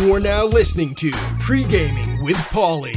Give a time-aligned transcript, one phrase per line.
[0.00, 2.92] You're now listening to Pre-Gaming with Paulie.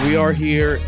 [0.00, 0.80] We are here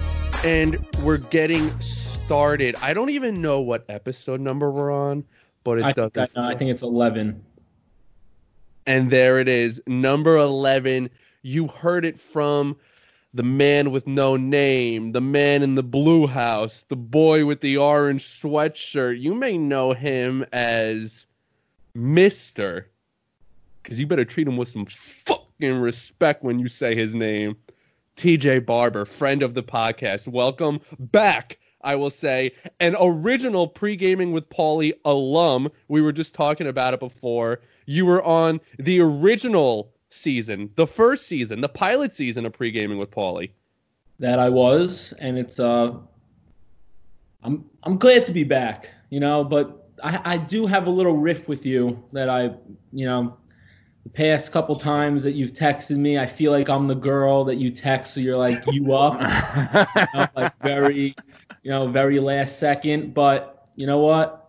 [0.44, 2.74] and we're getting started.
[2.82, 5.24] I don't even know what episode number we're on,
[5.62, 6.14] but it I doesn't.
[6.14, 7.40] think, I, I think it's 11.
[8.86, 11.10] And there it is, number 11.
[11.42, 12.76] You heard it from
[13.34, 17.76] the man with no name, the man in the blue house, the boy with the
[17.76, 19.20] orange sweatshirt.
[19.20, 21.26] You may know him as
[21.94, 22.88] Mister,
[23.82, 27.56] because you better treat him with some fucking respect when you say his name.
[28.16, 30.26] TJ Barber, friend of the podcast.
[30.26, 31.58] Welcome back.
[31.82, 35.70] I will say an original pre-gaming with Paulie alum.
[35.88, 37.60] We were just talking about it before.
[37.86, 43.10] You were on the original season, the first season, the pilot season of pre-gaming with
[43.10, 43.50] Paulie.
[44.18, 45.92] That I was, and it's uh,
[47.42, 49.44] I'm I'm glad to be back, you know.
[49.44, 52.54] But I I do have a little riff with you that I,
[52.92, 53.36] you know,
[54.04, 57.56] the past couple times that you've texted me, I feel like I'm the girl that
[57.56, 59.20] you text, so you're like you up,
[59.96, 61.14] you know, like very,
[61.62, 63.14] you know, very last second.
[63.14, 64.45] But you know what?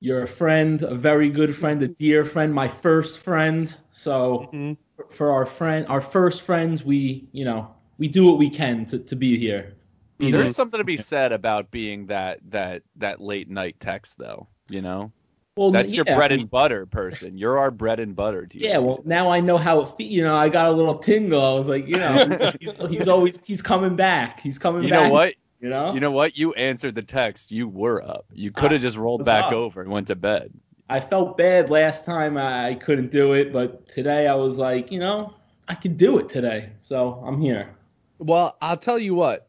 [0.00, 3.74] You're a friend, a very good friend, a dear friend, my first friend.
[3.90, 4.76] So Mhm.
[5.10, 7.68] for our friend, our first friends, we, you know,
[7.98, 9.74] we do what we can to, to be here.
[10.20, 10.32] Mhm.
[10.32, 14.48] There's something to be said about being that that that late night text, though.
[14.68, 15.12] You know,
[15.56, 17.36] Well, that's your bread I and butter person.
[17.38, 18.46] You're our bread and butter.
[18.46, 18.60] TJ.
[18.60, 20.10] Yeah, well, now I know how it feels.
[20.10, 21.42] You know, I got a little tingle.
[21.42, 24.40] I was like, you know, he's, he's always he's coming back.
[24.40, 24.88] He's coming back.
[24.88, 25.08] you back.
[25.08, 25.34] know what?
[25.60, 26.38] You know, You know what?
[26.38, 27.50] You answered the text.
[27.50, 28.26] You were up.
[28.32, 29.52] You could have ah, just rolled back up?
[29.52, 30.52] over and went to bed.
[30.88, 34.98] I felt bad last time I couldn't do it, but today I was like, you
[34.98, 35.34] know,
[35.68, 36.70] I could do it today.
[36.82, 37.74] So I'm here.
[38.18, 39.48] Well, I'll tell you what.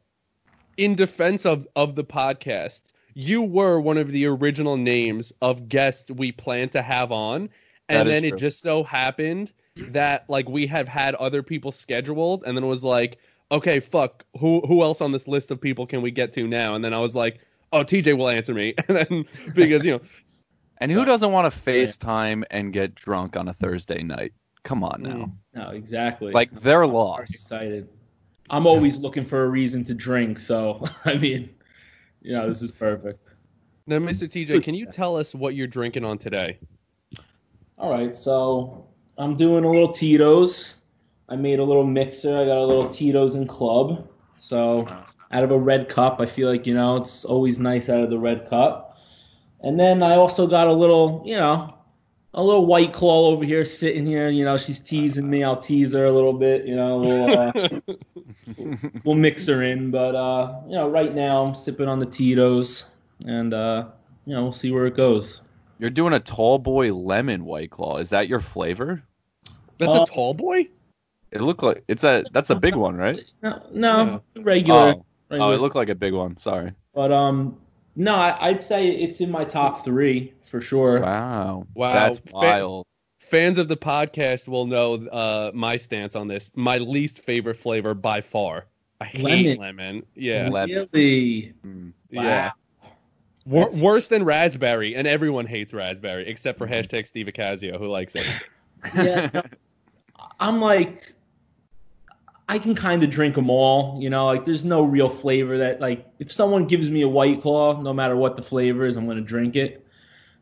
[0.77, 2.81] In defense of of the podcast,
[3.13, 7.49] you were one of the original names of guests we planned to have on,
[7.89, 12.43] and is then it just so happened that like we have had other people scheduled,
[12.45, 13.17] and then it was like,
[13.51, 16.75] okay, fuck, who who else on this list of people can we get to now?
[16.75, 17.39] And then I was like,
[17.71, 20.01] oh, TJ will answer me, and then because you know,
[20.81, 24.31] And who doesn't want to FaceTime and get drunk on a Thursday night?
[24.63, 25.09] Come on now.
[25.09, 25.31] Mm.
[25.53, 26.31] No, exactly.
[26.31, 27.33] Like they're I'm lost.
[27.33, 27.89] excited.
[28.49, 30.39] I'm always looking for a reason to drink.
[30.39, 31.49] So I mean,
[32.21, 33.27] you know, this is perfect.
[33.87, 34.27] now, Mr.
[34.27, 36.59] TJ, can you tell us what you're drinking on today?
[37.77, 38.85] All right, so
[39.17, 40.75] I'm doing a little Tito's.
[41.29, 42.37] I made a little mixer.
[42.37, 44.07] I got a little Tito's and Club.
[44.37, 44.87] So
[45.31, 48.09] out of a red cup, I feel like you know it's always nice out of
[48.09, 48.97] the red cup.
[49.61, 51.75] And then I also got a little, you know,
[52.33, 54.29] a little white claw over here sitting here.
[54.29, 55.43] You know, she's teasing me.
[55.43, 56.65] I'll tease her a little bit.
[56.65, 59.91] You know, a little, uh, we'll mix her in.
[59.91, 62.85] But uh, you know, right now I'm sipping on the Tito's,
[63.25, 63.87] and uh,
[64.25, 65.41] you know, we'll see where it goes.
[65.79, 67.97] You're doing a tall boy lemon white claw.
[67.97, 69.03] Is that your flavor?
[69.77, 70.67] That's Uh, a tall boy.
[71.31, 73.19] It looked like it's a that's a big one, right?
[73.41, 74.95] No, no, regular.
[74.97, 76.37] Oh, oh, it looked like a big one.
[76.37, 76.71] Sorry.
[76.93, 77.57] But um,
[77.95, 81.01] no, I, I'd say it's in my top three for sure.
[81.01, 81.67] Wow.
[81.75, 81.93] Wow.
[81.93, 82.87] That's Fa- wild.
[83.19, 86.51] fans of the podcast will know uh, my stance on this.
[86.55, 88.65] My least favorite flavor by far.
[89.01, 89.57] I hate lemon.
[89.59, 90.05] Lemon.
[90.15, 90.87] Yeah, Lemon.
[90.91, 91.53] Really?
[91.65, 91.93] Mm.
[92.09, 92.51] yeah.
[92.81, 92.91] Wow.
[93.45, 98.15] Wor- worse than raspberry, and everyone hates raspberry except for hashtag Steve Acasio, who likes
[98.15, 98.25] it.
[98.95, 99.41] Yeah.
[100.39, 101.13] I'm like,
[102.49, 104.01] I can kind of drink them all.
[104.01, 107.43] You know, like there's no real flavor that like if someone gives me a white
[107.43, 109.85] claw, no matter what the flavor is, I'm gonna drink it.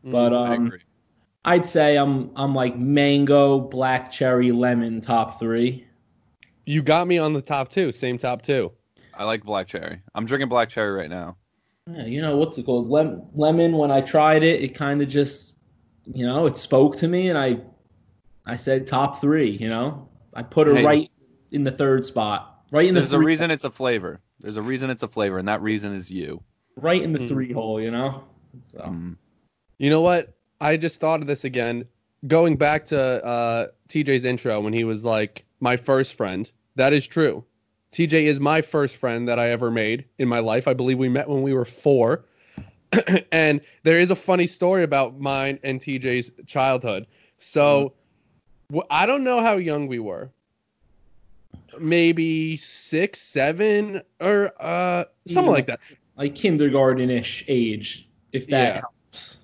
[0.02, 0.80] But I um, agree.
[1.44, 5.86] I'd say I'm I'm like mango, black cherry, lemon, top three.
[6.64, 8.72] You got me on the top two, same top two.
[9.14, 10.00] I like black cherry.
[10.14, 11.36] I'm drinking black cherry right now.
[11.92, 12.88] Yeah, you know what's it called?
[12.88, 13.76] Lem- lemon.
[13.76, 15.54] When I tried it, it kind of just,
[16.06, 17.60] you know, it spoke to me, and I,
[18.46, 19.50] I said top three.
[19.50, 20.84] You know, I put it Hey.
[20.84, 21.10] right
[21.52, 24.20] in the third spot, right in the There's a three, reason it's a flavor.
[24.40, 26.42] There's a reason it's a flavor, and that reason is you.
[26.76, 27.28] right in the Mm.
[27.28, 27.80] three hole.
[27.80, 28.22] You know.
[28.68, 29.16] So Mm.
[29.78, 30.34] You know what?
[30.60, 31.84] I just thought of this again.
[32.26, 36.50] Going back to uh, TJ's intro when he was like, my first friend.
[36.76, 37.44] That is true.
[37.92, 40.68] TJ is my first friend that I ever made in my life.
[40.68, 42.24] I believe we met when we were four.
[43.32, 47.06] and there is a funny story about mine and TJ's childhood.
[47.38, 47.92] So
[48.90, 50.30] I don't know how young we were.
[51.78, 55.50] Maybe six, seven, or uh, something Yeah.
[55.50, 55.80] like that.
[56.16, 58.80] like kindergarten-ish age, if that Yeah.
[58.80, 59.38] helps.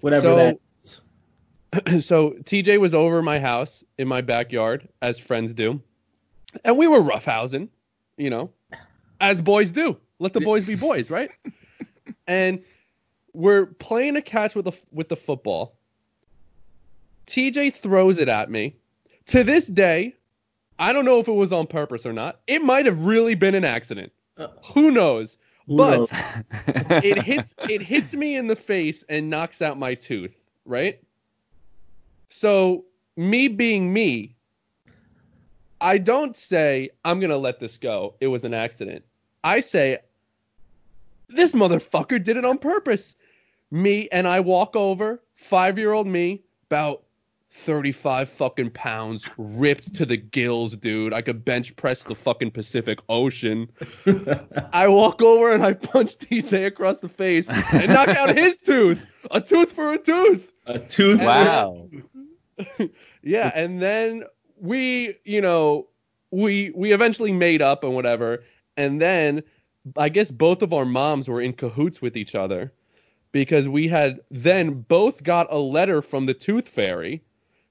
[0.00, 2.04] Whatever So- that is.
[2.06, 5.80] so TJ was over my house in my backyard, as friends do,
[6.64, 7.68] and we were roughhousing,
[8.16, 8.50] you know,
[9.20, 9.96] as boys do.
[10.18, 11.30] Let the boys be boys, right?
[12.26, 12.62] and
[13.34, 15.76] we're playing a catch with the with the football.
[17.26, 18.74] TJ throws it at me.
[19.26, 20.14] To this day,
[20.78, 22.40] I don't know if it was on purpose or not.
[22.46, 24.12] It might have really been an accident.
[24.36, 25.38] Uh, Who knows?
[25.66, 26.08] Who but knows?
[27.02, 31.00] it hits it hits me in the face and knocks out my tooth, right?
[32.28, 32.84] So,
[33.16, 34.34] me being me,
[35.80, 38.14] I don't say I'm going to let this go.
[38.20, 39.04] It was an accident.
[39.44, 39.98] I say
[41.28, 43.14] this motherfucker did it on purpose.
[43.70, 47.05] Me and I walk over, 5-year-old me, about
[47.50, 51.12] 35 fucking pounds, ripped to the gills, dude.
[51.12, 53.68] I could bench press the fucking Pacific Ocean.
[54.72, 59.00] I walk over and I punch TJ across the face and knock out his tooth.
[59.30, 60.52] A tooth for a tooth.
[60.66, 61.20] a tooth.
[61.20, 61.88] wow.
[63.22, 64.24] Yeah, and then
[64.58, 65.88] we, you know,
[66.30, 68.44] we we eventually made up and whatever.
[68.76, 69.42] And then
[69.96, 72.72] I guess both of our moms were in cahoots with each other
[73.32, 77.22] because we had then both got a letter from the tooth fairy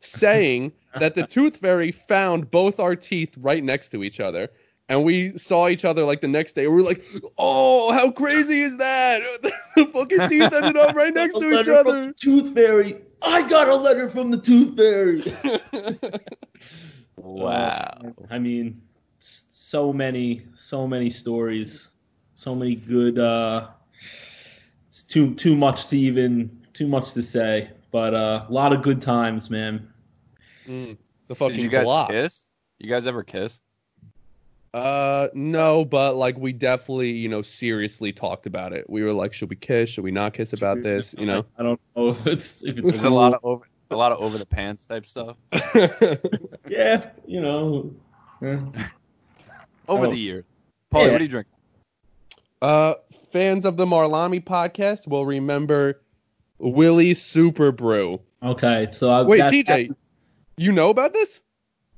[0.05, 4.49] saying that the tooth fairy found both our teeth right next to each other.
[4.87, 6.67] And we saw each other like the next day.
[6.67, 7.03] We were like,
[7.39, 9.21] "Oh, how crazy is that?
[9.75, 12.97] the fucking teeth ended up right next to each other." Tooth fairy.
[13.23, 15.35] I got a letter from the tooth fairy.
[17.17, 17.97] Wow.
[18.05, 18.81] Uh, I mean,
[19.19, 21.89] so many, so many stories,
[22.35, 23.17] so many good.
[23.19, 23.69] uh
[24.87, 28.81] It's too too much to even too much to say, but uh, a lot of
[28.83, 29.87] good times, man.
[30.67, 30.97] Mm,
[31.27, 32.09] the fucking Did you guys block.
[32.09, 32.45] kiss?
[32.79, 33.59] You guys ever kiss?
[34.73, 38.89] Uh, no, but like we definitely, you know, seriously talked about it.
[38.89, 39.89] We were like, should we kiss?
[39.89, 41.15] Should we not kiss about this?
[41.17, 41.45] You know.
[41.57, 44.19] I don't know if it's if it's There's a lot of over a lot of
[44.19, 45.37] over the pants type stuff
[46.67, 47.93] yeah, you know.
[48.41, 48.57] eh.
[49.87, 50.09] over Oh.
[50.09, 50.43] the years.
[50.91, 51.11] Paulie, Yeah.
[51.11, 51.47] what do you drink?
[52.61, 52.95] uh,
[53.31, 56.01] fans of the Marlami podcast will remember
[56.57, 58.19] Willie Super Brew.
[58.41, 59.95] Okay, so I, Wait, that- TJ,
[60.57, 61.41] you know about this?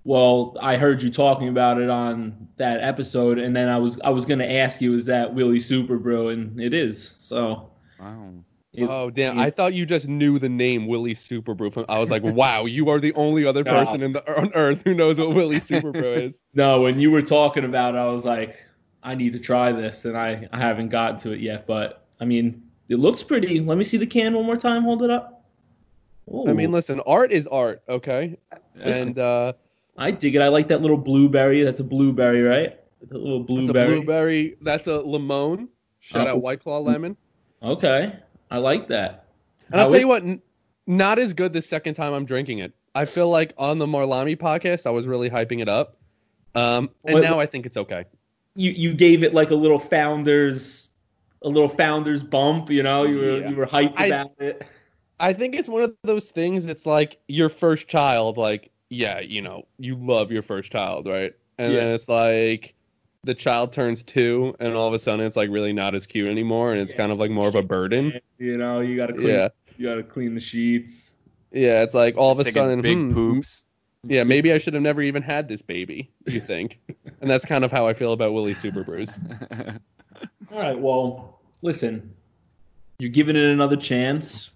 [0.04, 4.10] Well, I heard you talking about it on that episode, and then I was I
[4.10, 6.30] was gonna ask you, is that Willie Super Brew?
[6.30, 7.16] And it is.
[7.20, 7.70] So.
[8.00, 8.32] Wow.
[8.74, 9.38] it- oh damn!
[9.38, 11.72] it- I thought you just knew the name Willie Super Brew.
[11.90, 14.94] I was like, wow, you are the only other person in the, on Earth who
[14.94, 16.40] knows what Willie Super Brew is.
[16.54, 18.64] No, when you were talking about it, I was like,
[19.04, 21.68] I need to try this, and I, I haven't gotten to it yet.
[21.68, 23.60] But I mean, it looks pretty.
[23.60, 24.84] Let me see the can one more time.
[24.84, 25.37] Hold it up.
[26.48, 28.38] I mean, listen, art is art, okay?
[28.76, 29.10] Listen.
[29.10, 29.54] And uh,
[29.98, 30.42] I dig it.
[30.42, 31.64] I like that little blueberry.
[31.64, 32.78] That's a blueberry, right?
[33.10, 33.88] The little It's a blueberry.
[33.98, 34.58] blueberry.
[34.62, 35.70] That's a lemon.
[36.00, 36.32] Shout Oh.
[36.32, 37.16] out White Claw lemon.
[37.64, 38.14] Okay,
[38.52, 39.26] I like that.
[39.72, 40.42] And I'll tell is- you what, n-
[40.86, 42.74] not as good the second time I'm drinking it.
[42.96, 45.98] I feel like on the Marlami podcast, I was really hyping it up.
[46.56, 48.06] Um, and What- now I think it's okay.
[48.56, 50.88] You you gave it like a little founders,
[51.44, 52.70] a little founders bump.
[52.72, 53.50] You know, you were Yeah.
[53.50, 54.64] you were hyped I- about it.
[55.20, 56.66] I think it's one of those things.
[56.68, 58.38] It's like your first child.
[58.38, 61.34] Like, yeah, you know, you love your first child, right?
[61.58, 61.94] And then Yeah.
[61.96, 62.76] it's like
[63.24, 66.30] the child turns two, and all of a sudden it's like really not as cute
[66.30, 68.14] anymore, and it's Yeah, kind of like more of a burden.
[68.38, 69.30] You know, you gotta clean.
[69.30, 71.12] Yeah, You gotta clean the sheets.
[71.52, 71.82] yeah.
[71.84, 73.64] It's like all of a Taking sudden, big hmm, poops.
[74.08, 76.12] Yeah, maybe I should have never even had this baby.
[76.28, 76.80] You think?
[77.22, 79.20] and that's kind of how I feel about Willie Super Brews.
[80.52, 80.80] All right.
[80.80, 82.14] Well, listen,
[83.00, 84.52] you're giving it another chance.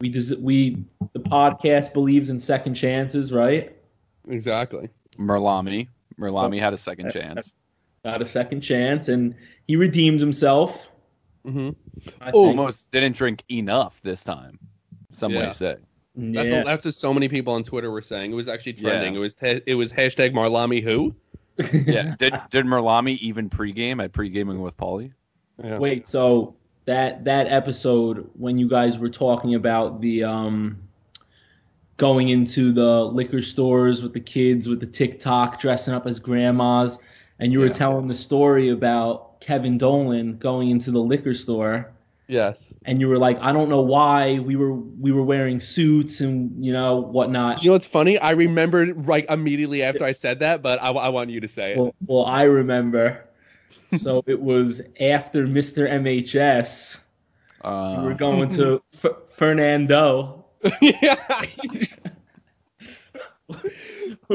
[0.00, 3.76] We des- we the podcast believes in second chances, right?
[4.28, 4.88] Exactly.
[5.18, 5.88] Merlami.
[6.20, 7.54] Merlami had a second chance.
[8.04, 10.88] Got a second chance, and he redeemed himself.
[11.44, 11.70] hmm
[12.20, 12.46] I Oh.
[12.46, 14.58] Almost didn't drink enough this time.
[15.12, 15.46] Some Yeah.
[15.46, 15.76] may say.
[16.14, 16.62] That's yeah.
[16.64, 18.30] that's what so many people on Twitter were saying.
[18.30, 19.14] It was actually trending.
[19.14, 19.18] Yeah.
[19.18, 21.12] It was ha- it was hashtag Marlami who.
[21.72, 22.14] Yeah.
[22.18, 25.12] did did Merlami even pregame at pregaming with Paulie?
[25.62, 25.78] Yeah.
[25.78, 26.54] Wait, so
[26.88, 30.78] that that episode when you guys were talking about the um
[31.98, 36.98] going into the liquor stores with the kids with the TikTok dressing up as grandmas
[37.40, 37.72] and you were Yeah.
[37.72, 41.92] telling the story about Kevin Dolan going into the liquor store
[42.26, 42.72] Yes.
[42.86, 46.64] and you were like I don't know why we were we were wearing suits and
[46.64, 47.62] you know whatnot.
[47.62, 48.18] You know what's funny?
[48.18, 51.72] I remembered right immediately after I said that, but I, I want you to say
[51.72, 51.78] it.
[51.78, 53.27] Well, well I remember.
[53.96, 55.90] So it was after Mr.
[55.90, 56.98] MHS.
[57.62, 60.44] Uh, we were going to F- Fernando.
[60.80, 61.44] yeah.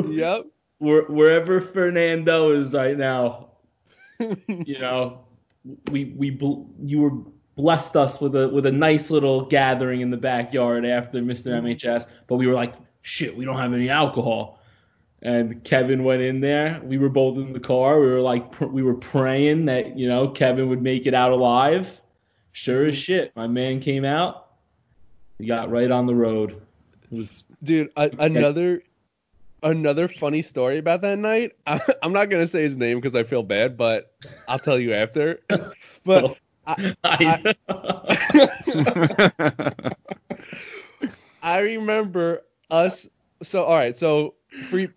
[0.06, 0.46] yep.
[0.80, 3.50] Where, wherever Fernando is right now,
[4.20, 5.26] you know,
[5.92, 6.38] we we
[6.82, 7.12] you were
[7.56, 11.48] blessed us with a with a nice little gathering in the backyard after Mr.
[11.62, 14.60] MHS, but we were like, shit, we don't have any alcohol.
[15.24, 16.82] And Kevin went in there.
[16.84, 18.00] We were both in the car.
[18.00, 21.32] We were like, pr- we were praying that you know Kevin would make it out
[21.32, 22.02] alive.
[22.52, 24.50] Sure as shit, my man came out.
[25.40, 26.62] He got right on the road.
[27.10, 28.84] It was Dude, a, another
[29.64, 31.54] another funny story about that night.
[31.68, 34.14] I, I'm not gonna say his name because I feel bad, but
[34.50, 35.40] I'll tell you after.
[36.04, 36.36] but oh,
[36.68, 37.56] I, I,
[41.42, 43.08] I remember us.
[43.42, 43.98] So, all right.
[43.98, 44.36] So,
[44.72, 44.92] you-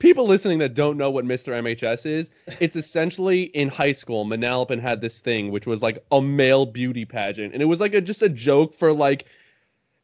[0.00, 1.52] people listening that don't know what Mr.
[1.52, 2.30] MHS is,
[2.60, 7.04] it's essentially in high school, Manalapan had this thing which was like a male beauty
[7.04, 9.26] pageant, and it was like a, just a joke for like,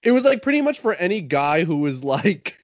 [0.02, 2.56] it was like pretty much for any guy who was like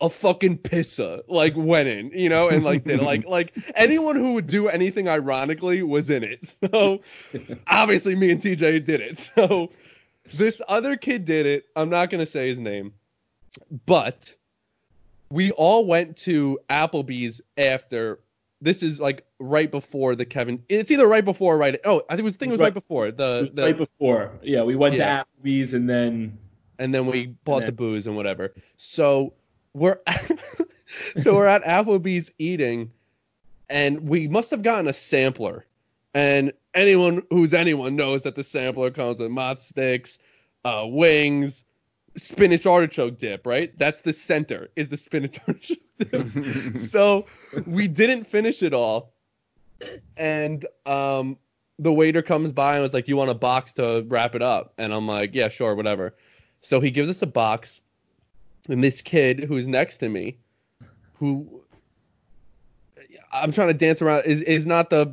[0.00, 4.34] a fucking pisser, like went in, you know, and like did like like anyone who
[4.34, 6.54] would do anything ironically was in it.
[6.70, 7.00] So
[7.68, 9.30] obviously, me and TJ did it.
[9.34, 9.70] So
[10.32, 11.66] this other kid did it.
[11.76, 12.92] I'm not gonna say his name,
[13.86, 14.34] but
[15.30, 18.20] we all went to Applebee's after.
[18.60, 20.62] This is like right before the Kevin.
[20.68, 21.78] It's either right before or right.
[21.84, 22.36] Oh, I think it was.
[22.36, 22.74] Think it was right, Right.
[22.74, 24.32] before the, the right before.
[24.42, 25.24] Yeah, we went Yeah.
[25.24, 26.38] to Applebee's and then
[26.78, 28.54] and then we bought then- the booze and whatever.
[28.76, 29.34] So
[29.74, 29.98] we're
[31.16, 32.90] so we're at Applebee's eating,
[33.68, 35.66] and we must have gotten a sampler.
[36.14, 40.18] And anyone who's anyone knows that the sampler comes with mott sticks,
[40.64, 41.63] uh, wings,
[42.16, 43.46] spinach artichoke dip.
[43.46, 46.78] Right, that's the center is the spinach artichoke dip.
[46.78, 47.26] so
[47.66, 49.12] we didn't finish it all,
[50.16, 51.36] and um,
[51.78, 54.74] the waiter comes by and was like, "You want a box to wrap it up?"
[54.78, 56.14] And I'm like, "Yeah, sure, whatever."
[56.60, 57.80] So he gives us a box,
[58.68, 60.38] and this kid who's next to me,
[61.14, 61.62] who
[63.32, 65.12] I'm trying to dance around, is is not the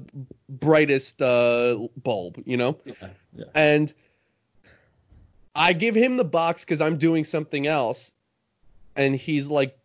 [0.49, 2.77] brightest uh, bulb, you know.
[2.85, 2.93] yeah,
[3.33, 3.45] yeah.
[3.55, 3.93] And
[5.55, 8.11] I give him the box because I'm doing something else,
[8.95, 9.77] and he's like,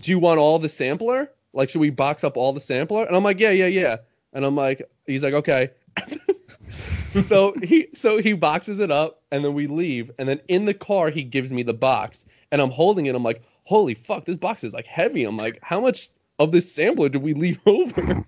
[0.00, 1.30] "Do you want all the sampler?
[1.52, 3.96] Like, should we box up all the sampler?" And I'm like, "Yeah, yeah, yeah."
[4.32, 5.70] And I'm like, he's like, "Okay."
[7.22, 10.74] so he so he boxes it up and then we leave and then in the
[10.74, 14.36] car he gives me the box and I'm holding it I'm like holy fuck this
[14.36, 18.24] box is like heavy I'm like how much of this sampler did we leave over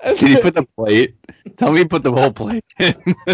[0.00, 1.14] and, Did he put the plate?
[1.56, 2.94] Tell me he put the whole plate in.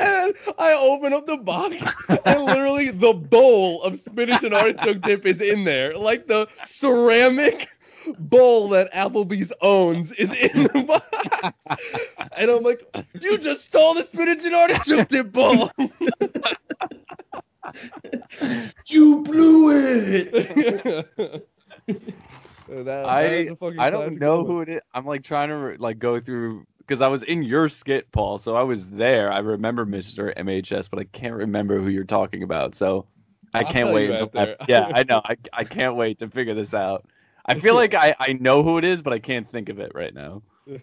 [0.00, 1.84] and I open up the box
[2.24, 7.68] and literally the bowl of spinach and artichoke dip is in there like the ceramic
[8.18, 11.66] bowl that Applebee's owns is in the box
[12.36, 12.86] and I'm like
[13.20, 15.70] you just stole the spinach and artichoke dip bowl
[18.86, 21.48] You blew it.
[22.68, 24.48] That- that I is a fucking I don't know moment.
[24.48, 24.80] who it is.
[24.94, 28.38] I'm like trying to like go through because I was in your skit, Paul.
[28.38, 29.30] So I was there.
[29.32, 30.32] I remember Mr.
[30.36, 32.74] MHS, but I can't remember who you're talking about.
[32.74, 33.06] So
[33.54, 34.56] I I'll can't wait until after.
[34.58, 35.20] that- yeah, I know.
[35.24, 37.06] I I can't wait to figure this out.
[37.46, 39.92] I feel like I I know who it is, but I can't think of it
[39.94, 40.42] right now.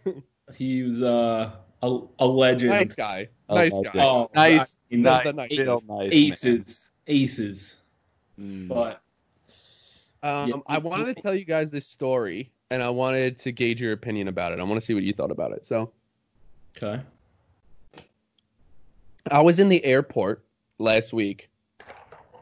[0.55, 2.69] He was uh, a, a legend.
[2.71, 3.89] nice guy Oh, nice okay.
[3.93, 5.59] guy Oh, Nice, I mean, nice, the nicest.
[5.61, 6.11] real nice, man.
[6.11, 7.77] aces, aces.
[8.39, 8.67] Mm.
[8.67, 9.01] But
[10.23, 10.63] Um.
[10.67, 14.29] I wanted to tell you guys this story, and I wanted to gauge your opinion
[14.29, 14.59] about it.
[14.59, 15.65] I want to see what you thought about it.
[15.65, 15.91] So,
[16.77, 17.01] okay,
[19.29, 20.43] I was in the airport
[20.79, 21.49] last week,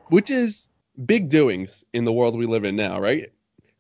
[0.10, 0.68] which is
[1.06, 3.32] big doings in the world we live in now, right?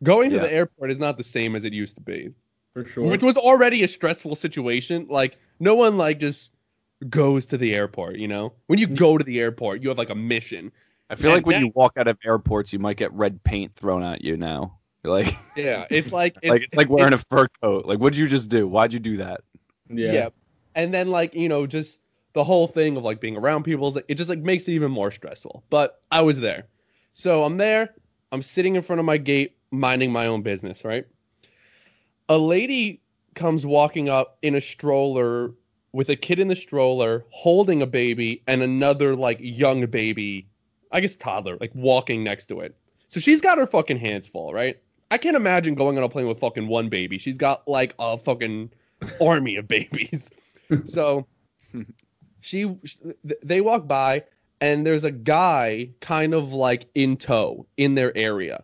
[0.04, 0.42] Going to Yeah.
[0.44, 2.34] the airport is not the same as it used to be,
[2.74, 3.08] for sure.
[3.08, 5.06] which was already a stressful situation.
[5.10, 6.52] Like, no one like just
[7.10, 8.54] goes to the airport, you know?
[8.68, 10.72] When you go to the airport, you have like a mission.
[11.12, 13.44] I feel And like when that- you walk out of airports, you might get red
[13.44, 14.78] paint thrown at you now.
[15.04, 17.86] You're like, Yeah, it's like like it's like wearing a fur coat.
[17.86, 18.68] Like, what'd you just do?
[18.68, 19.42] Why'd you do that?
[19.90, 20.30] yeah.
[20.74, 22.00] And then like, you know, just
[22.34, 24.72] the whole thing of like being around people, is, like, it just like makes it
[24.72, 25.64] even more stressful.
[25.70, 26.68] But I was there.
[27.14, 27.94] So I'm there,
[28.32, 31.06] I'm sitting in front of my gate, minding my own business, right?
[32.30, 33.02] A lady
[33.36, 35.52] comes walking up in a stroller
[35.92, 40.48] with a kid in the stroller, holding a baby, and another like young baby,
[40.92, 42.76] I guess toddler, like walking next to it.
[43.08, 44.78] So she's got her fucking hands full, right?
[45.12, 47.18] I can't imagine going on a plane with fucking one baby.
[47.18, 48.72] She's got like a fucking
[49.22, 50.30] army of babies.
[50.86, 51.28] so
[52.40, 52.74] she
[53.44, 54.24] they walk by
[54.62, 58.64] and there's a guy kind of like in tow in their area.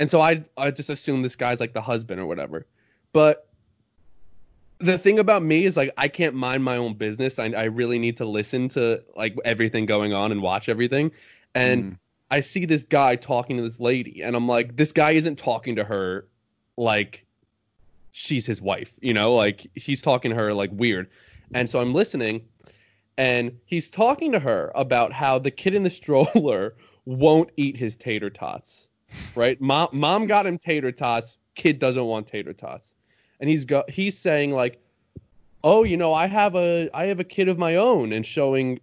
[0.00, 2.66] And so I I just assume this guy's like the husband or whatever.
[3.12, 3.48] But
[4.78, 7.38] the thing about me is like I can't mind my own business.
[7.38, 11.12] I I really need to listen to like everything going on and watch everything.
[11.54, 11.98] And Mm.
[12.30, 15.76] I see this guy talking to this lady, and I'm like, this guy isn't talking
[15.76, 16.26] to her
[16.76, 17.24] like
[18.10, 21.08] she's his wife, you know, like he's talking to her like weird.
[21.52, 22.42] And so I'm listening,
[23.18, 27.94] and he's talking to her about how the kid in the stroller won't eat his
[27.94, 28.88] tater tots.
[29.36, 29.60] Right?
[29.60, 32.94] Mom mom got him tater tots, kid doesn't want tater tots.
[33.40, 34.80] And he's got he's saying like,
[35.62, 38.80] "Oh, you know, I have a I have a kid of my own," and showing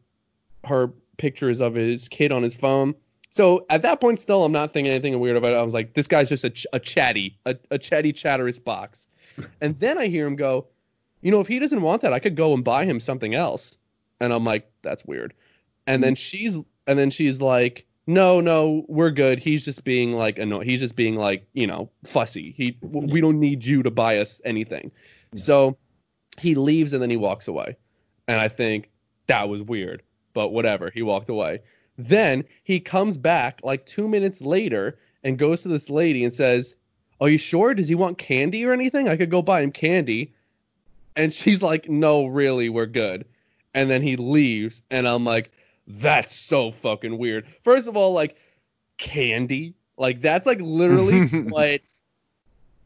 [0.66, 2.96] her pictures of his kid on his phone.
[3.30, 5.58] So at that point, still, I'm not thinking anything weird about it.
[5.58, 9.08] I was like, this guy's just a, ch- a chatty, a, a chatty chatterous box.
[9.62, 10.68] And then I hear him go,
[11.22, 13.78] you know, if he doesn't want that, I could go and buy him something else.
[14.20, 15.34] And I'm like, that's weird.
[15.88, 16.16] And then hmm.
[16.16, 19.38] she's, and then she's like, no, no, we're good.
[19.40, 20.68] He's just being like, annoying.
[20.68, 22.54] He's just being like, you know, fussy.
[22.58, 23.22] He, we hmm.
[23.22, 24.92] don't need you to buy us anything.
[25.34, 25.44] Yeah.
[25.44, 25.78] So
[26.40, 27.78] he leaves and then he walks away.
[28.28, 28.90] And I think
[29.28, 30.90] that was weird, but whatever.
[30.94, 31.60] He walked away.
[31.98, 36.76] Then he comes back like two minutes later and goes to this lady and says,
[37.20, 37.74] Are you sure?
[37.74, 39.08] Does he want candy or anything?
[39.08, 40.34] I could go buy him candy.
[41.16, 43.26] And she's like, No, really, we're good.
[43.74, 45.52] And then he leaves, and I'm like,
[45.88, 47.46] That's so fucking weird.
[47.64, 48.36] First of all, like,
[48.98, 49.76] candy?
[49.98, 51.82] Like, that's like literally what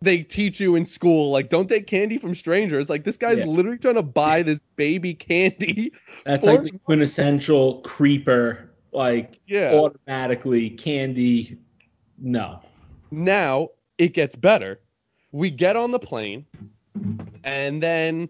[0.02, 1.32] they teach you in school.
[1.32, 2.90] Like, don't take candy from strangers.
[2.90, 3.46] Like, this guy's Yeah.
[3.46, 5.92] literally trying to buy this baby candy.
[6.26, 8.72] That's like the quintessential creeper.
[8.92, 9.74] Like Yeah.
[9.76, 11.58] automatically candy.
[12.18, 12.62] No.
[13.12, 14.80] now it gets better.
[15.34, 16.46] We get on the plane,
[17.44, 18.30] and then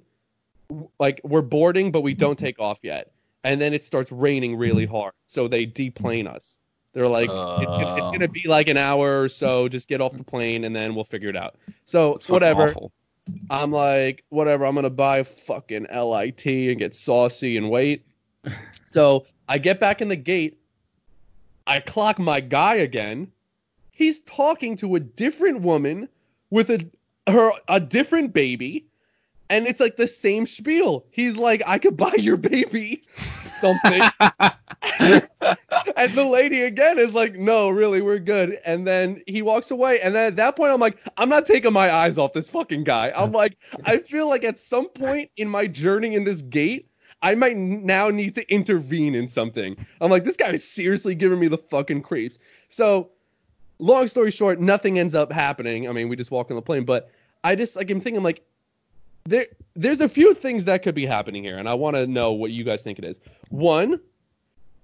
[0.99, 3.11] like we're boarding, but we don't take off yet.
[3.43, 6.57] And then it starts raining really hard, so they deplane us.
[6.95, 7.33] They're like, it's
[7.75, 8.11] gonna, it's Oh.
[8.13, 9.67] gonna be like an hour or so.
[9.67, 11.55] Just get off the plane, and then we'll figure it out.
[11.83, 12.69] So whatever.
[12.69, 12.91] awful.
[13.49, 14.65] I'm like, whatever.
[14.65, 18.05] I'm gonna buy fucking lit and get saucy and wait.
[18.89, 20.57] so I get back in the gate.
[21.67, 23.29] I clock my guy again.
[23.91, 26.07] He's talking to a different woman
[26.49, 26.79] with a
[27.27, 28.85] her a different baby,
[29.49, 31.05] and it's like the same spiel.
[31.11, 33.03] He's like, I could buy your baby
[33.41, 34.01] something.
[34.99, 38.59] and the lady again is like, no, really, we're good.
[38.65, 39.99] And then he walks away.
[40.01, 42.83] And then at that point, I'm like, I'm not taking my eyes off this fucking
[42.83, 43.11] guy.
[43.15, 46.89] I'm like, I feel like at some point in my journey in this gate,
[47.21, 49.75] I might now need to intervene in something.
[50.01, 52.39] I'm like, this guy is seriously giving me the fucking creeps.
[52.69, 53.09] So,
[53.79, 55.87] long story short, nothing ends up happening.
[55.89, 57.09] I mean, we just walk on the plane, but
[57.43, 58.43] I just like I'm thinking like
[59.25, 62.31] there there's a few things that could be happening here, and I want to know
[62.31, 63.19] what you guys think it is.
[63.49, 63.99] One,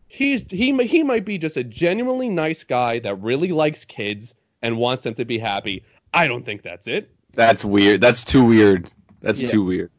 [0.08, 4.78] he's he he might be just a genuinely nice guy that really likes kids and
[4.78, 5.84] wants them to be happy.
[6.14, 7.14] I don't think that's it.
[7.34, 8.02] That's weird.
[8.02, 8.90] That's too weird.
[9.22, 9.50] That's Yeah.
[9.50, 9.92] too weird.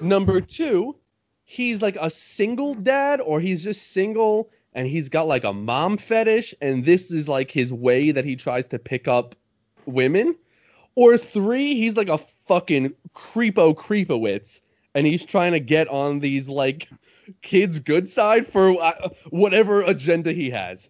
[0.00, 0.96] Number two,
[1.44, 5.96] he's like a single dad, or he's just single and he's got like a mom
[5.96, 9.34] fetish, and this is like his way that he tries to pick up
[9.86, 10.34] women.
[10.94, 12.18] Or three, he's like a
[12.50, 14.60] fucking creepo creepowitz,
[14.96, 16.88] and he's trying to get on these like
[17.42, 20.88] kids' good side for uh, whatever agenda he has.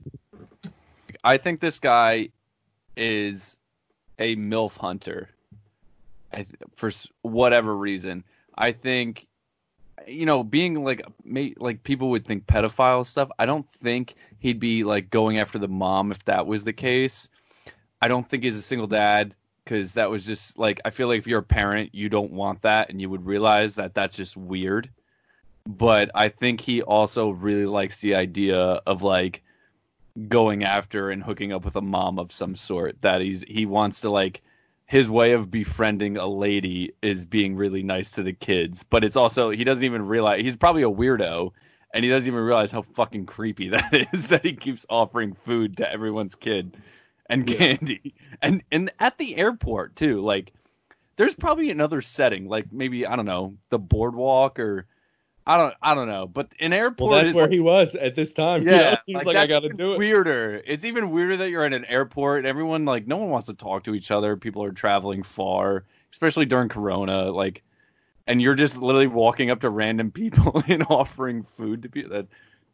[1.23, 2.31] I think this guy
[2.96, 3.59] is
[4.18, 5.29] a MILF hunter.
[6.33, 6.46] Th-
[6.77, 8.25] for whatever reason.
[8.57, 9.27] I think
[10.07, 11.05] you know, being like
[11.59, 13.31] like people would think pedophile stuff.
[13.38, 17.29] I don't think he'd be like going after the mom if that was the case.
[18.01, 21.18] I don't think he's a single dad because that was just like I feel like
[21.18, 24.37] if you're a parent, you don't want that, and you would realize that that's just
[24.37, 24.90] weird.
[25.66, 29.42] But I think he also really likes the idea of like
[30.29, 33.01] going after and hooking up with a mom of some sort.
[33.03, 34.42] That he's he wants to like
[34.87, 39.16] his way of befriending a lady is being really nice to the kids, but it's
[39.16, 41.53] also he doesn't even realize he's probably a weirdo
[41.94, 45.77] and he doesn't even realize how fucking creepy that is that he keeps offering food
[45.77, 46.77] to everyone's kid
[47.31, 47.57] and Yeah.
[47.57, 48.14] candy.
[48.43, 50.53] And and at the airport too, like
[51.16, 54.87] there's probably another setting, like maybe I don't know, the boardwalk or
[55.47, 57.95] I don't I don't know, but an airport Well, that's is where like- he was
[57.97, 58.62] at this time.
[58.62, 58.97] you yeah, know?
[59.19, 59.99] he's like, I got to do it.
[59.99, 60.62] Weirder.
[60.66, 63.55] It's even weirder that you're at an airport and everyone like no one wants to
[63.55, 64.37] talk to each other.
[64.38, 67.31] People are traveling far, especially during Corona.
[67.31, 67.62] Like,
[68.27, 72.11] and you're just literally walking up to random people and offering food to people.
[72.12, 72.27] That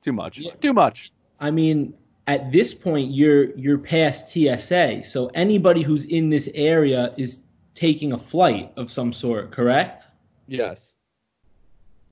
[0.02, 0.38] too much.
[0.38, 0.52] Yeah.
[0.60, 1.10] Too much.
[1.40, 1.92] I mean,
[2.26, 7.40] at this point, you're you're past TSA, so anybody who's in this area is
[7.74, 10.06] taking a flight of some sort, correct?
[10.48, 10.96] Yes.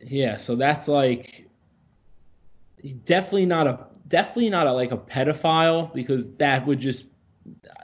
[0.01, 1.49] Yeah, so that's like
[3.05, 7.07] definitely not a definitely not a like a pedophile because that would just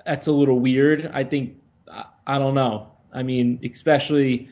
[0.06, 1.10] that's a little weird.
[1.12, 1.56] I think
[1.90, 2.92] I, I don't know.
[3.12, 4.48] I mean, especially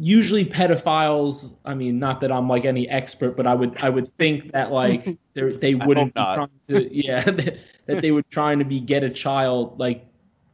[0.00, 1.54] usually pedophiles.
[1.64, 4.72] I mean, not that I'm like any expert, but I would I would think that
[4.72, 7.24] like they they wouldn't be trying to yeah
[7.86, 10.06] that they were trying to be get a child like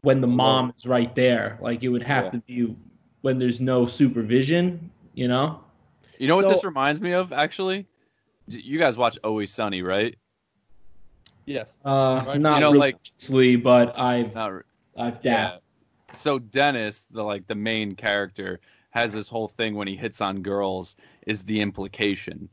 [0.02, 1.58] when the mom is right there.
[1.60, 2.30] Like it would have Yeah.
[2.30, 2.76] to be
[3.22, 4.90] when there's no supervision.
[5.14, 5.60] You know.
[6.18, 7.32] You know what this reminds me of?
[7.32, 7.86] Actually,
[8.48, 10.16] you guys watch Always Sunny, right?
[11.44, 11.76] Yes.
[11.84, 12.96] Uh, Right, not you know, like-
[13.62, 14.62] but I've Not re-
[14.96, 15.58] I've yeah.
[16.14, 18.60] So Dennis, the like the main character,
[18.96, 22.48] has this whole thing when he hits on girls is the implication,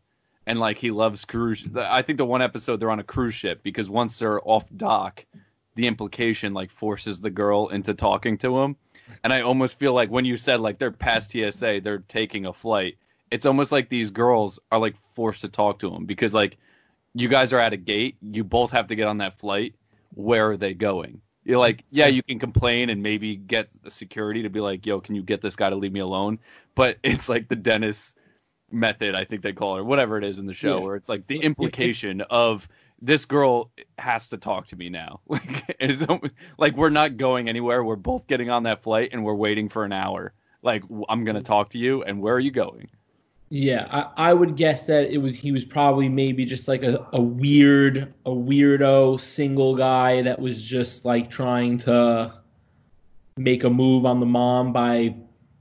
[0.45, 1.63] and like he loves cruise.
[1.73, 5.25] I think the one episode they're on a cruise ship because once they're off dock,
[5.75, 8.75] the implication like forces the girl into talking to him,
[9.23, 12.51] and I almost feel like when you said like they're past TSA, they're taking a
[12.51, 12.97] flight.
[13.31, 16.57] It's almost like these girls are like forced to talk to him because like
[17.13, 19.75] you guys are at a gate, you both have to get on that flight.
[20.13, 21.21] Where are they going?
[21.45, 24.99] You're like, yeah, you can complain and maybe get the security to be like, yo,
[24.99, 26.39] can you get this guy to leave me alone?
[26.75, 28.15] But it's like the Dennis
[28.71, 30.83] method, I think they call it, or whatever it is in the show, Yeah.
[30.85, 32.67] where it's like the implication of
[33.01, 35.19] this girl has to talk to me now.
[35.29, 36.03] Like, it's
[36.57, 37.83] like we're not going anywhere.
[37.83, 40.33] We're both getting on that flight and we're waiting for an hour.
[40.61, 42.89] Like, I'm gonna talk to you, and where are you going?
[43.55, 47.07] Yeah, I, I would guess that it was he was probably maybe just like a,
[47.13, 52.33] a weird a weirdo single guy that was just like trying to
[53.37, 55.13] make a move on the mom by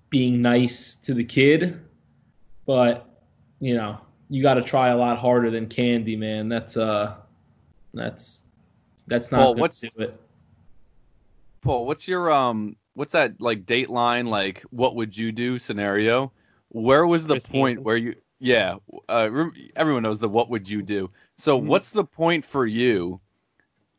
[0.08, 1.82] being nice to the kid.
[2.64, 3.06] But,
[3.60, 4.00] you know,
[4.30, 6.48] you got to try a lot harder than Candy, man.
[6.48, 7.16] That's uh
[7.92, 8.44] that's
[9.06, 10.18] that's not gonna what's- do it.
[11.60, 14.62] Paul, what's your um, what's that like Dateline like?
[14.70, 16.32] What would you do scenario?
[16.72, 17.84] Where was the Chris point Hansen.
[17.84, 18.14] where you?
[18.40, 18.76] Yeah,
[19.08, 19.30] uh,
[19.76, 21.10] everyone knows the what would you do.
[21.38, 21.66] So Mhm.
[21.66, 23.20] what's the point for you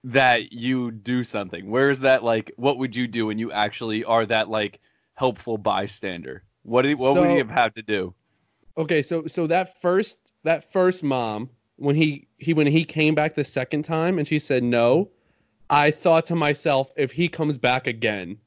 [0.04, 1.70] that you do something?
[1.70, 2.52] Where is that like?
[2.58, 4.82] What would you do when you actually are that like
[5.14, 6.44] helpful bystander?
[6.64, 8.16] What did what would you have had to do?
[8.78, 13.36] Okay, so so that first that first mom when he he when he came back
[13.36, 15.12] the second time and she said no,
[15.70, 18.40] I thought to myself if he comes back again,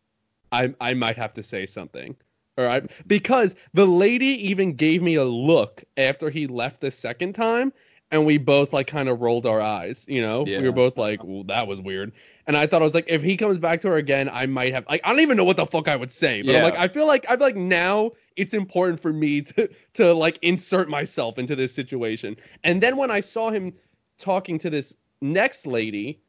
[0.51, 2.17] I I might have to say something.
[2.59, 7.35] All right, because the lady even gave me a look after he left the second
[7.35, 7.73] time
[8.11, 10.47] and we both like kind of rolled our eyes, you know?
[10.47, 10.61] Yeah.
[10.61, 12.13] We were both like, well, that was weird.
[12.47, 14.73] And I thought I was like, if he comes back to her again, I might
[14.73, 16.43] have like I don't even know what the fuck I would say.
[16.43, 19.69] But I'm like, I feel like I feel like now it's important for me to
[19.95, 22.37] to like insert myself into this situation.
[22.63, 23.73] And then when I saw him
[24.19, 26.21] talking to this next lady,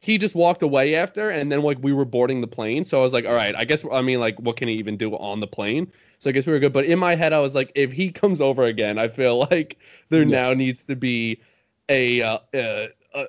[0.00, 2.84] he just walked away after and then like we were boarding the plane.
[2.84, 4.96] So I was like, all right, I guess I mean like what can he even
[4.96, 5.92] do on the plane?
[6.18, 6.72] So I guess we were good.
[6.72, 9.78] But in my head I was like, if he comes over again, I feel like
[10.10, 10.26] there Yeah.
[10.26, 11.40] now needs to be
[11.88, 13.26] a uh, uh, uh,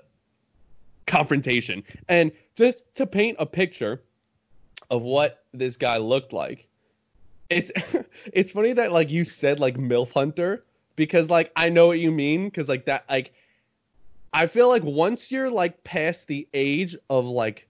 [1.07, 1.83] confrontation.
[2.07, 4.01] And just to paint a picture
[4.89, 6.67] of what this guy looked like,
[7.49, 7.71] it's
[8.33, 12.11] it's funny that like you said like MILF Hunter because like I know what you
[12.11, 13.33] mean because like that like
[14.33, 17.67] I feel like once you're like past the age of like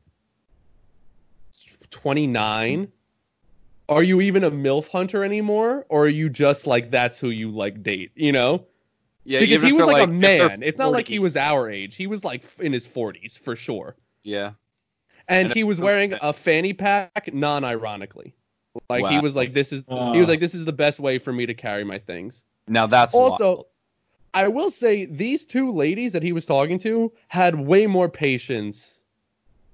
[1.89, 2.87] 29
[3.89, 7.51] are you even a MILF hunter anymore or are you just like that's who you
[7.51, 8.65] like date, you know?
[9.25, 10.63] Yeah, because he was they're, like, a man.
[10.63, 11.95] It's not like he was our age.
[11.95, 13.95] He was like in his 40s for sure.
[14.23, 14.51] Yeah,
[15.27, 18.33] And, And he was wearing a fanny pack non-ironically.
[18.89, 20.13] Like he was like this is he Uh.
[20.13, 22.45] was like this is the best way for me to carry my things.
[22.67, 23.65] now that's Also, wild.
[24.33, 29.01] I will say these two ladies that he was talking to had way more patience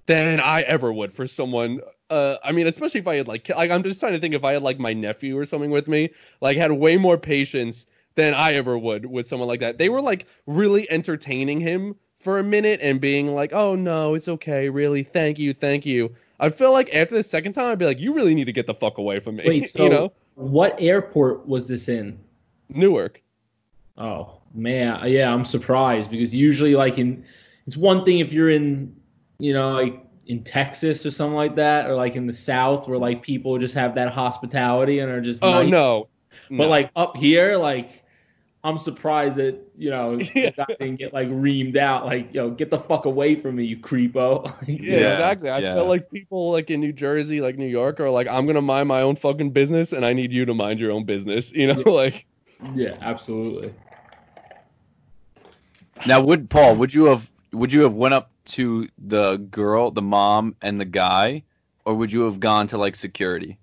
[0.07, 1.81] than I ever would for someone.
[2.09, 4.43] Uh, I mean, especially if I had like, like, I'm just trying to think if
[4.43, 6.09] I had like my nephew or something with me,
[6.41, 9.77] like, had way more patience than I ever would with someone like that.
[9.77, 14.27] They were like really entertaining him for a minute and being like, "Oh no, it's
[14.27, 17.85] okay, really, thank you, thank you." I feel like after the second time, I'd be
[17.85, 20.11] like, "You really need to get the fuck away from me." Wait, so you know,
[20.33, 22.19] what airport was this in?
[22.69, 23.21] Newark.
[23.99, 27.23] Oh man, yeah, I'm surprised because usually, like in,
[27.65, 28.95] it's one thing if you're in,
[29.39, 32.97] you know, like in Texas or something like that, or like in the South where
[32.97, 35.43] like people just have that hospitality and are just.
[35.43, 35.69] Oh nice.
[35.71, 36.07] no,
[36.49, 36.69] But No.
[36.69, 38.03] like up here, like
[38.63, 40.49] I'm surprised that you know Yeah.
[40.57, 42.05] the didn't get like reamed out.
[42.05, 44.53] Like, yo, get the fuck away from me, you creepo.
[44.67, 45.49] Yeah, Yeah, exactly.
[45.49, 45.75] I yeah.
[45.75, 48.87] feel like people like in New Jersey, like New York, are like, I'm gonna mind
[48.89, 51.51] my own fucking business, and I need you to mind your own business.
[51.55, 51.91] You know, Yeah.
[51.91, 52.25] like
[52.75, 53.71] yeah, absolutely.
[56.05, 56.75] Now, would Paul?
[56.75, 57.29] Would you have?
[57.53, 61.43] Would you have went up to the girl, the mom, and the guy,
[61.85, 63.57] or would you have gone to like security?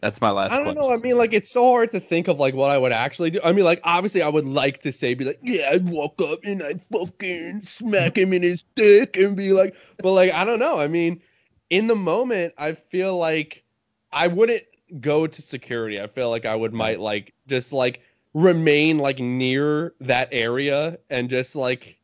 [0.00, 0.82] That's my last I don't question.
[0.82, 0.92] know.
[0.92, 3.40] I mean, like it's so hard to think of like what I would actually do.
[3.44, 6.40] I mean, like obviously, I would like to say, be like, yeah, I'd walk up
[6.44, 10.58] and I'd fucking smack him in his dick and be like, but like I don't
[10.58, 10.78] know.
[10.78, 11.20] I mean,
[11.68, 13.62] in the moment, I feel like
[14.12, 14.64] I wouldn't
[15.00, 16.00] go to security.
[16.00, 18.00] I feel like I would might like just like
[18.34, 21.98] remain like near that area and just like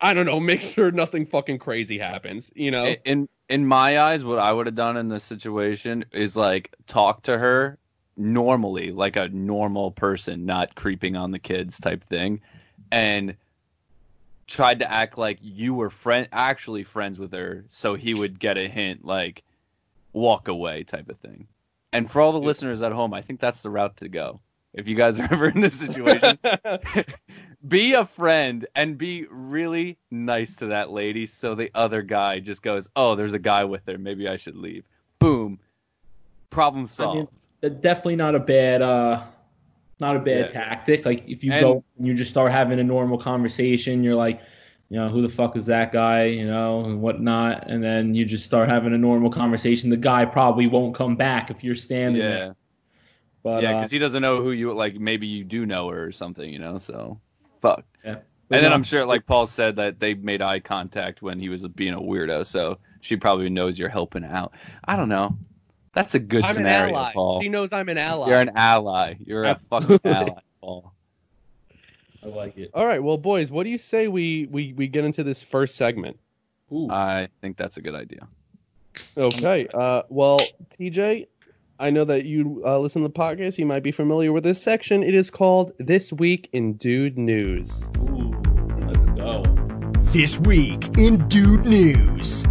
[0.00, 2.50] I don't know, make sure nothing fucking crazy happens.
[2.54, 2.94] You know?
[3.04, 7.22] In in my eyes, what I would have done in this situation is like talk
[7.22, 7.78] to her
[8.16, 12.40] normally, like a normal person, not creeping on the kids type thing,
[12.92, 13.34] and
[14.46, 18.58] tried to act like you were friend actually friends with her, so he would get
[18.58, 19.42] a hint like
[20.12, 21.46] walk away type of thing.
[21.92, 24.40] And for all the listeners at home, I think that's the route to go.
[24.72, 26.38] If you guys are ever in this situation,
[27.68, 32.62] be a friend and be really nice to that lady so the other guy just
[32.62, 33.98] goes, "Oh, there's a guy with her.
[33.98, 34.84] Maybe I should leave."
[35.18, 35.58] Boom.
[36.50, 37.16] Problem I solved.
[37.16, 37.28] mean,
[37.62, 39.22] uh, definitely not a bad uh
[40.00, 40.46] not a bad Yeah.
[40.48, 41.04] tactic.
[41.04, 44.40] Like if you And- go and you just start having a normal conversation, you're like,
[44.88, 48.24] you know, who the fuck is that guy, you know, and whatnot, and then you
[48.24, 49.90] just start having a normal conversation.
[49.90, 52.28] The guy probably won't come back if you're standing yeah.
[52.28, 52.56] there.
[53.42, 55.00] But yeah, uh, because he doesn't know who you like.
[55.00, 56.78] Maybe you do know her or something, you know.
[56.78, 57.18] So,
[57.60, 57.84] fuck.
[58.04, 58.16] yeah.
[58.52, 61.48] And then no, I'm sure, like Paul said, that they made eye contact when he
[61.48, 62.44] was being a weirdo.
[62.44, 64.52] So she probably knows you're helping out.
[64.84, 65.36] I don't know.
[65.92, 67.12] That's a good I'm an scenario, ally.
[67.14, 67.40] Paul.
[67.40, 68.28] She knows I'm an ally.
[68.28, 69.14] You're an ally.
[69.24, 70.10] You're a fucking Absolutely.
[70.10, 70.92] ally, Paul.
[72.22, 72.70] I like it.
[72.74, 75.76] All right, well, boys, what do you say we we we get into this first
[75.76, 76.18] segment?
[76.72, 76.90] Ooh.
[76.90, 78.28] I think that's a good idea.
[79.16, 79.66] Okay.
[79.72, 80.40] Uh, well,
[80.78, 81.26] TJ,
[81.80, 83.56] I know that you uh, listen to the podcast.
[83.56, 85.02] You might be familiar with this section.
[85.02, 88.30] It is called "This Week in Dude News." Ooh,
[88.86, 89.42] let's go.
[90.12, 92.46] This week in Dude News.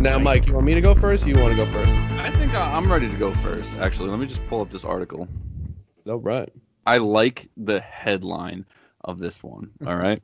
[0.00, 1.24] Now, Mike, you want me to go first?
[1.24, 1.94] Or you want to go first?
[2.18, 3.76] I think I- I'm ready to go first.
[3.76, 5.28] Actually, let me just pull up this article.
[6.08, 6.50] All right.
[6.86, 8.66] I like the headline
[9.04, 9.70] of this one.
[9.86, 10.20] All right.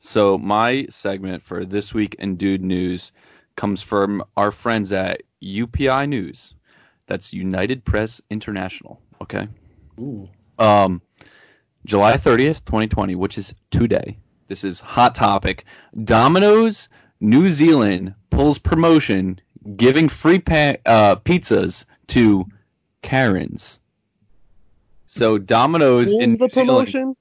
[0.00, 3.10] So my segment for this week in Dude News
[3.56, 6.54] comes from our friends at UPI News.
[7.06, 9.00] That's United Press International.
[9.22, 9.48] Okay.
[10.00, 10.28] Ooh.
[10.58, 11.02] Um,
[11.84, 14.18] July 30th, 2020, which is today.
[14.48, 15.64] This is hot topic.
[16.04, 16.88] Domino's
[17.20, 19.40] New Zealand pulls promotion
[19.76, 22.46] giving free pa- uh, pizzas to
[23.02, 23.80] Karens.
[25.06, 27.16] So Domino's Pulls in the New Zealand, promotion.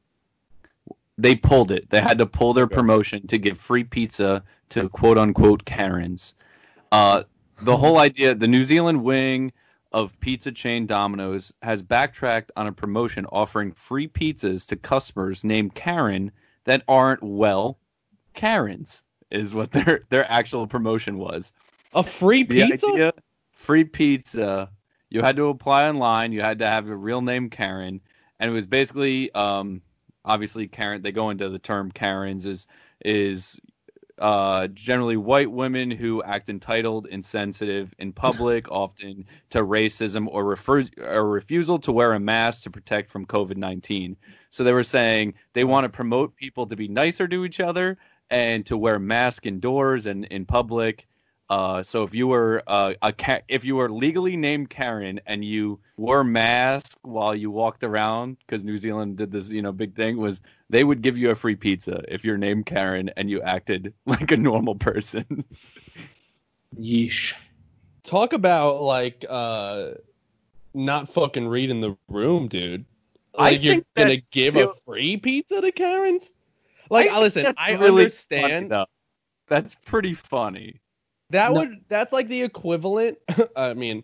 [1.18, 1.90] they pulled it.
[1.90, 6.34] They had to pull their promotion to give free pizza to quote unquote Karens.
[6.92, 7.24] Uh,
[7.62, 9.54] the whole idea, the New Zealand wing
[9.94, 15.76] of pizza chain Domino's has backtracked on a promotion offering free pizzas to customers named
[15.76, 16.32] Karen
[16.66, 17.78] that aren't well
[18.34, 21.54] Karens is what their their actual promotion was.
[21.94, 22.88] A free pizza?
[22.88, 23.14] idea,
[23.52, 24.70] free pizza.
[25.10, 26.32] You had to apply online.
[26.32, 28.02] You had to have a real name Karen,
[28.40, 29.82] and it was basically, um,
[30.26, 31.04] obviously Karen.
[31.04, 32.66] They go into the term Karens is
[33.06, 33.60] is
[34.20, 40.86] uh, generally white women who act entitled, insensitive in public, often to racism or refer
[41.00, 44.16] or refusal to wear a mask to protect from COVID nineteen.
[44.50, 47.98] So they were saying they want to promote people to be nicer to each other
[48.30, 51.08] and to wear masks indoors and in public.
[51.50, 53.14] Uh, so if you were uh, a
[53.48, 58.64] if you were legally named Karen and you wore mask while you walked around, because
[58.64, 61.56] New Zealand did this, you know, big thing was they would give you a free
[61.56, 65.44] pizza if you're named Karen and you acted like a normal person.
[66.80, 67.34] Yeesh.
[68.04, 69.92] Talk about like uh
[70.74, 72.86] not fucking reading the room, dude.
[73.38, 76.32] I Like you're think gonna give so- a free pizza to Karens?
[76.90, 78.74] Like, think listen, I really understand.
[79.48, 80.80] That's pretty funny.
[81.34, 81.60] That No.
[81.60, 83.18] would that's like the equivalent.
[83.56, 84.04] I mean,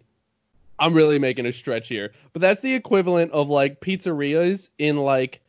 [0.79, 5.41] I'm really making a stretch here, but that's the equivalent of like pizzerias in like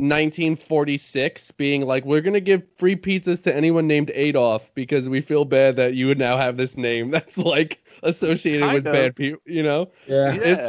[0.00, 5.44] 1946 being like, we're gonna give free pizzas to anyone named Adolf because we feel
[5.44, 8.92] bad that you would now have this name that's like associated Kind with of.
[8.92, 9.40] bad people.
[9.44, 10.34] You know, Yeah.
[10.34, 10.40] Yeah.
[10.42, 10.64] it's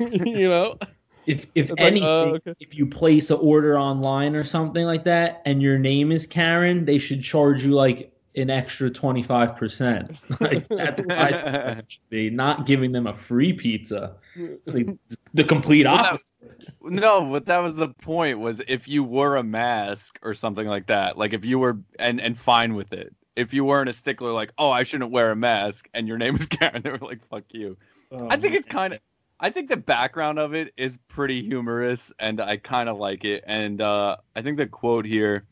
[0.00, 0.78] like you know.
[1.26, 2.54] If if It's like, anything, uh, okay.
[2.60, 6.84] if you place an order online or something like that, and your name is Karen,
[6.84, 10.12] they should charge you like an extra twenty five percent.
[10.40, 14.16] Like that's what I think it should be not giving them a free pizza.
[14.66, 14.88] Like,
[15.34, 16.26] the complete Well, opposite.
[16.82, 18.38] No, but that was the point.
[18.38, 22.20] Was if you wore a mask or something like that, like if you were and
[22.20, 23.14] and fine with it.
[23.36, 26.36] If you weren't a stickler, like oh I shouldn't wear a mask, and your name
[26.36, 27.76] was Karen, they were like fuck you.
[28.10, 29.00] Oh, I think it's kind of.
[29.40, 33.44] I think the background of it is pretty humorous, and I kind of like it.
[33.46, 35.44] And uh, I think the quote here,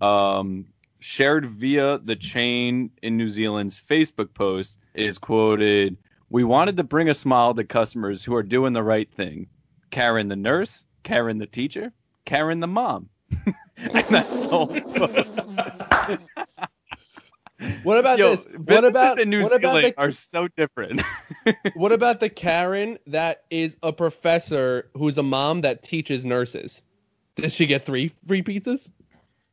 [0.00, 0.66] um,
[1.00, 5.96] shared via the chain in New Zealand's Facebook post, is quoted:
[6.28, 9.48] "We wanted to bring a smile to customers who are doing the right thing.
[9.90, 11.92] Karen the nurse, Karen the teacher,
[12.24, 13.08] Karen the mom."
[13.76, 14.66] and that's the whole.
[17.82, 18.46] What about Yo, this?
[18.64, 21.02] What about in New what about Zealand the are so different.
[21.74, 26.82] what about the Karen that is a professor who's a mom that teaches nurses?
[27.36, 28.90] Does she get three free pizzas?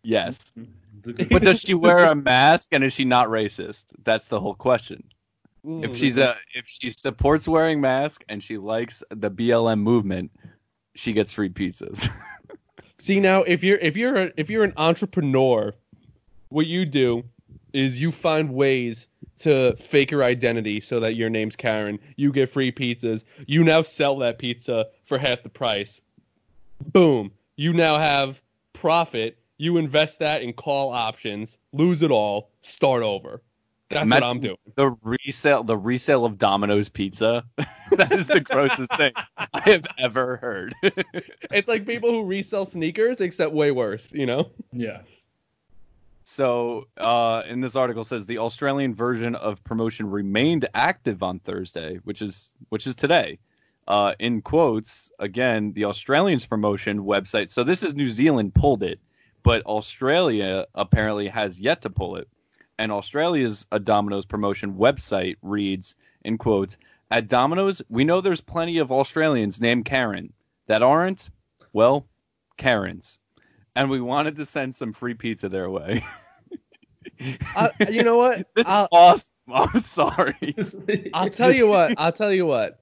[0.03, 0.39] yes.
[0.57, 0.71] Mm-hmm.
[1.07, 3.85] It's a good- But does she wear a mask and is she not racist?
[4.03, 5.03] That's the whole question.
[5.65, 5.83] Mm.
[5.85, 10.31] If she's a if she supports wearing mask and she likes the BLM movement,
[10.95, 12.09] she gets free pizzas.
[12.99, 15.73] See now, if you're if you're a, if you're an entrepreneur,
[16.49, 17.23] what you do
[17.73, 19.07] is you find ways
[19.39, 21.99] to fake your identity so that your name's Karen.
[22.15, 23.23] You get free pizzas.
[23.45, 26.01] You now sell that pizza for half the price.
[26.91, 27.31] Boom.
[27.55, 28.41] You now have
[28.73, 29.37] profit.
[29.57, 33.41] You invest that in call options, lose it all, start over.
[33.89, 34.57] That's Imagine what I'm doing.
[34.75, 37.43] the resale the resale of Domino's pizza.
[37.91, 40.75] that is the grossest thing I have ever heard.
[41.51, 44.11] It's like people who resell sneakers, except way worse.
[44.11, 44.51] You know.
[44.73, 45.01] Yeah.
[46.23, 51.99] So, uh, in this article says the Australian version of promotion remained active on Thursday,
[52.03, 53.39] which is which is today.
[53.87, 57.47] Uh, in quotes, again, the Australian's promotion website.
[57.47, 58.99] So this is New Zealand pulled it,
[59.47, 62.27] but Australia apparently has yet to pull it.
[62.79, 66.75] And Australia's a Domino's promotion website reads, in quotes,
[67.11, 70.33] at Domino's, we know there's plenty of Australians named Karen
[70.65, 71.29] that aren't,
[71.71, 72.05] well,
[72.57, 73.19] Karens.
[73.73, 76.03] And we wanted to send some free pizza their way.
[77.21, 77.37] I,
[77.79, 78.45] uh, you know what?
[78.53, 79.29] This I'll, awesome.
[79.49, 80.55] I'm sorry.
[81.13, 81.93] I'll tell you what.
[81.97, 82.81] I'll tell you what.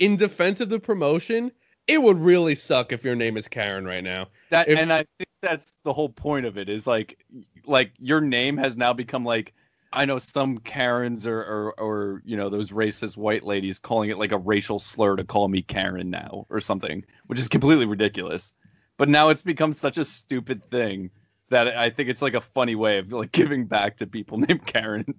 [0.00, 1.52] In defense of the promotion,
[1.86, 4.28] it would really suck if your name is Karen right now.
[4.50, 7.18] That If- and I think that's the whole point of it is like
[7.66, 9.52] like your name has now become like
[9.92, 14.18] I know some Karens or, or or you know those racist white ladies calling it
[14.18, 18.52] like a racial slur to call me Karen now or something, which is completely ridiculous.
[18.96, 21.10] But now it's become such a stupid thing
[21.50, 24.66] that I think it's like a funny way of like giving back to people named
[24.66, 25.04] Karen.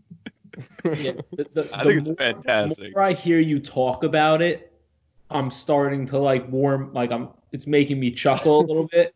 [0.86, 2.78] Yeah, the- the- I the think it's more- fantastic.
[2.86, 4.72] The more I hear you talk about it,
[5.36, 6.94] I'm starting to like warm.
[6.94, 9.14] Like I'm, it's making me chuckle a little bit.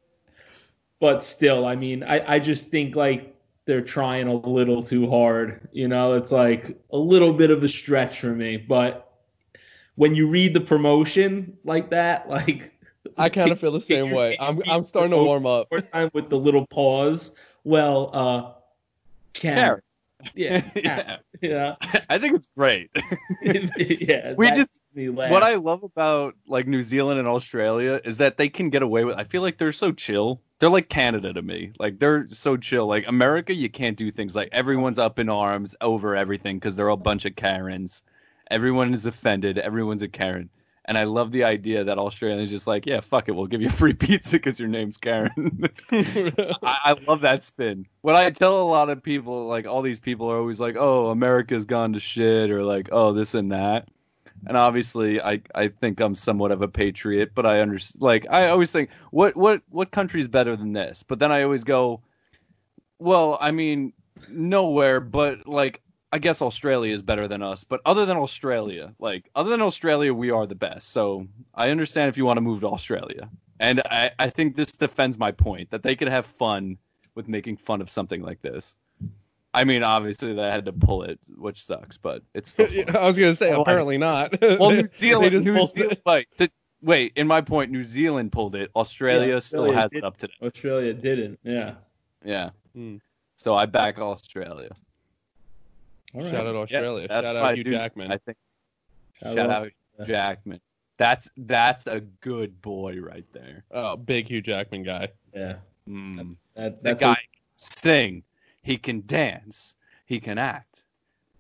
[0.99, 5.69] But still, I mean, I, I just think like they're trying a little too hard.
[5.71, 8.58] You know, it's like a little bit of a stretch for me.
[8.58, 9.12] But
[9.95, 12.73] when you read the promotion like that, like
[13.17, 14.38] I kind of feel the same way.
[14.39, 15.69] I'm I'm starting to warm up.
[15.91, 17.32] time with the little pause.
[17.63, 18.53] Well, uh,
[19.34, 19.82] Karen.
[20.36, 21.17] Yeah, yeah.
[21.41, 21.75] yeah,
[22.10, 22.89] I think it's great.
[23.41, 24.34] yeah.
[24.38, 25.32] We just- made me laugh.
[25.32, 29.05] What I love about like New Zealand and Australia is that they can get away
[29.05, 29.15] with.
[29.17, 30.41] I feel like they're so chill.
[30.60, 31.71] They're like Canada to me.
[31.79, 32.88] Like they're so chill.
[32.88, 36.89] Like America, you can't do things like everyone's up in arms over everything because they're
[36.89, 38.03] a bunch of Karens.
[38.51, 39.58] Everyone is offended.
[39.58, 40.49] Everyone's a Karen.
[40.89, 43.69] And I love the idea that Australians just like, yeah, fuck it, we'll give you
[43.82, 45.69] free pizza because your name's Karen.
[45.91, 47.86] I, I love that spin.
[48.02, 51.10] When I tell a lot of people, like all these people are always like, "Oh,
[51.10, 53.88] America's gone to shit," or like, "Oh, this and that."
[54.47, 58.02] And obviously, I I think I'm somewhat of a patriot, but I understand.
[58.02, 61.04] Like, I always think, what what what country is better than this?
[61.04, 62.02] But then I always go,
[62.97, 63.93] well, I mean,
[64.28, 65.02] nowhere.
[65.02, 67.63] But like, I guess Australia is better than us.
[67.63, 70.91] But other than Australia, like other than Australia, we are the best.
[70.91, 73.29] So I understand if you want to move to Australia.
[73.59, 76.77] And I, I think this defends my point that they could have fun
[77.15, 78.75] with making fun of something like this.
[79.53, 82.95] I mean, obviously they had to pull it, which sucks, but it's still fun.
[82.95, 84.39] I was gonna say Well, apparently not.
[84.41, 86.01] well, They- New Zealand, they New pulled Zealand, it.
[86.05, 87.13] wait, to- wait.
[87.17, 88.71] In my point, New Zealand pulled it.
[88.75, 89.97] Australia Yeah, still Australia has did.
[89.99, 90.33] it up today.
[90.41, 91.39] Australia didn't.
[91.43, 91.73] Yeah.
[92.23, 92.49] Yeah.
[92.73, 92.97] Hmm.
[93.35, 94.69] So I back Australia.
[96.15, 96.31] All right.
[96.31, 97.07] Shout out Australia.
[97.07, 97.73] that's Shout my out Hugh dude.
[97.73, 98.11] Jackman.
[98.11, 98.37] I think.
[99.21, 99.69] Shout Shout out.
[99.99, 100.59] out Jackman.
[100.97, 103.63] That's that's a good boy right there.
[103.71, 105.09] Oh, big Hugh Jackman guy.
[105.33, 105.55] Yeah.
[105.87, 106.35] Mm.
[106.55, 107.21] That, The that's guy can
[107.55, 108.23] sing,
[108.63, 110.83] he can dance, he can act.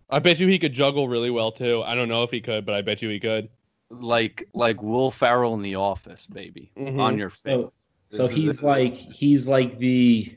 [0.09, 1.83] I bet you he could juggle really well too.
[1.85, 3.49] I don't know if he could, but I bet you he could.
[3.91, 6.99] Like like Will Ferrell in The Office, baby, Mhm.
[6.99, 7.41] on your face.
[7.43, 7.73] So,
[8.11, 10.33] so he's like he's like the,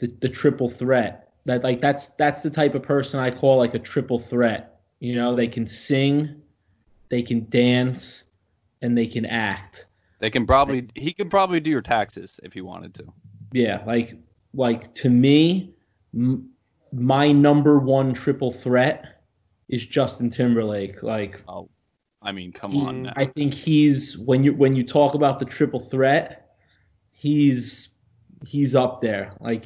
[0.00, 1.21] the the triple threat.
[1.44, 4.80] That like that's that's the type of person I call like a triple threat.
[5.00, 6.40] You know, they can sing,
[7.08, 8.24] they can dance,
[8.82, 9.86] and they can act.
[10.20, 13.04] They can probably he can probably do your taxes if he wanted to.
[13.52, 14.14] Yeah, like
[14.54, 15.74] like to me,
[16.14, 16.48] m-
[16.92, 19.22] my number one triple threat
[19.68, 21.02] is Justin Timberlake.
[21.02, 21.68] Like Oh,
[22.22, 23.12] I mean, come he- on now.
[23.16, 26.54] I think he's when you when you talk about the triple threat,
[27.10, 27.88] he's
[28.46, 29.32] he's up there.
[29.40, 29.64] Like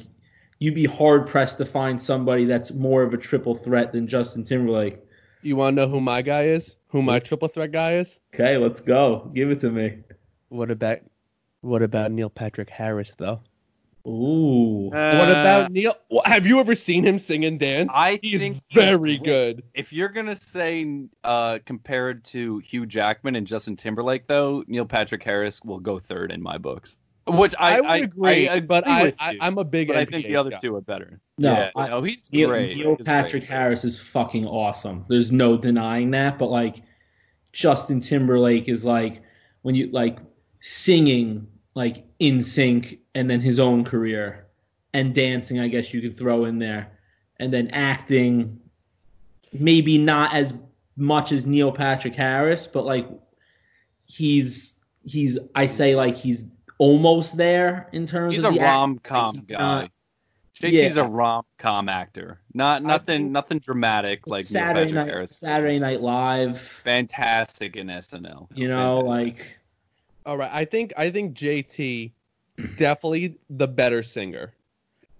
[0.59, 4.43] you'd be hard pressed to find somebody that's more of a triple threat than Justin
[4.43, 4.97] Timberlake.
[5.43, 6.75] You want to know who my guy is?
[6.87, 8.19] Who my triple threat guy is?
[8.33, 9.29] Okay, let's go.
[9.33, 9.99] Give it to me.
[10.49, 10.99] What about
[11.61, 13.41] what about Neil Patrick Harris though?
[14.07, 14.87] Ooh.
[14.89, 15.93] what Uh, about Neil?
[16.11, 17.91] Wh- Have you ever seen him sing and dance?
[17.93, 19.23] I He's think very great.
[19.23, 19.63] good.
[19.73, 25.23] if you're gonna say uh, compared to Hugh Jackman and Justin Timberlake, though, Neil Patrick
[25.23, 26.97] Harris will go third in my books.
[27.27, 29.89] Which I, I, would I agree, I but I, I, I'm a big.
[29.89, 30.57] but I think the other guy.
[30.57, 31.19] two are better.
[31.37, 32.77] No, yeah, I- no, he's Neil, great.
[32.77, 33.49] Neil He's Patrick great.
[33.49, 35.05] Harris is fucking awesome.
[35.09, 36.39] There's no denying that.
[36.39, 36.83] But like
[37.53, 39.21] Justin Timberlake is like
[39.63, 40.19] when you like
[40.61, 44.47] singing like NSYNC and then his own career
[44.93, 46.91] and dancing, I guess you could throw in there.
[47.39, 48.59] And then acting,
[49.53, 50.53] maybe not as
[50.95, 53.07] much as Neil Patrick Harris, but like
[54.07, 56.45] he's he's I say like he's
[56.77, 59.55] almost there in terms He's of a rom com guy.
[59.55, 59.91] Uh, not-
[60.59, 61.03] JT's yeah.
[61.03, 62.39] a rom com actor.
[62.53, 65.37] Not nothing nothing dramatic like Neil Saturday Patrick night Harris.
[65.37, 66.59] Saturday Night Live.
[66.59, 68.47] Fantastic in SNL.
[68.55, 69.37] You know, Fantastic.
[69.37, 69.59] like
[70.25, 72.11] All right, I think I think JT
[72.77, 74.53] definitely the better singer.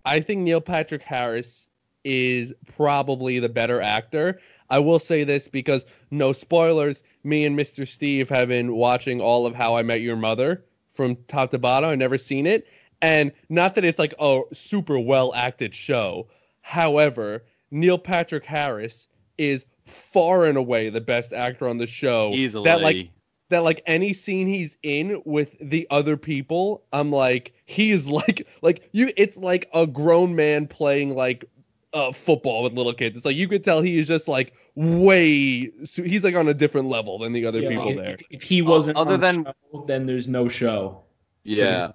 [0.05, 1.69] I think Neil Patrick Harris
[2.03, 4.39] is probably the better actor.
[4.69, 7.03] I will say this because no spoilers.
[7.23, 7.87] Me and Mr.
[7.87, 10.63] Steve have been watching all of How I Met Your Mother
[10.97, 11.91] from top to bottom.
[11.91, 12.67] I've never seen it,
[13.01, 16.27] and not that it's like a super well acted show.
[16.61, 22.33] However, Neil Patrick Harris is far and away the best actor on the show.
[22.33, 22.65] easily.
[22.65, 23.09] That like
[23.49, 28.89] that like any scene he's in with the other people, I'm like he's like like
[28.91, 29.13] you.
[29.15, 31.45] It's like a grown man playing like
[31.93, 33.15] uh, football with little kids.
[33.15, 35.71] It's like you could tell he is just like way.
[35.83, 38.17] So he's like on a different level than the other you know, people if, there.
[38.29, 41.01] if he wasn't other on the than- show, then there's no show.
[41.43, 41.91] yeah.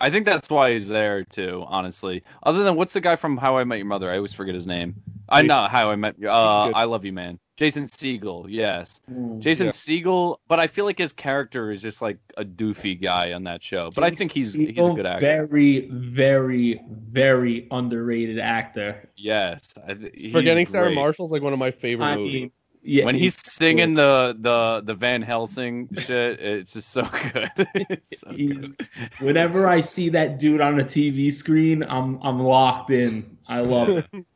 [0.00, 2.24] I think that's why he's there too, honestly.
[2.42, 4.10] Other than what's the guy from How I Met Your Mother?
[4.10, 4.96] I always forget his name.
[5.28, 6.28] I know How I Met you.
[6.30, 6.72] uh.
[6.74, 7.38] I Love You Man.
[7.56, 9.00] Jason Segel, yes.
[9.08, 9.38] Mm.
[9.38, 9.72] Jason Yeah.
[9.72, 13.62] Segel, but I feel like his character is just like a doofy guy on that
[13.62, 13.92] show.
[13.94, 15.20] But I think he's he's a good actor.
[15.20, 19.08] Very, very, very underrated actor.
[19.16, 19.68] Yes.
[19.86, 20.96] I th- Forgetting Sarah great.
[20.96, 22.32] Marshall's like one of my favorite I movies.
[22.34, 22.50] mean,
[22.82, 27.02] yeah, when he's singing the the the Van Helsing shit, it's just so
[27.32, 27.50] good.
[27.88, 28.88] It's so He's- good.
[29.20, 33.38] whenever I see that dude on a TV screen, I'm I'm locked in.
[33.46, 34.06] I love it.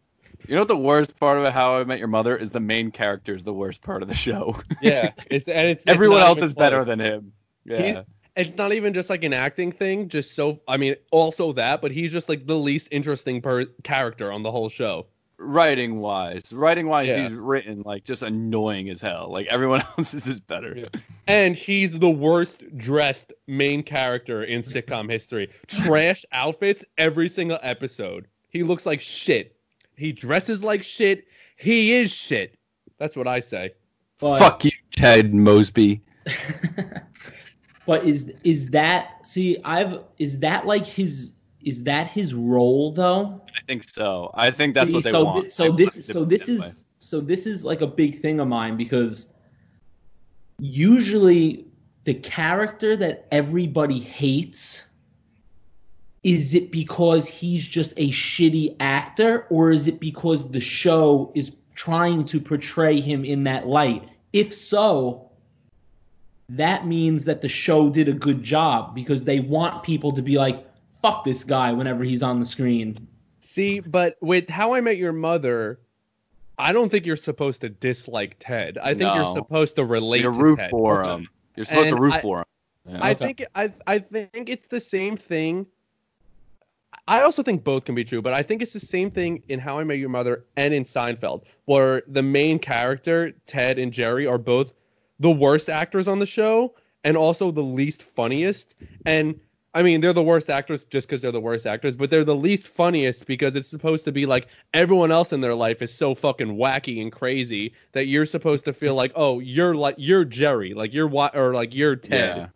[0.49, 2.91] You know what the worst part about How I Met Your Mother is the main
[2.91, 4.59] character is the worst part of the show.
[4.83, 7.33] yeah, it's and it's it's Everyone else is better than him.
[7.67, 8.03] Yeah.
[8.35, 11.91] it's not even just like an acting thing just so i mean also that but
[11.91, 15.07] he's just like the least interesting per character on the whole show
[15.41, 17.23] Writing wise, writing wise, Yeah.
[17.29, 19.31] he's written like just annoying as hell.
[19.31, 20.75] Like everyone else is just better.
[20.77, 21.01] Yeah.
[21.29, 28.27] and he's the worst dressed main character in sitcom history trash outfits every single episode
[28.49, 29.55] he looks like shit
[29.99, 31.27] he dresses like shit
[31.57, 32.55] he is shit
[32.99, 33.73] that's what i say
[34.19, 36.01] But, Fuck you, Ted Mosby.
[37.87, 39.59] but is is that see?
[39.65, 41.33] I've is that like his
[41.63, 43.41] is that his role though?
[43.57, 44.31] I think so.
[44.35, 45.45] I think that's what they so want.
[45.45, 46.67] thi- so They this it so this that way.
[46.67, 49.27] is so this is like a big thing of mine because
[50.59, 51.67] usually
[52.05, 54.85] the character that everybody hates
[56.29, 61.53] is it because he's just a shitty actor or is it because the show is
[61.75, 65.31] trying to portray him in that light if so
[66.51, 70.37] that means that the show did a good job because they want people to be
[70.37, 70.67] like
[71.01, 72.95] fuck this guy whenever he's on the screen
[73.41, 75.81] see but with how i met your mother
[76.59, 80.33] i don't think you're supposed to dislike ted i think you're supposed to relate You're
[80.33, 80.71] to root ted.
[80.71, 81.15] for Okay.
[81.15, 81.29] him.
[81.57, 82.45] You're supposed And to root I- for him.
[82.91, 82.99] Yeah.
[83.03, 83.25] I Okay.
[83.25, 85.67] think I I think it's the same thing.
[87.09, 89.59] I also think both can be true, but I think it's the same thing in
[89.59, 94.27] How I Met Your Mother and in Seinfeld, where the main character Ted and Jerry
[94.27, 94.75] are both
[95.19, 98.75] the worst actors on the show and also the least funniest.
[99.07, 99.41] And
[99.73, 102.37] I mean, they're the worst actors just because they're the worst actors, but they're the
[102.37, 106.15] least funniest because it's supposed to be like everyone else in their life is so
[106.15, 110.75] fucking wacky and crazy that you're supposed to feel like, oh, you're like you're Jerry,
[110.75, 112.37] like you're what or like you're Ted.
[112.37, 112.47] Yeah.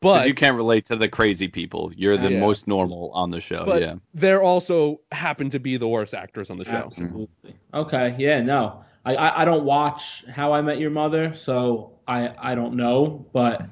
[0.00, 1.90] But you can't relate to the crazy people.
[1.96, 2.40] You're the Yeah.
[2.40, 3.64] most normal on the show.
[3.64, 3.94] But yeah.
[4.14, 6.70] they're also happen to be the worst actors on the show.
[6.86, 7.56] Absolutely.
[7.74, 8.14] Okay.
[8.18, 8.40] Yeah.
[8.40, 8.84] No.
[9.04, 13.26] I, I I don't watch How I Met Your Mother, so I I don't know,
[13.32, 13.62] but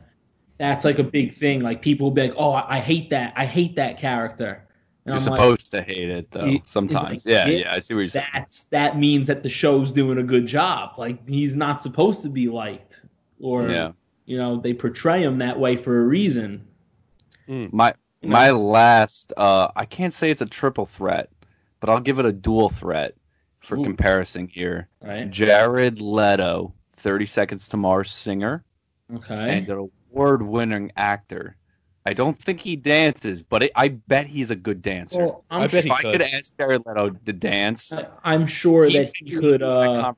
[0.58, 1.60] that's like a big thing.
[1.60, 3.32] Like people will be like, "Oh, I, I hate that.
[3.36, 4.66] I hate that character."
[5.04, 6.46] And You're I'm like, supposed to hate it though.
[6.46, 7.26] He- sometimes.
[7.26, 7.74] like, yeah, yeah, yeah.
[7.74, 8.26] I see what you're saying.
[8.32, 10.92] that's that means that the show's doing a good job.
[10.98, 13.02] Like he's not supposed to be liked,
[13.38, 13.92] or Yeah.
[14.26, 16.66] You know, they portray him that way for a reason.
[17.48, 18.32] My You know?
[18.32, 21.30] my last uh I can't say it's a triple threat,
[21.80, 23.14] but I'll give it a dual threat
[23.60, 23.84] for Ooh.
[23.84, 24.88] comparison here.
[25.00, 25.30] Right.
[25.30, 28.64] Jared Leto, 30 Seconds to Mars singer
[29.14, 29.58] Okay.
[29.58, 31.56] and an award-winning actor.
[32.04, 35.18] I don't think he dances, but it, I bet he's a good dancer.
[35.26, 36.22] Well, I'm I bet if I he could could.
[36.22, 39.62] ask Jared Leto to dance, I- I'm sure that he could.
[39.62, 40.12] Uh.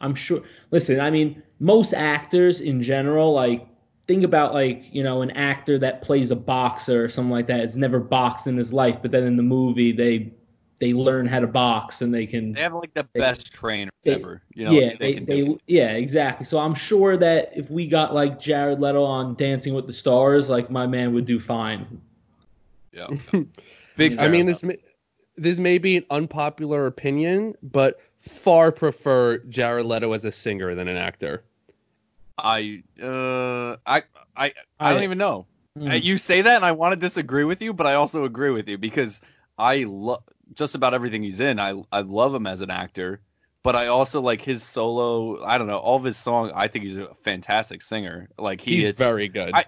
[0.00, 0.42] I'm sure.
[0.70, 3.66] Listen, I mean, most actors in general, like
[4.06, 7.60] think about like you know an actor that plays a boxer or something like that.
[7.60, 10.32] It's never boxed in his life, but then in the movie they
[10.80, 13.92] they learn how to box and they can They have like the They- best trainers
[14.02, 14.42] they- ever.
[14.54, 16.44] You know, yeah, they, they, they, yeah, exactly.
[16.44, 20.50] So I'm sure that if we got like Jared Leto on Dancing with the Stars,
[20.50, 22.00] like my man would do fine.
[22.92, 23.06] Yeah.
[23.96, 24.18] Big.
[24.18, 24.76] I mean, this may,
[25.36, 30.88] this may be an unpopular opinion, but far prefer Jared Leto as a singer than
[30.88, 31.44] an actor.
[32.38, 34.02] I uh I
[34.36, 35.46] I I don't I- even know.
[35.78, 36.04] Mm.
[36.04, 38.68] You say that, and I want to disagree with you, but I also agree with
[38.68, 39.20] you because
[39.58, 40.22] I love
[40.54, 41.58] just about everything he's in.
[41.58, 43.20] I I love him as an actor,
[43.64, 45.42] but I also like his solo.
[45.44, 48.28] I don't know all of his song, I think he's a fantastic singer.
[48.38, 49.52] Like he He's is very good.
[49.52, 49.66] I-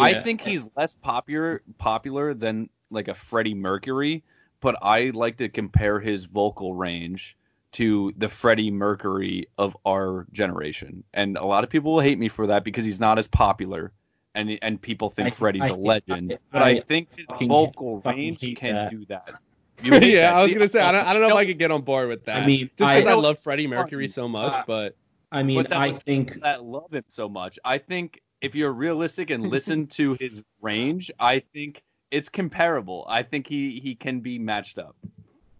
[0.00, 4.24] I think he's less popular popular than like a Freddie Mercury,
[4.60, 7.36] but I like to compare his vocal range
[7.74, 11.04] to the Freddie Mercury of our generation.
[11.12, 13.92] And a lot of people will hate me for that because he's not as popular
[14.34, 16.32] and and people think I- Freddie's I- a legend.
[16.32, 18.90] I- but I, I think his vocal range can that.
[18.90, 19.30] do that.
[19.82, 20.34] Yeah, that.
[20.34, 22.08] I was gonna say I don't, I don't know if I could get on board
[22.08, 22.44] with that.
[22.44, 24.96] I mean, just because I, I, love Freddie Mercury so much, but
[25.32, 27.58] I mean, But I think that love him so much.
[27.64, 33.04] I think if you're realistic and listen to his range, I think it's comparable.
[33.08, 34.96] I think he he can be matched up.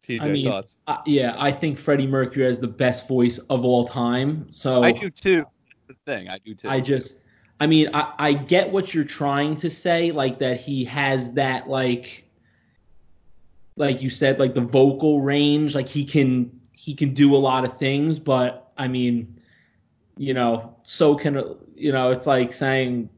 [0.06, 0.76] TJ I mean, thoughts.
[0.86, 4.46] uh, yeah, I think Freddie Mercury has the best voice of all time.
[4.50, 5.44] So I do too.
[5.68, 6.28] That's the thing.
[6.28, 6.68] I do too.
[6.68, 7.14] I just,
[7.60, 11.68] I mean, I, I get what you're trying to say, like that he has that,
[11.68, 12.24] like,
[13.76, 17.64] like you said, like the vocal range, like he can he can do a lot
[17.64, 19.40] of things, but I mean,
[20.18, 23.08] you know, so can you know, it's like saying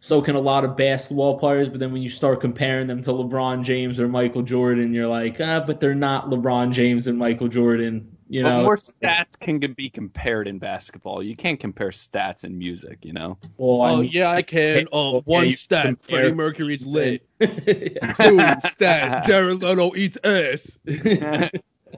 [0.00, 3.10] so can a lot of basketball players, but then when you start comparing them to
[3.10, 7.48] LeBron James or Michael Jordan, you're like, ah, but they're not LeBron James and Michael
[7.48, 8.16] Jordan.
[8.32, 11.20] You know, but more stats can be compared in basketball.
[11.20, 12.98] You can't compare stats in music.
[13.02, 13.36] You know.
[13.58, 14.86] well, I oh mean- yeah, I can.
[14.92, 17.26] Oh, Okay, one you stat: compare- Freddie Mercury's lit.
[17.40, 18.12] Yeah.
[18.62, 20.78] Two stat: Jared Leto eats ass.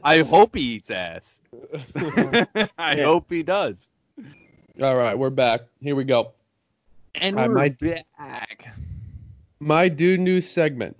[0.04, 1.38] I hope he eats ass.
[1.96, 3.04] I Yeah.
[3.04, 3.90] hope he does.
[4.80, 5.60] All right, we're back.
[5.82, 6.32] Here we go.
[7.14, 8.66] And we're might- back.
[9.60, 10.96] My dude news segment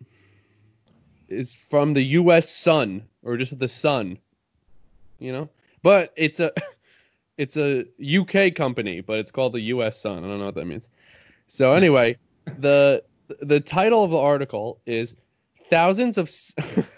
[1.28, 2.48] is from the U.S.
[2.48, 4.18] Sun or just the Sun,
[5.18, 5.48] you know.
[5.82, 6.52] But it's a
[7.38, 10.00] it's a UK company, but it's called the U.S.
[10.00, 10.24] Sun.
[10.24, 10.88] I don't know what that means.
[11.48, 12.16] So anyway,
[12.58, 13.02] the
[13.40, 15.16] the title of the article is
[15.68, 16.30] thousands of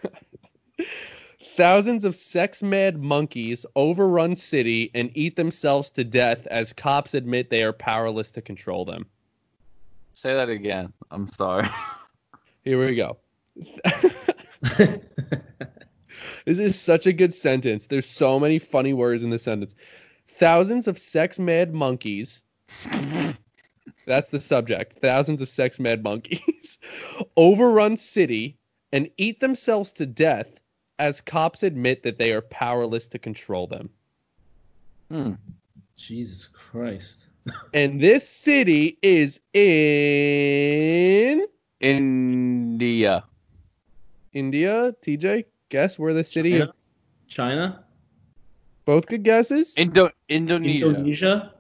[1.57, 7.51] thousands of sex mad monkeys overrun city and eat themselves to death as cops admit
[7.51, 9.07] they are powerless to control them.
[10.15, 10.93] Say that again.
[11.11, 11.69] I'm sorry.
[12.65, 13.17] Here we go.
[16.45, 17.87] This is such a good sentence.
[17.87, 19.75] There's so many funny words in this sentence.
[20.29, 22.43] Thousands of sex mad monkeys.
[24.07, 24.99] That's the subject.
[24.99, 26.79] Thousands of sex mad monkeys
[27.37, 28.59] overrun city
[28.93, 30.61] and eat themselves to death
[30.99, 33.91] as cops admit that they are powerless to control them.
[35.11, 35.33] Hmm.
[35.97, 37.27] Jesus Christ.
[37.75, 41.45] And this city is in
[41.81, 43.25] India.
[44.33, 44.95] India.
[45.03, 46.65] TJ, guess where the city China?
[46.65, 46.71] is?
[47.29, 47.85] China?
[48.87, 49.75] Both good guesses?
[49.77, 50.87] Indo- Indonesia.
[50.87, 51.53] Indonesia?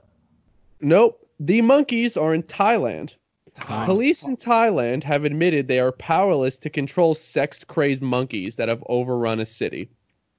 [0.80, 1.20] Nope.
[1.40, 3.16] The monkeys are in Thailand.
[3.54, 8.68] Thai- Police in Thailand have admitted they are powerless to control sex crazed monkeys that
[8.68, 9.88] have overrun a city.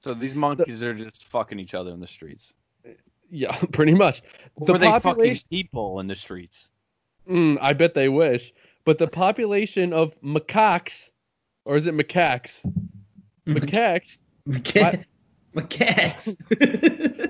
[0.00, 2.54] So these monkeys are just fucking each other in the streets.
[3.30, 4.22] Yeah, pretty much.
[4.56, 6.68] Or The were they fucking population, people in the streets?
[7.28, 8.52] Mm, I bet they wish.
[8.84, 11.10] But the population of macaques,
[11.64, 12.60] or is it macaques?
[13.46, 14.20] Macaques.
[14.48, 15.04] Maca-
[15.56, 16.36] Macaques.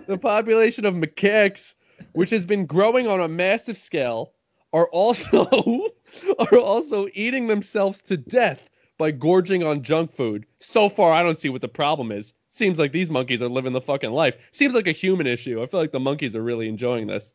[0.06, 1.74] the population of macaques,
[2.12, 4.32] which has been growing on a massive scale,
[4.76, 5.90] are also
[6.38, 8.68] are also eating themselves to death
[8.98, 10.44] by gorging on junk food.
[10.60, 12.34] So far, I don't see what the problem is.
[12.50, 14.36] Seems like these monkeys are living the fucking life.
[14.52, 15.62] Seems like a human issue.
[15.62, 17.32] I feel like the monkeys are really enjoying this.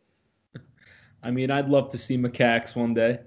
[1.24, 3.20] I mean, I'd love to see macaques one day.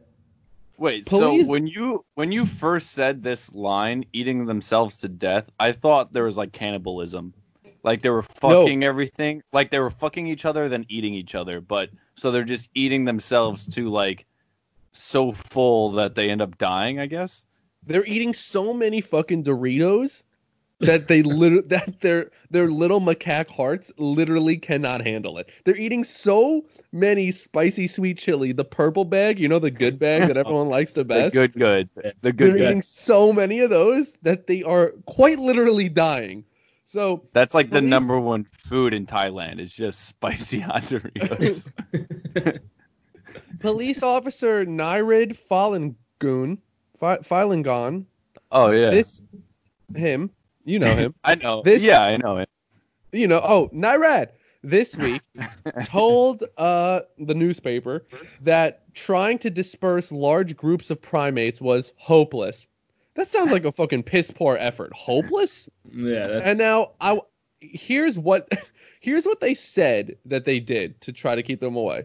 [0.79, 5.51] Wait, Police- so when you when you first said this line, eating themselves to death,
[5.59, 7.35] I thought there was like cannibalism.
[7.85, 9.43] Like they were fucking everything.
[9.53, 11.61] Like they were fucking each other, then eating each other.
[11.61, 14.25] But so they're just eating themselves to like
[14.93, 17.45] so full that they end up dying, I guess.
[17.87, 20.23] They're eating so many fucking Doritos
[20.81, 25.51] that they lit- that their their little macaque hearts literally cannot handle it.
[25.67, 30.23] They're eating so many spicy sweet chili, the purple bag, you know the good bag
[30.29, 31.35] that everyone likes the The best.
[31.35, 31.91] good good.
[31.95, 32.15] The good bag.
[32.23, 32.61] They're good.
[32.63, 36.45] eating so many of those that they are quite literally dying.
[36.85, 39.59] So That's like the Police- number one food in Thailand.
[39.59, 41.71] It's just spicy hot Doritos.
[43.61, 46.59] police officer Nyrid Falungun,
[46.99, 48.05] Fi- Falungon,
[48.53, 49.23] Oh yeah, this
[49.97, 50.31] him,
[50.65, 51.63] you know him, I know.
[51.63, 52.49] this- yeah, I know it.
[53.13, 54.29] you know, oh, Nyrad
[54.63, 55.21] this week
[55.85, 58.07] told uh the newspaper
[58.41, 62.67] that trying to disperse large groups of primates was hopeless.
[63.15, 64.93] That sounds like a fucking piss poor effort.
[64.93, 65.69] Hopeless?
[65.93, 67.21] Yeah, that's, And now I
[67.61, 68.49] here's what
[69.01, 72.05] here's what they said that they did to try to keep them away.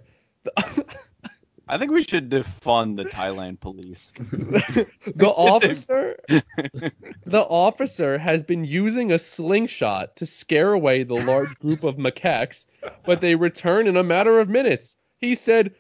[1.68, 4.12] I think we should defund the Thailand police.
[4.18, 11.84] the officer the officer has been using a slingshot to scare away the large group
[11.84, 12.66] of macaques,
[13.06, 14.96] but they return in a matter of minutes.
[15.20, 15.74] He said,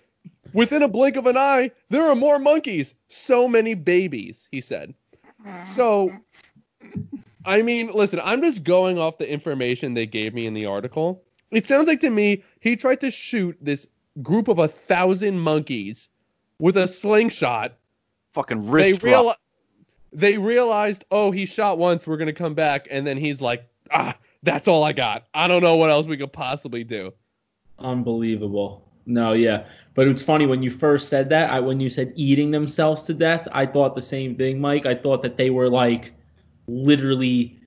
[0.53, 2.93] "Within a blink of an eye, there are more monkeys.
[3.07, 4.93] So many babies," he said.
[5.65, 6.11] So
[7.45, 11.23] I mean, listen, I'm just going off the information they gave me in the article.
[11.51, 13.87] It sounds like to me he tried to shoot this
[14.21, 16.09] group of a thousand monkeys
[16.59, 17.73] with a slingshot
[18.33, 19.39] Fucking they wrist real rock.
[20.13, 24.15] they realized, oh, he shot once, we're gonna come back, and then he's like, ah,
[24.43, 25.25] that's all I got.
[25.33, 27.13] I don't know what else we could possibly do.
[27.79, 28.88] unbelievable.
[29.09, 31.49] No, yeah, but it's funny when you first said that.
[31.49, 34.85] I when you said eating themselves to death, I thought the same thing, Mike.
[34.85, 36.13] I thought that they were like
[36.67, 37.59] literally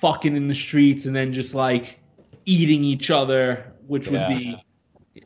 [0.00, 2.00] fucking in the streets and then just like
[2.46, 4.56] eating each other, which would be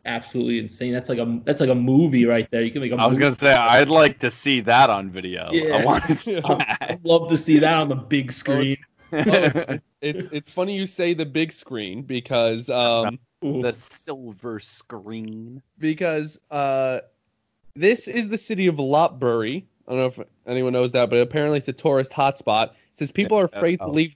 [0.05, 0.93] absolutely insane.
[0.93, 2.63] That's like a that's like a movie right there.
[2.63, 5.49] You can make a I was gonna say I'd like to see that on video.
[5.53, 5.77] Yeah.
[5.77, 6.43] I want to.
[6.81, 8.77] I'd love to see that on the big screen.
[9.13, 15.63] It's it's funny you say the big screen because um the silver screen.
[15.79, 17.01] because uh
[17.75, 19.65] this is the city of Lopburi.
[19.87, 22.71] I don't know if anyone knows that, but apparently it's a tourist hotspot.
[22.71, 24.15] It says people are afraid to leave.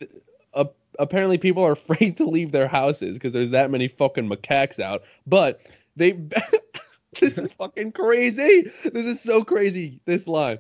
[0.53, 0.67] Uh,
[0.99, 5.03] apparently, people are afraid to leave their houses because there's that many fucking macaques out.
[5.27, 5.61] But
[5.97, 6.13] they,
[7.21, 8.71] this is fucking crazy.
[8.85, 10.01] This is so crazy.
[10.05, 10.59] This line,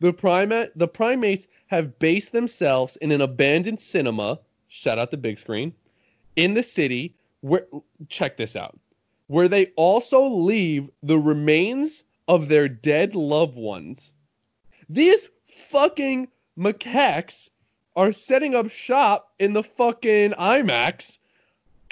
[0.00, 4.38] the primate, the primates have based themselves in an abandoned cinema.
[4.68, 5.72] Shout out the big screen
[6.36, 7.14] in the city.
[7.42, 7.66] Where
[8.08, 8.78] check this out,
[9.26, 14.14] where they also leave the remains of their dead loved ones.
[14.88, 15.30] These
[15.70, 16.28] fucking
[16.58, 17.48] macaques
[17.94, 21.18] are setting up shop in the fucking IMAX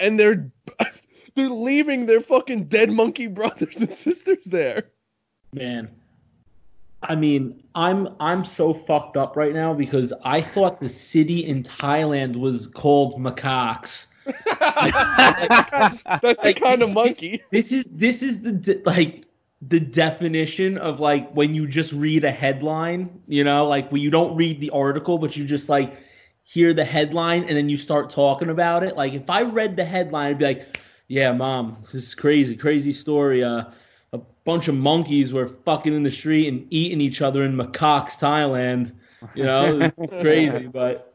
[0.01, 0.51] and they're
[1.35, 4.91] they're leaving their fucking dead monkey brothers and sisters there.
[5.53, 5.89] Man,
[7.03, 11.63] I mean, I'm I'm so fucked up right now because I thought the city in
[11.63, 14.07] Thailand was called macaques.
[14.27, 17.43] That's the Like, kind of this- monkey.
[17.51, 19.25] This is this is the de- like
[19.68, 24.11] the definition of like when you just read a headline, you know, like when you
[24.11, 25.97] don't read the article, but you just like
[26.45, 28.97] hear the headline and then you start talking about it.
[28.97, 32.93] Like if I read the headline, I'd be like, "Yeah, mom, this is crazy, crazy
[32.93, 33.45] story.
[33.45, 33.64] Uh,
[34.12, 38.18] a bunch of monkeys were fucking in the street and eating each other in Macaques,
[38.18, 38.93] Thailand.
[39.35, 41.14] You know, it's crazy, but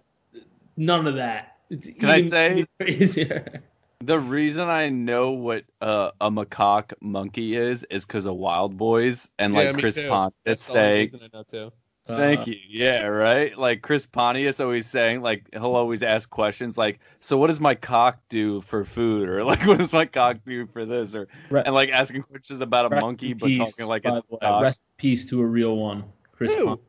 [0.78, 1.55] none of that.
[1.76, 3.64] It's Can I say- even crazier?
[4.04, 9.54] The reason I know what uh, a macaque monkey is is because of Wildboyz and
[9.54, 10.10] Yeah, like me Chris too.
[10.10, 11.72] Pontius That's the saying, reason I know too.
[12.08, 12.56] Thank Uh, you.
[12.70, 13.58] Yeah, right.
[13.58, 17.74] Like Chris Pontius always saying, like he'll always ask questions like, "So what does my
[17.74, 21.64] cock do for food?" or like, "What does my cock do for this?" or Re-
[21.66, 24.62] and like asking questions about a monkey, but peace, talking like it's the a cock.
[24.62, 26.04] Rest in peace to a real one,
[26.34, 26.54] Chris.
[26.54, 26.66] Who?
[26.66, 26.80] Pon-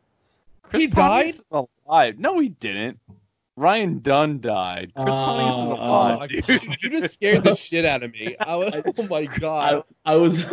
[0.64, 1.44] Chris He Pontius is
[1.86, 2.18] alive.
[2.18, 2.98] No, he didn't.
[3.56, 4.92] Ryan Dunn died.
[4.94, 6.62] Chris oh, Pontius is Oh, alive, Oh, dude.
[6.82, 8.36] you just scared the shit out of me.
[8.38, 9.82] I was, oh my god.
[10.04, 10.44] I was.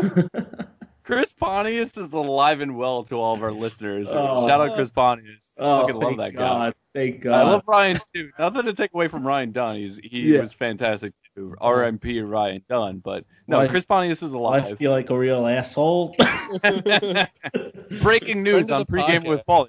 [1.04, 4.08] Chris Pontius is alive and well to all of our listeners.
[4.12, 4.47] Oh.
[4.47, 5.51] Shout out Chris Pontius.
[5.58, 6.39] oh, I Fucking love that guy.
[6.39, 6.76] God.
[6.93, 7.34] Thank God.
[7.34, 8.32] I love Ryan too.
[8.39, 9.76] Nothing to take away from Ryan Dunn.
[9.76, 10.39] He's he Yeah.
[10.39, 11.56] was fantastic too.
[11.62, 12.99] RMP Ryan Dunn.
[12.99, 14.64] But no, Why- Chris Pontius is alive.
[14.64, 16.16] I feel like a real asshole.
[18.01, 19.68] Breaking news on pregame with Paulie.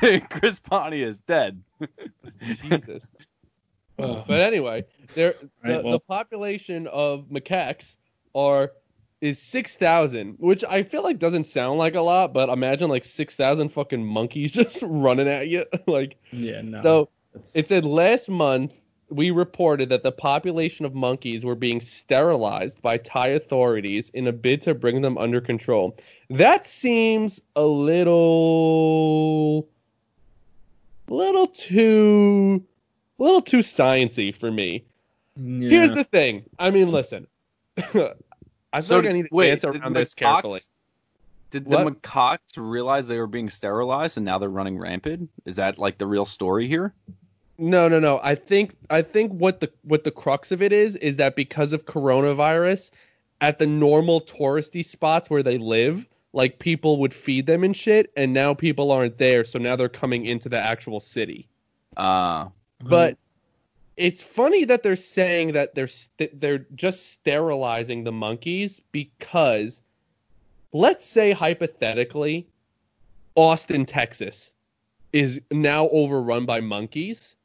[0.30, 1.62] Chris Pontius is dead.
[2.62, 3.14] Jesus.
[3.98, 4.84] Uh, but anyway,
[5.14, 5.34] there
[5.64, 7.96] the, well- the population of macaques
[8.34, 8.72] are
[9.20, 13.04] is six thousand, which I feel like doesn't sound like a lot, but imagine like
[13.04, 15.64] six thousand fucking monkeys just running at you.
[15.86, 16.82] like yeah, no.
[16.82, 18.72] so It's- it said last month
[19.10, 24.32] we reported that the population of monkeys were being sterilized by Thai authorities in a
[24.32, 25.96] bid to bring them under control.
[26.30, 29.68] That seems a little
[31.08, 32.62] little too
[33.18, 34.84] a little too sciency for me.
[35.36, 35.68] yeah.
[35.68, 36.44] Here's the thing.
[36.58, 37.26] I mean, listen.
[37.76, 40.60] I feel like I need to wait, dance did around the this macaques- carefully.
[41.50, 42.02] Did the What?
[42.02, 45.30] macaques realize they were being sterilized and now they're running rampant?
[45.44, 46.92] Is that like the real story here?
[47.58, 48.18] No, no, no.
[48.24, 51.72] I think I think what the what the crux of it is is that because
[51.72, 52.90] of coronavirus
[53.40, 58.12] at the normal touristy spots where they live, like people would feed them and shit,
[58.16, 61.48] and now people aren't there, so now they're coming into the actual city.
[61.96, 62.48] Uh,
[62.80, 63.16] But
[63.96, 69.82] it's funny that they're saying that they're st- they're just sterilizing the monkeys because
[70.72, 72.48] let's say hypothetically
[73.36, 74.52] Austin, Texas
[75.12, 77.36] is now overrun by monkeys.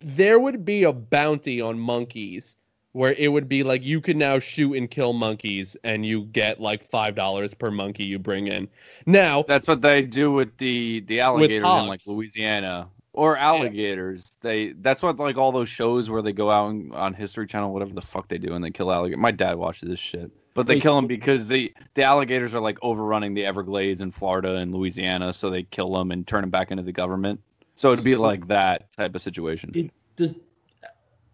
[0.00, 2.56] There would be a bounty on monkeys
[2.94, 6.60] where it would be like you can now shoot and kill monkeys and you get
[6.60, 8.68] like $5 per monkey you bring in.
[9.04, 12.00] Now, that's what they do with the the alligators in like.
[12.06, 14.36] Louisiana or alligators.
[14.42, 17.72] They that's what like all those shows where they go out and, on History Channel,
[17.72, 19.20] whatever the fuck they do, and they kill alligators.
[19.20, 22.60] My dad watches this shit, but they Wait, kill them because the the alligators are
[22.60, 26.50] like overrunning the Everglades in Florida and Louisiana, so they kill them and turn them
[26.50, 27.40] back into the government.
[27.74, 29.72] So it'd be like that type of situation.
[29.74, 30.32] It- does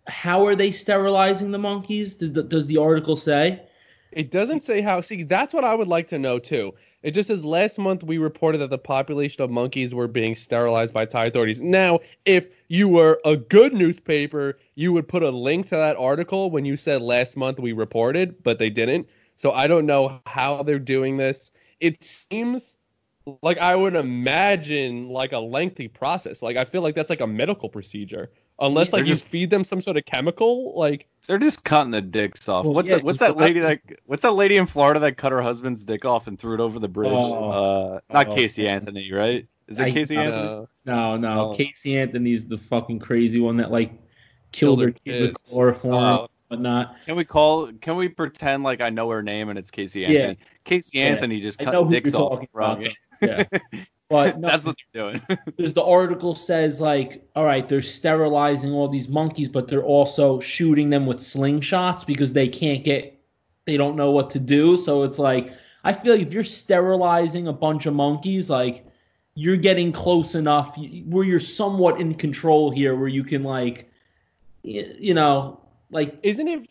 [0.06, 2.14] how are they sterilizing the monkeys?
[2.14, 3.62] Does the, article say?
[4.12, 5.00] It doesn't say how.
[5.00, 6.74] See, that's what I would like to know too.
[7.02, 10.92] It just says last month we reported that the population of monkeys were being sterilized
[10.92, 11.60] by Thai authorities.
[11.60, 16.50] Now, if you were a good newspaper, you would put a link to that article
[16.50, 19.08] when you said last month we reported, but they didn't.
[19.36, 21.50] So I don't know how they're doing this.
[21.78, 22.76] It seems
[23.42, 26.42] like I would imagine like a lengthy process.
[26.42, 28.30] Like I feel like that's like a medical procedure.
[28.60, 31.90] Unless like they're you just- feed them some sort of chemical, like They're just cutting
[31.90, 32.64] the dicks off.
[32.64, 35.32] Well, what's yeah, that, what's that lady that what's that lady in Florida that cut
[35.32, 37.10] her husband's dick off and threw it over the bridge?
[37.12, 37.50] Oh.
[37.50, 38.34] uh, not Oh.
[38.34, 39.46] Casey Anthony, right?
[39.68, 40.66] Is it I- Casey uh, Anthony?
[40.84, 41.50] No, no.
[41.50, 41.54] Oh.
[41.54, 43.90] Casey Anthony's the fucking crazy one that like
[44.52, 45.50] killed, Killed her her kid with kids.
[45.50, 46.20] chloroform Oh.
[46.22, 46.96] and whatnot.
[47.06, 47.70] Can we call?
[47.80, 50.18] Can we pretend like I know her name and it's Casey Anthony?
[50.18, 50.24] Yeah.
[50.30, 50.46] Anthony?
[50.64, 51.04] Casey Yeah.
[51.06, 52.32] Anthony just cut know dicks off.
[52.32, 52.72] talking bro.
[52.72, 52.86] about.
[53.22, 53.44] Yeah.
[54.10, 55.22] But no, That's what they're doing.
[55.56, 60.40] there's the article says like, all right, they're sterilizing all these monkeys, but they're also
[60.40, 63.18] shooting them with slingshots because they can't get,
[63.64, 64.76] they don't know what to do.
[64.76, 65.52] So it's like,
[65.84, 68.84] I feel like if you're sterilizing a bunch of monkeys, like
[69.34, 73.90] you're getting close enough where you're somewhat in control here, where you can like,
[74.62, 76.68] you know, like isn't it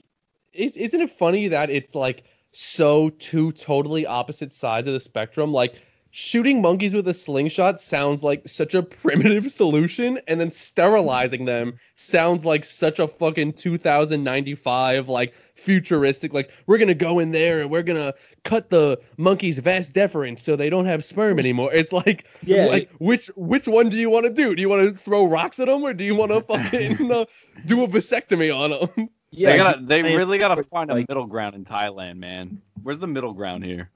[0.53, 5.51] is, isn't it funny that it's like so two totally opposite sides of the spectrum
[5.51, 5.81] like
[6.11, 11.77] shooting monkeys with a slingshot sounds like such a primitive solution and then sterilizing them
[11.95, 17.69] sounds like such a fucking 2095 like futuristic like we're gonna go in there and
[17.69, 22.25] we're gonna cut the monkey's vas deferens so they don't have sperm anymore it's like
[22.43, 22.65] Yeah.
[22.65, 25.59] like which which one do you want to do do you want to throw rocks
[25.59, 27.25] at them or do you want to fucking uh,
[27.65, 29.85] do a vasectomy on them yeah, they gotta.
[29.85, 32.59] They I- really gotta find a middle ground in Thailand, man.
[32.81, 33.91] Where's the middle ground here?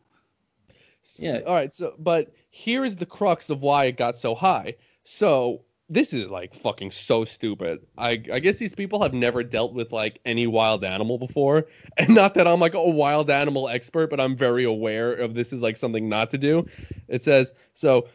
[1.20, 1.40] Yeah.
[1.46, 1.74] All right.
[1.74, 4.76] So, but here's the crux of why it got so high.
[5.04, 7.80] So this is like fucking so stupid.
[7.98, 11.66] I I guess these people have never dealt with like any wild animal before,
[11.98, 15.54] and not that I'm like a wild animal expert, but I'm very aware of this
[15.54, 16.66] is like something not to do.
[17.08, 18.08] It says so.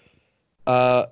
[0.66, 1.06] Uh,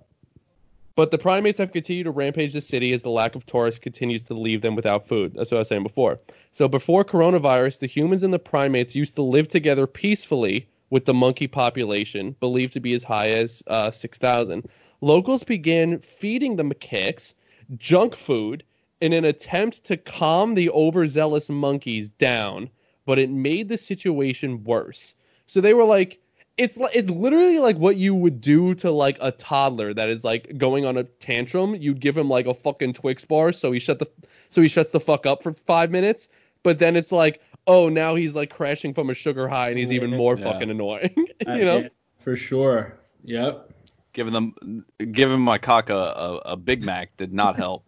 [0.96, 4.24] but the primates have continued to rampage the city as the lack of tourists continues
[4.24, 5.34] to leave them without food.
[5.34, 6.18] That's what I was saying before.
[6.52, 11.14] So before coronavirus, the humans and the primates used to live together peacefully with the
[11.14, 14.68] monkey population, believed to be as high as uh, 6,000.
[15.00, 17.34] Locals began feeding the macaques
[17.76, 18.62] junk food
[19.00, 22.70] in an attempt to calm the overzealous monkeys down,
[23.04, 25.14] but it made the situation worse.
[25.46, 26.20] So they were like,
[26.56, 30.24] it's like it's literally like what you would do to like a toddler that is
[30.24, 31.74] like going on a tantrum.
[31.74, 34.06] You'd give him like a fucking Twix bar so he shut the
[34.48, 36.28] so he shuts the fuck up for five minutes.
[36.62, 39.92] But then it's like, oh, now he's like crashing from a sugar high and he's
[39.92, 40.44] even more Yeah.
[40.52, 41.14] fucking annoying.
[41.46, 41.78] You know?
[41.78, 41.88] yeah,
[42.18, 42.98] for sure.
[43.24, 43.70] Yep.
[44.12, 47.84] Giving them, giving my cock a, a, a Big Mac did not help.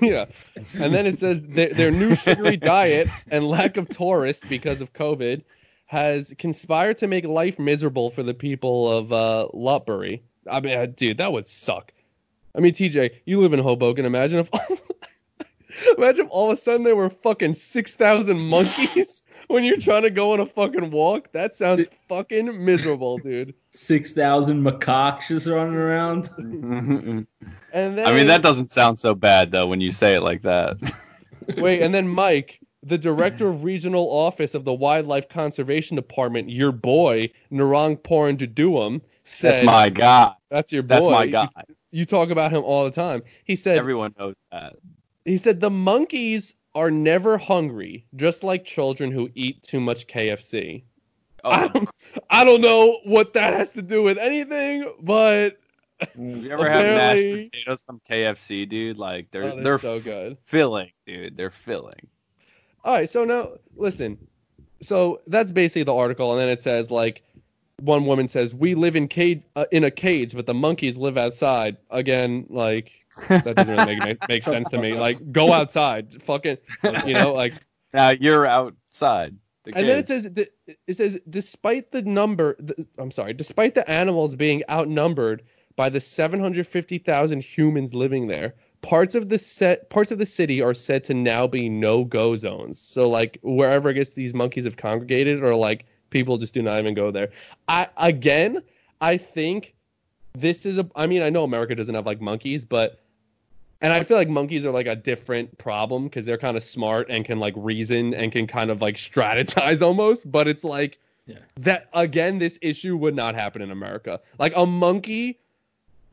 [0.00, 0.26] yeah.
[0.74, 4.92] And then it says their, their new sugary diet and lack of tourists because of
[4.92, 5.42] COVID
[5.86, 10.20] has conspired to make life miserable for the people of uh, Lopburi.
[10.50, 11.92] I mean, uh, dude, that would suck.
[12.56, 14.04] I mean, TJ, you live in Hoboken.
[14.04, 14.50] Imagine if,
[15.96, 20.02] imagine if all of a sudden there were fucking six thousand monkeys when you're trying
[20.02, 21.32] to go on a fucking walk.
[21.32, 23.54] That sounds fucking miserable, dude.
[23.70, 26.30] Six thousand macaques just running around.
[26.38, 27.22] Mm-hmm.
[27.72, 30.42] And then I mean, that doesn't sound so bad though when you say it like
[30.42, 30.76] that.
[31.58, 36.72] Wait, and then Mike, the director of regional office of the Wildlife Conservation Department, your
[36.72, 40.32] boy Narang Poranduduam, said That's my guy.
[40.50, 40.88] that's your boy.
[40.94, 41.48] That's my You- guy.
[41.90, 43.22] You, talk about him all the time.
[43.44, 44.76] He said Everyone knows that.
[45.24, 50.82] He said the monkeys are never hungry, just like children who eat too much KFC.
[51.44, 51.50] Oh.
[51.50, 51.88] I Oh, don't,
[52.30, 55.58] I don't know what that has to do with anything, but
[56.18, 57.22] you ever have mashed
[57.52, 58.98] potatoes from KFC, dude?
[58.98, 60.36] Like they're oh, they're so good.
[60.46, 61.36] filling, dude.
[61.36, 62.08] They're filling.
[62.84, 64.18] All right, so now listen.
[64.82, 67.22] so that's basically the article, and then it says like
[67.80, 71.16] one woman says we live in cage uh, in a cage, but the monkeys live
[71.16, 71.76] outside.
[71.90, 72.92] Again, like
[73.28, 74.94] that doesn't really make make sense to me.
[74.94, 76.58] Like go outside, fucking,
[77.06, 77.54] you know, like.
[77.94, 79.36] Now you're outside.
[79.62, 83.88] The And then it says it says despite the number, the, I'm sorry, despite the
[83.88, 85.44] animals being outnumbered
[85.76, 90.74] by the 750,000 humans living there, parts of the set parts of the city are
[90.74, 92.80] said to now be no-go zones.
[92.80, 96.78] So like wherever I guess these monkeys have congregated, or like people just do not
[96.78, 97.28] even go there.
[97.68, 98.62] I again,
[99.02, 99.74] I think
[100.32, 100.88] this is a.
[100.96, 103.00] I mean, I know America doesn't have like monkeys, but
[103.82, 107.08] and I feel like monkeys are like a different problem because they're kind of smart
[107.10, 110.30] and can like reason and can kind of like strategize almost.
[110.30, 111.40] But it's like Yeah.
[111.56, 114.20] that again, this issue would not happen in America.
[114.38, 115.40] Like a monkey,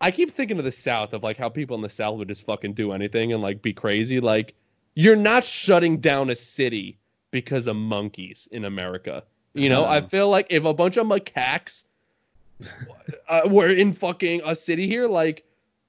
[0.02, 2.43] I keep thinking of the South of like how people in the South would just
[2.43, 4.20] fucking do anything and like be crazy.
[4.20, 4.56] Like
[4.95, 6.97] you're not shutting down a city
[7.30, 9.24] because of monkeys in America.
[9.54, 11.84] You know, I feel like if a bunch of macaques
[13.28, 15.43] uh, were in fucking a city here, like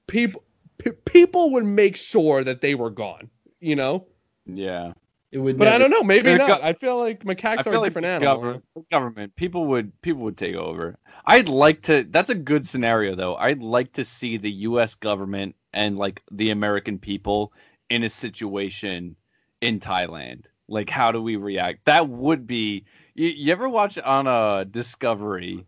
[0.07, 0.43] people
[0.79, 3.29] p- people would make sure that they were gone.
[3.59, 4.05] You know,
[4.45, 4.93] yeah.
[5.31, 5.57] It would.
[5.57, 6.03] but I don't know.
[6.03, 6.47] Maybe not.
[6.47, 8.35] go- I feel like macaques I are feel a like different the animal.
[8.35, 10.97] government, government, people would people would take over.
[11.25, 12.03] I'd like to.
[12.03, 13.35] That's a good scenario, though.
[13.37, 14.93] I'd like to see the U.S.
[14.93, 17.53] government and like the American people
[17.89, 19.15] in a situation
[19.61, 20.43] in Thailand.
[20.67, 21.85] Like, how do we react?
[21.85, 22.85] That would be.
[23.15, 25.65] You, you ever watch on a Discovery?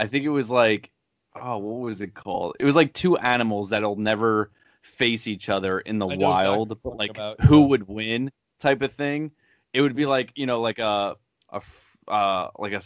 [0.00, 0.90] I think it was like,
[1.34, 2.56] oh, what was it called?
[2.58, 4.50] It was like two animals that'll never
[4.82, 7.66] face each other in the know exactly wild, but like about, who yeah.
[7.66, 8.30] would win
[8.60, 9.30] type of thing.
[9.72, 11.16] It would be like you know, like a,
[12.08, 12.82] uh like a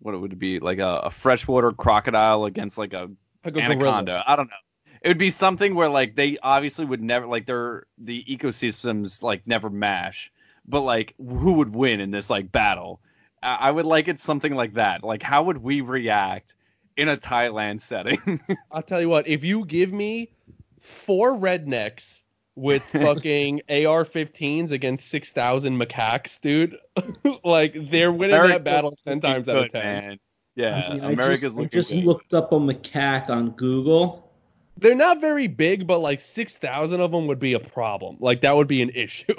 [0.00, 3.10] what it would be like a, a freshwater crocodile against like a
[3.44, 3.72] Like a gorilla.
[3.72, 4.24] anaconda.
[4.26, 4.56] I don't know.
[5.02, 9.46] It would be something where like they obviously would never like their the ecosystems like
[9.46, 10.32] never mash,
[10.66, 13.00] but like who would win in this like battle?
[13.44, 15.04] I, I would like it something like that.
[15.04, 16.54] Like how would we react
[16.96, 18.40] in a Thailand setting?
[18.72, 19.28] I'll tell you what.
[19.28, 20.32] If you give me
[20.80, 22.22] four rednecks
[22.56, 26.76] with fucking AR-15s against six thousand macaques, dude,
[27.44, 29.82] like they're winning that battle ten looking times out of ten.
[29.84, 30.18] Man.
[30.56, 32.04] Yeah, I mean, I America's just, I just good.
[32.04, 34.30] looked up a macaque on Google.
[34.76, 38.16] They're not very big, but like six thousand of them would be a problem.
[38.20, 39.34] Like that would be an issue.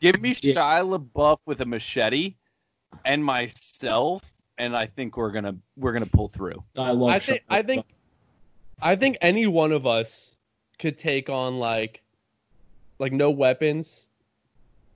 [0.00, 0.54] Give me Yeah.
[0.54, 2.36] Shia LaBeouf with a machete
[3.04, 6.62] and myself, and I think we're gonna we're gonna pull through.
[6.76, 7.10] I love.
[7.10, 7.42] I think.
[7.48, 7.86] I think.
[8.82, 10.36] I think any one of us
[10.78, 12.02] could take on like,
[12.98, 14.08] like no weapons,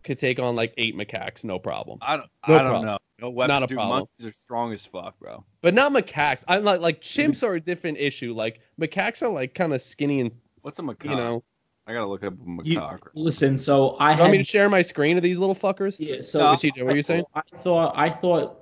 [0.04, 1.98] could take on like eight macaques, no problem.
[2.02, 2.98] I don't No I don't know.
[3.20, 3.98] No weapon, Not a dude, problem.
[3.98, 5.44] monkeys are strong as fuck, bro.
[5.60, 6.44] But not macaques.
[6.48, 7.46] I'm like like chimps mm-hmm.
[7.46, 8.32] are a different issue.
[8.32, 10.30] Like macaques are like kind of skinny and
[10.62, 11.10] What's a macaque?
[11.10, 11.42] you know.
[11.88, 13.08] I gotta look up a You- macaque.
[13.14, 15.96] Listen, so I You want me to share my screen of these little fuckers?
[15.98, 16.52] Yeah, so No.
[16.52, 17.24] TJ, what were you saying?
[17.34, 18.60] I thought I thought,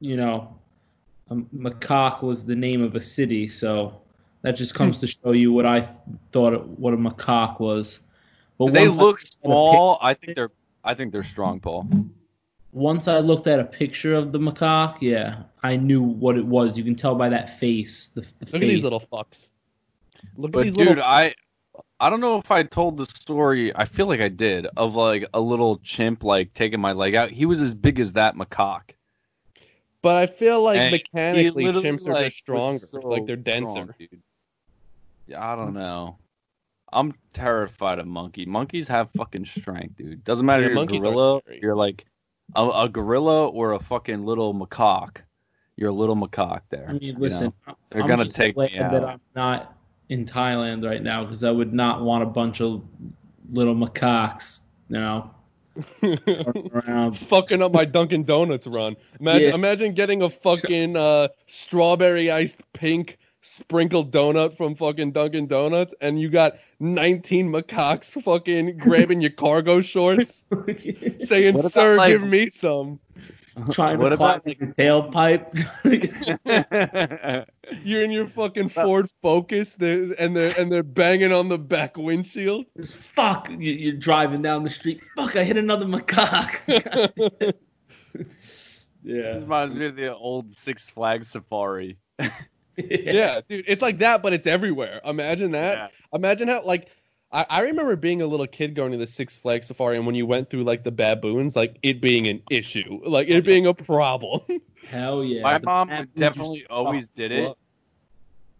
[0.00, 0.54] you know,
[1.30, 4.02] a macaque was the name of a city, so
[4.42, 5.06] that just comes hmm.
[5.06, 5.88] to show you what I
[6.32, 8.00] thought it, what a macaque was.
[8.58, 9.98] But they once I look looked at a small.
[10.02, 10.52] I think they're
[10.84, 11.88] I think they're strong, Paul.
[12.72, 16.76] once I looked at a picture of the macaque, yeah, I knew what it was.
[16.76, 18.08] You can tell by that face.
[18.08, 18.54] The, the Look face.
[18.54, 19.48] at these little fucks.
[20.36, 21.04] Look at But these dude, little.
[21.04, 21.34] I
[21.98, 23.74] I don't know if I told the story.
[23.74, 27.30] I feel like I did of like a little chimp like taking my leg out.
[27.30, 28.90] He was as big as that macaque.
[30.02, 32.78] But I feel like And mechanically chimps are like, just stronger.
[32.78, 33.70] so like they're denser.
[33.70, 34.22] strong, dude.
[35.26, 35.78] Yeah, I don't mm.
[35.78, 36.18] know.
[36.92, 38.46] I'm terrified of monkey.
[38.46, 40.22] Monkeys have fucking strength, dude.
[40.22, 42.04] Doesn't matter Yeah, if you're a gorilla, you're like
[42.54, 45.18] a, a gorilla or a fucking little macaque.
[45.76, 46.86] You're a little macaque there.
[46.88, 47.18] I mean, you know?
[47.18, 47.52] listen,
[47.90, 49.08] They're I'm gonna just take me glad that out.
[49.08, 49.75] I'm not
[50.08, 52.82] in Thailand right now because I would not want a bunch of
[53.50, 55.30] little macaques, you know,
[56.02, 57.18] running around.
[57.18, 58.96] fucking up my Dunkin' Donuts run.
[59.20, 59.54] Imagine, Yeah.
[59.54, 66.20] imagine getting a fucking uh, strawberry iced pink sprinkled donut from fucking Dunkin' Donuts, and
[66.20, 70.44] you got 19 macaques fucking grabbing your cargo shorts,
[71.20, 72.98] saying, "Sir, like- give me some."
[73.72, 75.64] Trying What to climb about- like a tailpipe.
[77.84, 81.96] You're in your fucking Ford Focus, they're, and they're and they're banging on the back
[81.96, 82.66] windshield.
[82.76, 85.00] Just fuck, you- you're driving down the street.
[85.16, 86.60] Fuck, I hit another macaque.
[89.02, 89.34] yeah.
[89.36, 91.96] Reminds me of the old Six Flags safari.
[92.76, 95.00] yeah, dude, it's like that, but it's everywhere.
[95.04, 95.78] Imagine that.
[95.78, 95.88] Yeah.
[96.12, 96.88] Imagine how like
[97.36, 100.14] I, I remember being a little kid going to the Six Flags Safari, and when
[100.14, 103.74] you went through like the baboons, like it being an issue, like it being a
[103.74, 104.40] problem.
[104.88, 105.42] Hell yeah.
[105.42, 107.44] My The mom definitely always did it.
[107.44, 107.58] up.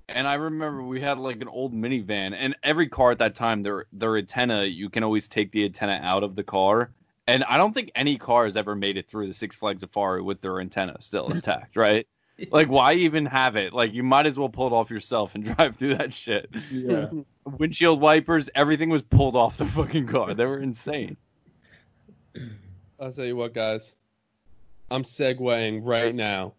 [0.09, 3.63] And I remember we had like an old minivan, and every car at that time,
[3.63, 6.91] their their antenna, you can always take the antenna out of the car,
[7.27, 10.23] And I don't think any car has ever made it through the Six Flags Safari
[10.23, 12.07] with their antenna still intact, right?
[12.51, 13.73] Like, why even have it?
[13.73, 16.51] Like, you might as well pull it off yourself and drive through that shit.
[16.71, 17.07] Yeah.
[17.47, 20.35] Windshield wipers, everything was pulled off the fucking car.
[20.35, 21.17] They were insane.
[22.99, 23.95] I'll tell you what, guys.
[24.91, 26.55] I'm segueing right now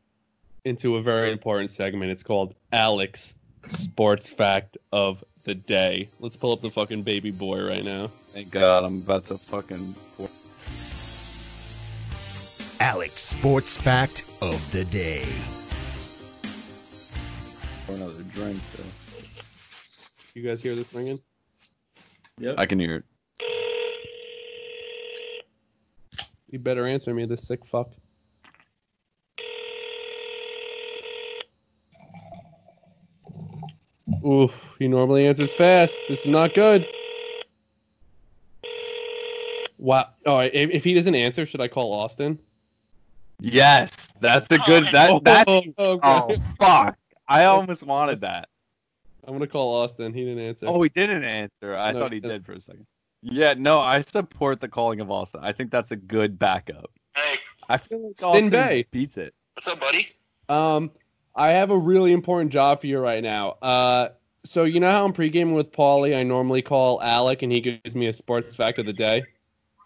[0.65, 2.11] into a very important segment.
[2.11, 3.35] It's called Alex
[3.67, 6.09] Sports Fact of the Day.
[6.19, 8.07] Let's pull up the fucking baby boy right now.
[8.27, 9.95] Thank God, I'm about to fucking.
[12.79, 15.27] Alex Sports Fact of the Day.
[17.85, 18.59] Pour another drink.
[18.75, 19.06] Though.
[20.37, 21.19] You guys hear this ringing?
[22.37, 22.59] Yep.
[22.59, 23.05] I can hear it.
[26.51, 27.89] You better answer me, this sick fuck.
[34.23, 35.97] Oof, he normally answers fast.
[36.07, 36.87] This is not good.
[39.79, 40.09] Wow.
[40.27, 42.37] All right, if, if he doesn't answer, should I call Austin?
[43.39, 44.85] Yes, that's a good.
[44.91, 45.49] That oh, that's.
[45.49, 45.73] Oh, okay.
[45.79, 46.95] Oh, oh fuck!
[47.27, 48.49] I almost wanted that.
[49.27, 50.13] I'm gonna call Austin.
[50.13, 50.67] He didn't answer.
[50.67, 51.75] Oh, he didn't answer.
[51.75, 52.29] I No, thought he no.
[52.29, 52.85] did for a second.
[53.21, 55.41] Yeah, no, I support the calling of Austin.
[55.43, 56.89] I think that's a good backup.
[57.15, 57.35] Hey,
[57.67, 58.85] I feel like Stin Austin Bay.
[58.91, 59.33] beats it.
[59.55, 60.07] what's up, buddy?
[60.49, 60.91] Um,
[61.35, 63.51] I have a really important job for you right now.
[63.61, 64.09] Uh,
[64.45, 66.15] so you know how I'm pre-gaming with Paulie?
[66.15, 69.23] I normally call Alec, and he gives me a sports fact of the day.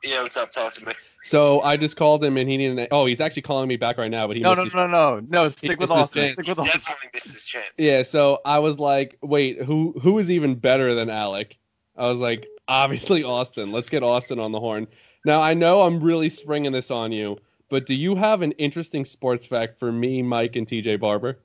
[0.03, 0.51] Yeah, what's up?
[0.51, 0.93] Talk to me.
[1.23, 2.87] So I just called him, and he didn't.
[2.91, 5.19] Oh, he's actually calling me back right now, but he No, no, missed no, no,
[5.19, 5.49] no.
[5.49, 6.33] Stick with Austin.
[6.33, 6.79] Stick with Austin.
[6.79, 7.73] Definitely missed his chance.
[7.77, 11.57] Yeah, so I was like, wait, who who is even better than Alec?
[11.95, 13.71] I was like, obviously Austin.
[13.71, 14.87] Let's get Austin on the horn.
[15.23, 17.37] Now I know I'm really springing this on you,
[17.69, 21.37] but do you have an interesting sports fact for me, Mike, and TJ Barber?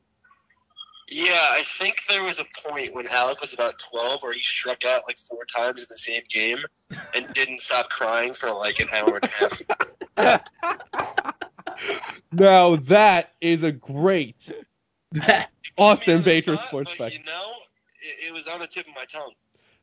[1.09, 4.85] Yeah, I think there was a point when Alec was about 12 where he struck
[4.85, 6.59] out like four times in the same game
[7.15, 9.29] and didn't stop crying for like an hour and a
[10.19, 10.43] half.
[12.33, 14.53] Now that is a great
[15.79, 17.15] Austin Baker thought, sports fact.
[17.15, 17.53] You know,
[18.01, 19.33] it, it was on the tip of my tongue.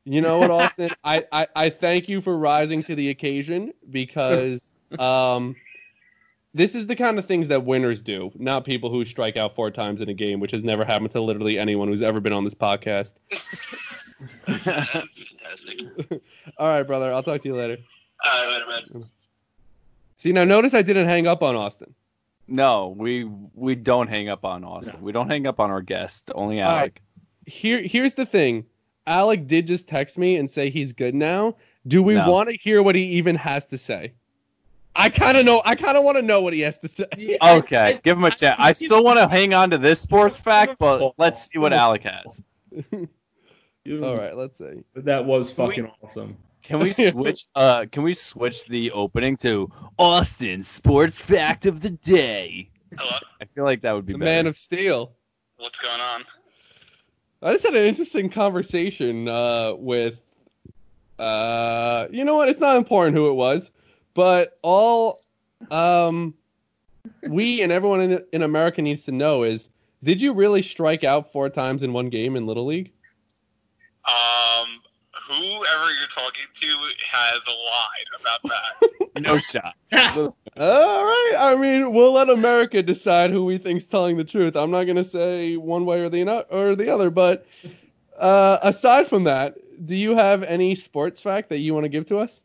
[0.05, 0.91] You know what, Austin?
[1.03, 5.55] I, I, I thank you for rising to the occasion because um,
[6.53, 9.71] this is the kind of things that winners do, not people who strike out four
[9.71, 12.43] times in a game, which has never happened to literally anyone who's ever been on
[12.43, 13.13] this podcast.
[14.45, 15.81] Fantastic.
[16.57, 17.11] All right, brother.
[17.13, 17.77] I'll talk to you later.
[18.23, 19.09] All right, later, man.
[20.17, 21.93] See, now notice I didn't hang up on Austin.
[22.47, 23.23] No, we
[23.53, 25.01] we don't hang up on Austin.
[25.01, 26.29] We don't hang up on our guest.
[26.35, 26.79] Only All right.
[26.79, 27.01] Alec.
[27.45, 28.65] Here, here's the thing.
[29.07, 31.55] Alec did just text me and say he's good now.
[31.87, 32.29] Do we No.
[32.29, 34.13] want to hear what he even has to say?
[34.95, 35.61] I kind of know.
[35.65, 37.37] I kind of want to know what he has to say.
[37.41, 38.55] Okay, give him a chance.
[38.59, 42.03] I still want to hang on to this sports fact, but let's see what Alec
[42.03, 42.41] has.
[44.03, 44.83] All right, let's see.
[44.95, 46.37] That was fucking awesome.
[46.61, 47.45] Can we switch?
[47.55, 49.69] Uh, can we switch the opening to
[49.99, 52.69] Austin Sports Fact of the Day?
[52.97, 54.31] Hello, I feel like that would be The better.
[54.31, 55.11] Man of Steel.
[55.57, 56.23] what's going on?
[57.41, 60.19] I just had an interesting conversation uh, with.
[61.19, 62.47] Uh, you know what?
[62.49, 63.71] It's not important who it was,
[64.13, 65.19] but all
[65.71, 66.33] um,
[67.27, 69.69] we and everyone in, in America needs to know is:
[70.03, 72.91] Did you really strike out four times in one game in Little League?
[74.05, 74.81] Um,
[75.27, 76.67] whoever you're talking to
[77.05, 79.21] has lied about that.
[79.21, 79.75] no shot.
[80.57, 81.33] All right.
[81.37, 84.55] I mean, we'll let America decide who we think's telling the truth.
[84.55, 87.45] I'm not gonna say one way or the no- or the other, but
[88.17, 92.05] uh, aside from that, do you have any sports fact that you want to give
[92.07, 92.43] to us?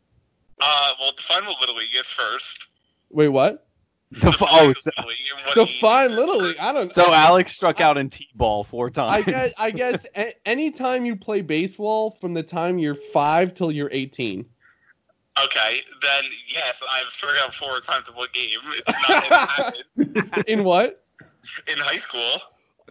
[0.59, 2.67] Uh, well, define what Little League is first.
[3.09, 3.65] Wait, what?
[4.11, 6.57] Def- oh, so, Little League what Define Little League.
[6.59, 6.93] I don't.
[6.93, 9.11] so Alex struck out in T-ball four times.
[9.11, 9.31] I times.
[9.31, 9.59] guess.
[9.59, 10.05] I guess.
[10.15, 14.45] A- anytime you play baseball, from the time you're five till you're 18.
[15.45, 18.49] Okay, then yes, I've struck out four times in one game.
[18.87, 21.03] It's not In what?
[21.67, 22.37] in high school.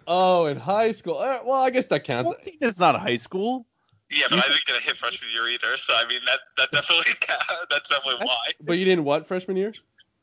[0.07, 1.19] Oh, in high school.
[1.19, 2.31] Uh, well, I guess that counts.
[2.31, 3.67] Fourteen is not high school.
[4.11, 5.77] Yeah, but I didn't get a hit freshman year either.
[5.77, 7.13] So I mean, that that definitely
[7.71, 9.75] that's definitely why But you didn't what freshman year?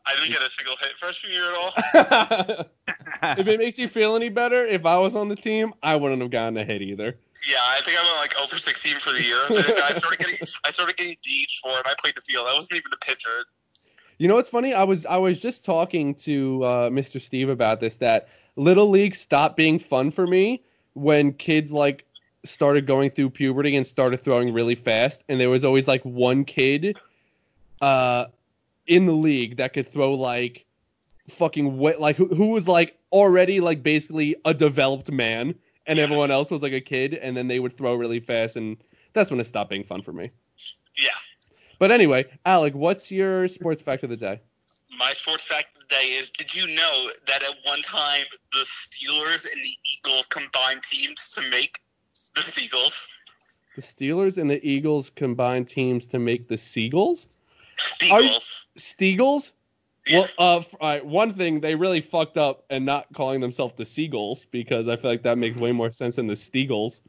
[0.08, 2.66] I didn't get a single hit freshman year at all.
[3.40, 6.22] if it makes you feel any better, if I was on the team, I wouldn't
[6.22, 7.16] have gotten a hit either.
[7.48, 9.40] Yeah, I think I went like 0 for 16 for the year.
[9.50, 11.86] I started getting I started getting DH for it.
[11.86, 12.48] I played the field.
[12.48, 13.46] I wasn't even the pitcher.
[14.18, 14.74] You know what's funny?
[14.74, 17.20] I was I was just talking to uh, Mr.
[17.20, 17.98] Steve about this.
[17.98, 20.64] That little league stopped being fun for me
[20.94, 22.06] when kids like
[22.46, 26.46] started going through puberty and started throwing really fast, and there was always like one
[26.46, 26.98] kid,
[27.82, 28.26] uh,
[28.88, 30.66] in the league that could throw like
[31.30, 35.56] fucking wet, like who who was like already like basically a developed man,
[35.88, 38.78] and everyone else was like a kid, and then they would throw really fast, and
[39.14, 40.32] that's when it stopped being fun for me.
[40.98, 41.10] Yeah.
[41.80, 44.40] But anyway, Alec, what's your sports fact of the day?
[44.98, 48.66] My sports fact of the day is: Did you know that at one time the
[48.66, 51.80] Steelers and the Eagles combined teams to make
[52.36, 53.10] the Seagulls?
[53.76, 57.40] The Steelers and the Eagles combined teams to make the Seagulls.
[57.78, 58.68] Seagulls.
[58.78, 59.52] Steagles?
[60.08, 60.20] Yeah.
[60.20, 63.74] Well, uh, f- all right, one thing they really fucked up and not calling themselves
[63.76, 67.02] the Seagulls because I feel like that makes way more sense than the Steagles.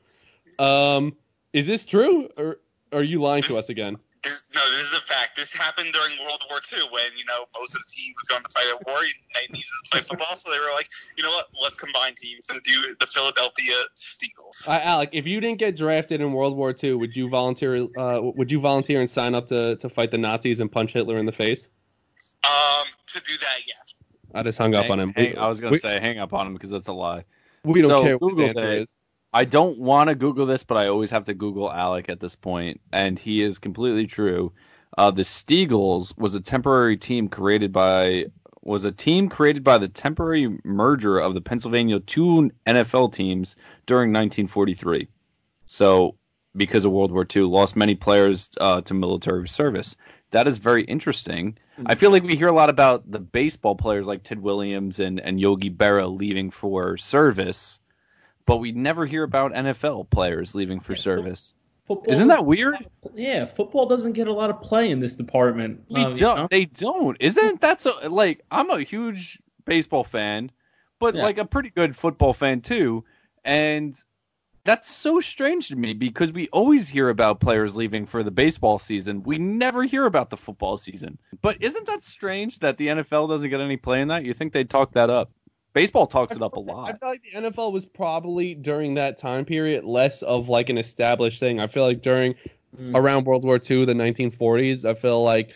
[0.58, 1.14] Um,
[1.52, 2.58] is this true, or
[2.92, 3.98] are you lying to us again?
[4.26, 5.36] This, no, this is a fact.
[5.36, 8.42] This happened during World War II when, you know, most of the team was going
[8.42, 10.34] to fight a war and they needed to play football.
[10.34, 14.66] So they were like, you know what, let's combine teams and do the Philadelphia Steagles.
[14.68, 17.86] Uh, Alec, if you didn't get drafted in World War II, would you volunteer?
[17.96, 21.18] Uh, would you volunteer and sign up to, to fight the Nazis and punch Hitler
[21.18, 21.68] in the face?
[22.44, 23.94] Um, to do that, yes.
[24.34, 25.12] I just hung up on him.
[25.16, 27.24] hang- I was gonna say hang up on him because that's a lie.
[27.64, 28.82] we don't So, care what his answer it.
[28.82, 28.86] is.
[29.36, 32.34] I don't want to Google this, but I always have to Google Alec at this
[32.34, 34.50] point, and he is completely true.
[34.96, 38.24] Uh, the Steagles was a temporary team created by
[38.62, 44.10] was a team created by the temporary merger of the Pennsylvania two NFL teams during
[44.10, 45.06] 1943.
[45.66, 46.16] So,
[46.56, 49.96] because of World War II, lost many players uh, to military service.
[50.30, 51.58] That is very interesting.
[51.84, 55.20] I feel like we hear a lot about the baseball players like Ted Williams and,
[55.20, 57.80] and Yogi Berra leaving for service,
[58.46, 61.54] but we never hear about NFL players leaving for service.
[61.86, 62.74] Football Isn't that weird?
[63.14, 65.82] Yeah, football doesn't get a lot of play in this department.
[65.88, 66.36] We um, don't.
[66.36, 66.48] know?
[66.50, 67.16] They don't.
[67.20, 67.94] Isn't that so?
[68.08, 70.50] Like, I'm a huge baseball fan,
[70.98, 71.22] but Yeah.
[71.22, 73.04] like a pretty good football fan too,
[73.44, 73.96] and
[74.64, 78.80] that's so strange to me because we always hear about players leaving for the baseball
[78.80, 79.22] season.
[79.22, 81.18] We never hear about the football season.
[81.40, 84.24] But isn't that strange that the NFL doesn't get any play in that?
[84.24, 85.30] You think they'd talk that up?
[85.76, 86.88] Baseball talks it up a lot.
[86.88, 90.78] I feel like the NFL was probably during that time period less of like an
[90.78, 91.60] established thing.
[91.60, 92.34] I feel like during
[92.78, 92.94] Mm.
[92.96, 95.54] around World War II, the 1940s, I feel like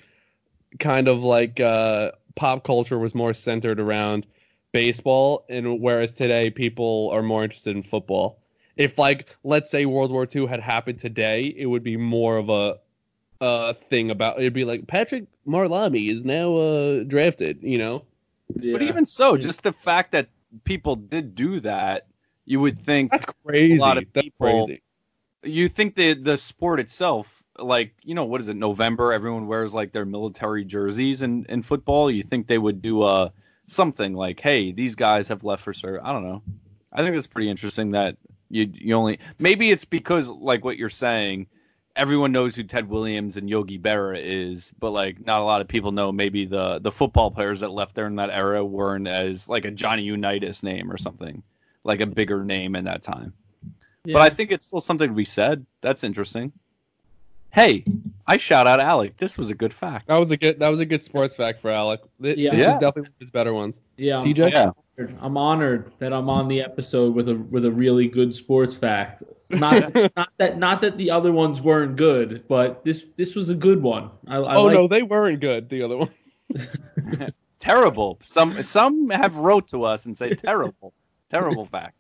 [0.79, 4.27] kind of like uh, pop culture was more centered around
[4.73, 8.39] baseball, and whereas today people are more interested in football.
[8.77, 12.51] If like let's say World War II had happened today, it would be more of
[12.51, 12.79] a
[13.41, 18.05] uh thing about it'd be like Patrick Marlami is now uh drafted, you know.
[18.57, 18.73] Yeah.
[18.73, 20.29] But even so, just the fact that
[20.65, 22.07] people did do that,
[22.45, 23.77] you would think That's crazy.
[23.77, 24.83] A lot of people- crazy.
[25.43, 29.75] you think the the sport itself like you know what is it november everyone wears
[29.75, 33.29] like their military jerseys in in football you think they would do uh
[33.67, 36.43] something like hey these guys have left for service i don't know
[36.93, 38.17] i think that's pretty interesting that
[38.51, 41.47] you you only maybe it's because like what you're saying
[42.01, 45.69] everyone knows who ted williams and yogi berra is but like not a lot of
[45.69, 49.49] people know maybe the the football players that left there in that era weren't as
[49.49, 51.43] like a johnny unitas name or something
[51.85, 53.33] like a bigger name in that time
[54.05, 54.15] Yeah.
[54.15, 55.65] but I think it's still something to be said.
[55.83, 56.53] That's interesting.
[57.53, 57.85] Hey,
[58.27, 59.17] I shout out Alec.
[59.19, 60.07] This was a good fact.
[60.07, 60.59] That was a good.
[60.61, 62.01] That was a good sports fact for Alec.
[62.23, 62.51] Th- Yeah.
[62.53, 62.73] This Yeah.
[62.75, 63.81] definitely one of his better ones.
[63.97, 64.53] yeah, I'm, TJ?
[64.53, 64.71] Yeah.
[65.21, 69.23] I'm honored that I'm on the episode with a with a really good sports fact.
[69.51, 73.55] Not not that not that the other ones weren't good, but this this was a
[73.55, 74.11] good one.
[74.27, 75.69] I, I oh like, no, they weren't good.
[75.69, 76.11] The other one.
[77.59, 78.19] Terrible.
[78.23, 80.95] Some some have wrote to us and say terrible,
[81.29, 81.97] terrible fact.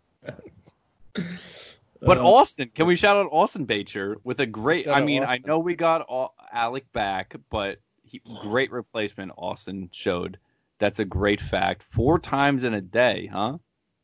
[2.02, 4.88] But uh, Austin, can we shout out Austin Bacher with a great?
[4.88, 10.38] I mean, I know we got Au- Alec back, but he, great replacement Austin showed.
[10.80, 11.84] That's a great fact.
[11.84, 13.58] Four times in a day, huh?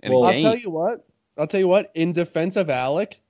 [0.05, 1.05] In Well, a I'll tell you what.
[1.37, 1.91] I'll tell you what.
[1.97, 3.21] In defense of Alec,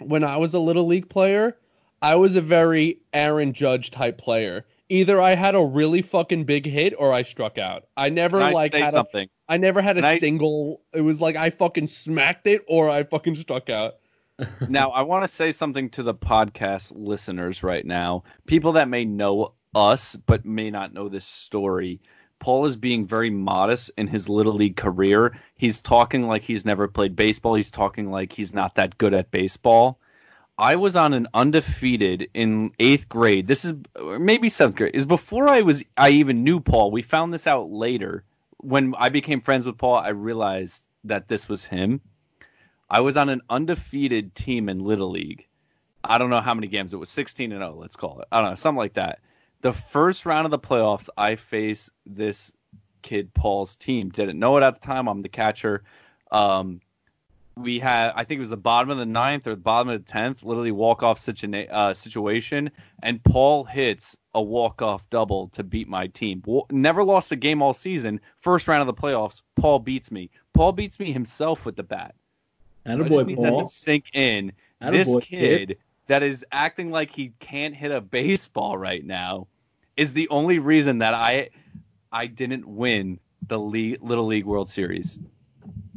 [0.00, 1.56] when I was a little league player,
[2.02, 4.64] I was a very Aaron Judge type player.
[4.88, 7.84] Either I had a really fucking big hit or I struck out.
[7.96, 9.28] I never I like had something.
[9.48, 10.80] I never had a I- single.
[10.92, 13.96] It was like I fucking smacked it or I fucking struck out.
[14.68, 18.22] now I want to say something to the podcast listeners right now.
[18.46, 22.00] People that may know us but may not know this story.
[22.38, 25.38] Paul is being very modest in his little league career.
[25.56, 27.54] He's talking like he's never played baseball.
[27.54, 29.98] He's talking like he's not that good at baseball.
[30.58, 33.46] I was on an undefeated in eighth grade.
[33.46, 33.74] This is
[34.18, 34.94] maybe seventh grade.
[34.94, 36.90] Is before I was I even knew Paul.
[36.90, 38.24] We found this out later.
[38.58, 42.00] When I became friends with Paul, I realized that this was him.
[42.88, 45.46] I was on an undefeated team in Little League.
[46.04, 48.28] I don't know how many games it was, 16 and 0, let's call it.
[48.30, 49.18] I don't know, something like that.
[49.62, 52.52] The first round of the playoffs, I face this
[53.02, 54.10] kid Paul's team.
[54.10, 55.08] Didn't know it at the time.
[55.08, 55.82] I'm the catcher.
[56.30, 56.80] Um,
[57.56, 60.04] we had, I think it was the bottom of the ninth or the bottom of
[60.04, 62.70] the tenth, literally walk off situa- uh, situation,
[63.02, 66.42] and Paul hits a walk off double to beat my team.
[66.70, 68.20] Never lost a game all season.
[68.40, 70.28] First round of the playoffs, Paul beats me.
[70.52, 72.14] Paul beats me himself with the bat.
[72.86, 73.64] So I just need that Paul.
[73.64, 74.52] to sink in.
[74.82, 75.68] Attaboy, this kid.
[75.68, 79.46] kid that is acting like he can't hit a baseball right now
[79.96, 81.50] is the only reason that I
[82.12, 83.18] I didn't win
[83.48, 85.18] the league, Little League World Series.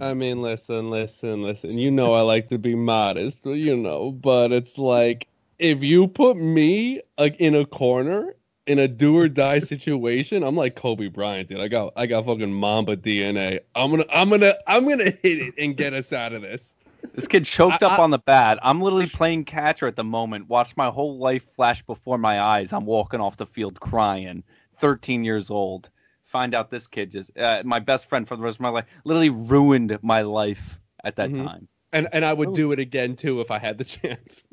[0.01, 1.77] I mean, listen, listen, listen.
[1.77, 5.27] You know I like to be modest, you know, but it's like
[5.59, 10.55] if you put me like in a corner in a do or die situation, I'm
[10.55, 11.59] like Kobe Bryant, dude.
[11.59, 13.59] I got I got fucking Mamba DNA.
[13.75, 16.75] I'm gonna I'm gonna I'm gonna hit it and get us out of this.
[17.13, 18.59] This kid choked I- up I- on the bat.
[18.61, 20.47] I'm literally playing catcher at the moment.
[20.49, 22.73] Watch my whole life flash before my eyes.
[22.73, 24.43] I'm walking off the field crying.
[24.77, 25.89] 13 years old.
[26.23, 28.85] Find out this kid just uh, my best friend for the rest of my life
[29.03, 31.45] literally ruined my life at that Mhm.
[31.45, 31.67] time.
[31.91, 34.43] And and I would do it again too if I had the chance.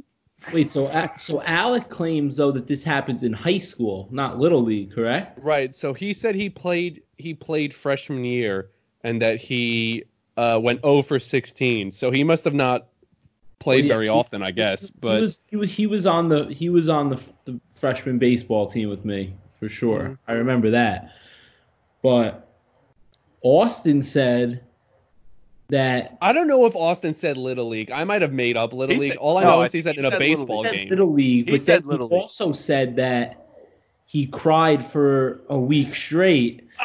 [0.53, 4.91] Wait, so so Alec claims though that this happened in high school, not little league,
[4.93, 5.39] correct?
[5.43, 5.77] Right.
[5.77, 8.71] So he said he played he played freshman year
[9.05, 10.05] and that he
[10.37, 11.93] uh, went 0 for 16.
[11.93, 12.87] So he must have not
[13.59, 14.83] played Well, yeah, very he- often, I guess.
[14.89, 18.19] he But was he was he was on the he was on the, the freshman
[18.19, 20.01] baseball team with me for sure.
[20.01, 20.19] Mhm.
[20.29, 21.11] I remember that.
[22.03, 22.49] But
[23.43, 24.63] Austin said
[25.69, 27.91] that I don't know if Austin said Little League.
[27.91, 29.09] I might have made up Little League.
[29.13, 30.73] said- All I know I is he said he in a said Little baseball said
[30.75, 30.89] game.
[30.91, 32.23] little league, He said Little he League.
[32.23, 33.47] also said that
[34.05, 36.63] he cried for a week straight.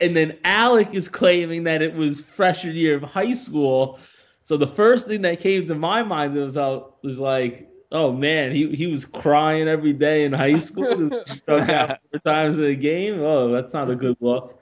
[0.00, 3.98] and then Alec is claiming that it was freshman year of high school.
[4.42, 8.52] So the first thing that came to my mind was uh, was like, oh man,
[8.52, 11.08] he he was crying every day in high school.
[11.08, 13.20] Just struck out four times in a game.
[13.20, 14.60] Oh, that's not a good look.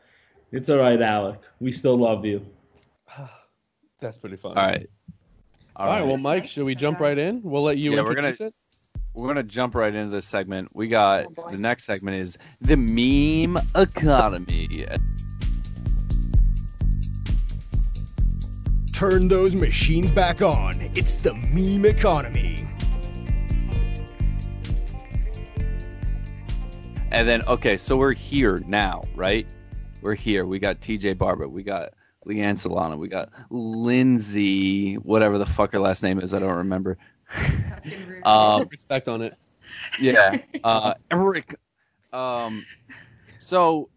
[0.52, 1.40] It's all right, Alec.
[1.60, 2.44] We still love you.
[4.00, 4.58] That's pretty fun.
[4.58, 4.88] All right.
[5.76, 6.02] All right.
[6.06, 7.40] Well, Mike, should we jump right in?
[7.42, 8.54] We'll let you Yeah, we're introduce gonna- it.
[9.14, 10.74] We're gonna jump right into this segment.
[10.74, 14.86] We got Oh, the next segment is the meme economy.
[18.92, 20.80] Turn those machines back on.
[20.94, 22.66] It's the meme economy.
[27.10, 29.46] And then okay, so we're here now, right?
[30.00, 30.46] We're here.
[30.46, 31.90] We got TJ Barber, we got
[32.26, 36.96] Leanne Solano, we got Lindsay, whatever the fuck her last name is, I don't remember.
[38.22, 39.36] Um, Respect on it.
[40.00, 41.54] yeah, uh, Eric.
[42.12, 42.64] Um,
[43.38, 43.88] so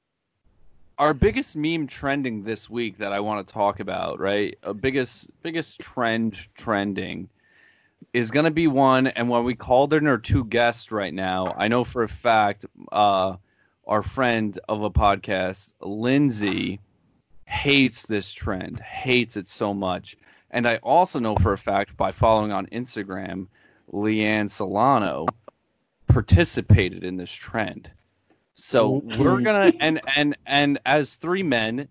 [0.97, 4.57] our biggest meme trending this week that I want to talk about, right?
[4.63, 7.29] A biggest biggest trend trending
[8.13, 11.53] is going to be one, and when we called in our two guests right now,
[11.57, 13.35] I know for a fact, uh,
[13.87, 16.79] our friend of a podcast, Lindsay,
[17.45, 20.15] hates this trend, hates it so much.
[20.55, 23.47] And I also know for a fact by following on Instagram,
[23.91, 25.25] Leanne Solano
[26.07, 27.91] participated in this trend.
[28.53, 29.01] So Ooh.
[29.19, 31.89] we're gonna and and and as three men,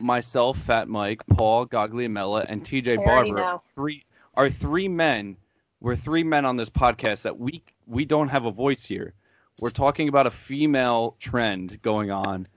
[0.00, 3.62] myself, Fat Mike, Paul Gagliamella, and TJ I already Barber, know.
[3.76, 4.04] three
[4.34, 5.36] are three men.
[5.80, 9.14] We're three men on this podcast that we we don't have a voice here.
[9.60, 12.48] We're talking about a female trend going on.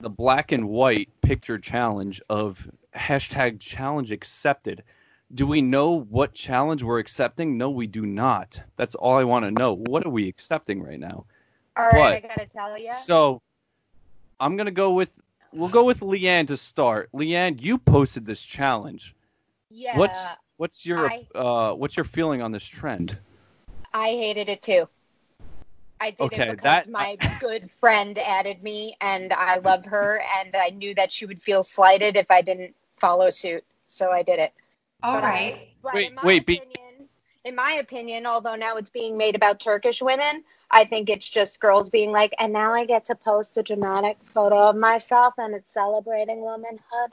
[0.00, 4.82] The black and white picture challenge of hashtag challenge accepted.
[5.34, 7.58] Do we know what challenge we're accepting?
[7.58, 8.60] No, we do not.
[8.76, 9.74] That's all I want to know.
[9.74, 11.26] What are we accepting right now?
[11.76, 12.92] All right, But- I gotta tell you.
[12.94, 13.42] So
[14.40, 15.20] I'm gonna go with
[15.52, 17.10] we'll go with Leanne to start.
[17.12, 19.14] Leanne, you posted this challenge.
[19.70, 20.18] yeah, What's
[20.56, 23.18] what's your I- uh what's your feeling on this trend?
[23.92, 24.88] I hated it too.
[26.00, 29.84] I did Okay, it because that- uh, my good friend added me, and I love
[29.86, 33.64] her, and I knew that she would feel slighted if I didn't follow suit.
[33.86, 34.52] So I did it.
[35.02, 35.56] All But right.
[35.82, 37.08] But Wait, in my wait, be- opinion,
[37.44, 41.60] in my opinion, although now it's being made about Turkish women, I think it's just
[41.60, 45.54] girls being like, and now I get to post a dramatic photo of myself, and
[45.54, 47.12] it's celebrating womanhood.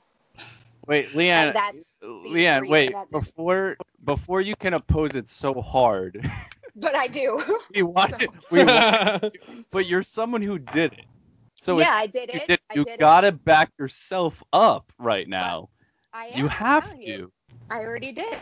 [0.87, 1.53] Wait, Leanne.
[1.53, 6.29] That's Leanne, wait before before you can oppose it so hard.
[6.75, 7.41] But I do.
[7.75, 8.85] we want it, we want,
[9.71, 11.05] but you're someone who did it.
[11.55, 12.47] So yeah, I did you, it.
[12.47, 15.69] did, I you did gotta back yourself up right now.
[16.13, 17.07] I am, You have telling to.
[17.07, 17.31] you.
[17.69, 18.37] I already did.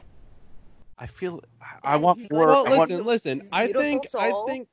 [0.98, 1.42] I feel
[1.84, 2.32] I want Good.
[2.32, 2.48] more.
[2.48, 3.42] well, I want, listen, listen.
[3.52, 4.68] I Beautiful think, I think,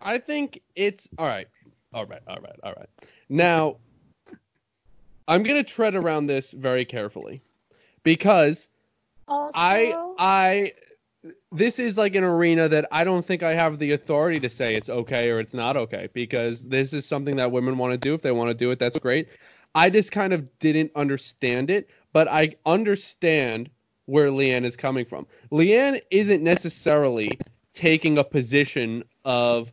[0.00, 1.48] I think it's all right,
[1.92, 2.88] all right, all right, all right.
[3.28, 3.76] Now,
[5.28, 7.42] I'm gonna tread around this very carefully
[8.02, 8.68] because
[9.28, 10.72] Also, I, I,
[11.56, 14.74] this is like an arena that I don't think I have the authority to say
[14.74, 18.14] it's okay or it's not okay because this is something that women want to do.
[18.14, 19.28] If they want to do it, that's great.
[19.74, 23.70] I just kind of didn't understand it, but I understand
[24.06, 25.26] where Leanne is coming from.
[25.50, 27.38] Leanne isn't necessarily
[27.72, 29.72] taking a position of,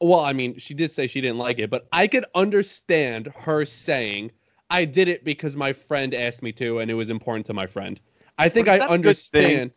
[0.00, 3.64] well, I mean, she did say she didn't like it, but I could understand her
[3.64, 4.32] saying,
[4.70, 7.66] I did it because my friend asked me to and it was important to my
[7.66, 8.00] friend.
[8.38, 9.72] I think I understand.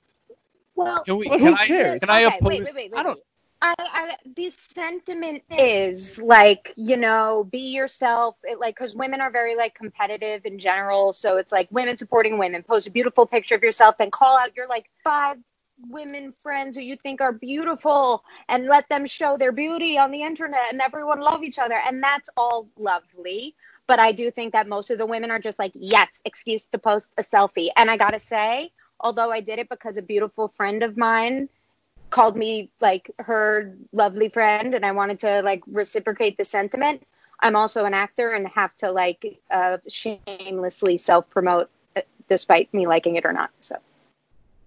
[0.75, 1.29] Well, Can we?
[1.29, 1.67] But Can who I?
[1.67, 1.99] cares?
[1.99, 2.41] Can I okay, oppose?
[2.45, 2.99] wait, wait, wait, wait.
[2.99, 3.19] I don't-
[3.61, 9.31] I, I, the sentiment is like you know be yourself it, like because women are
[9.31, 13.55] very like competitive in general so it's like women supporting women post a beautiful picture
[13.55, 15.37] of yourself and call out your like five
[15.89, 20.21] women friends who you think are beautiful and let them show their beauty on the
[20.23, 23.55] internet and everyone love each other and that's all lovely
[23.87, 26.77] but i do think that most of the women are just like yes excuse to
[26.77, 28.71] post a selfie and i gotta say
[29.05, 31.47] although i did it because a beautiful friend of mine
[32.09, 37.05] called me like her lovely friend and I wanted to like reciprocate the sentiment.
[37.41, 41.69] I'm also an actor and have to like uh, shamelessly self promote
[42.29, 43.51] despite me liking it or not.
[43.59, 43.75] So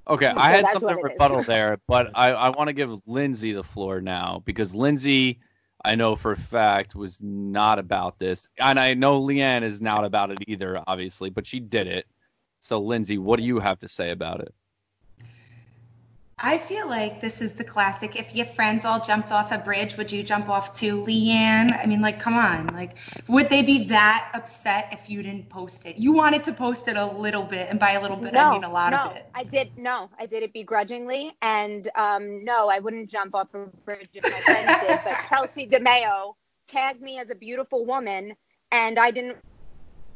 [0.09, 1.13] Okay, So I had something what it is.
[1.13, 5.39] rebuttal there, but I, I want to give Lindsay the floor now because Lindsay,
[5.85, 8.49] I know for a fact, was not about this.
[8.59, 12.07] And I know Leanne is not about it either, obviously, but she did it.
[12.61, 14.55] So, Lindsay, what do you have to say about it?
[16.41, 18.15] I feel like this is the classic.
[18.15, 21.77] If your friends all jumped off a bridge, would you jump off too, Leanne?
[21.77, 22.69] I mean, like, come on.
[22.69, 22.95] Like,
[23.27, 25.97] would they be that upset if you didn't post it?
[25.97, 28.63] You wanted to post it a little bit, and by a little bit, I mean
[28.63, 29.29] a lot no, of it.
[29.35, 33.67] I did no, I did it begrudgingly, and um, no, I wouldn't jump off a
[33.85, 35.01] bridge if my friends did.
[35.05, 36.35] But Kelsey DeMayo
[36.69, 38.37] tagged me as a beautiful woman,
[38.71, 39.39] and I didn't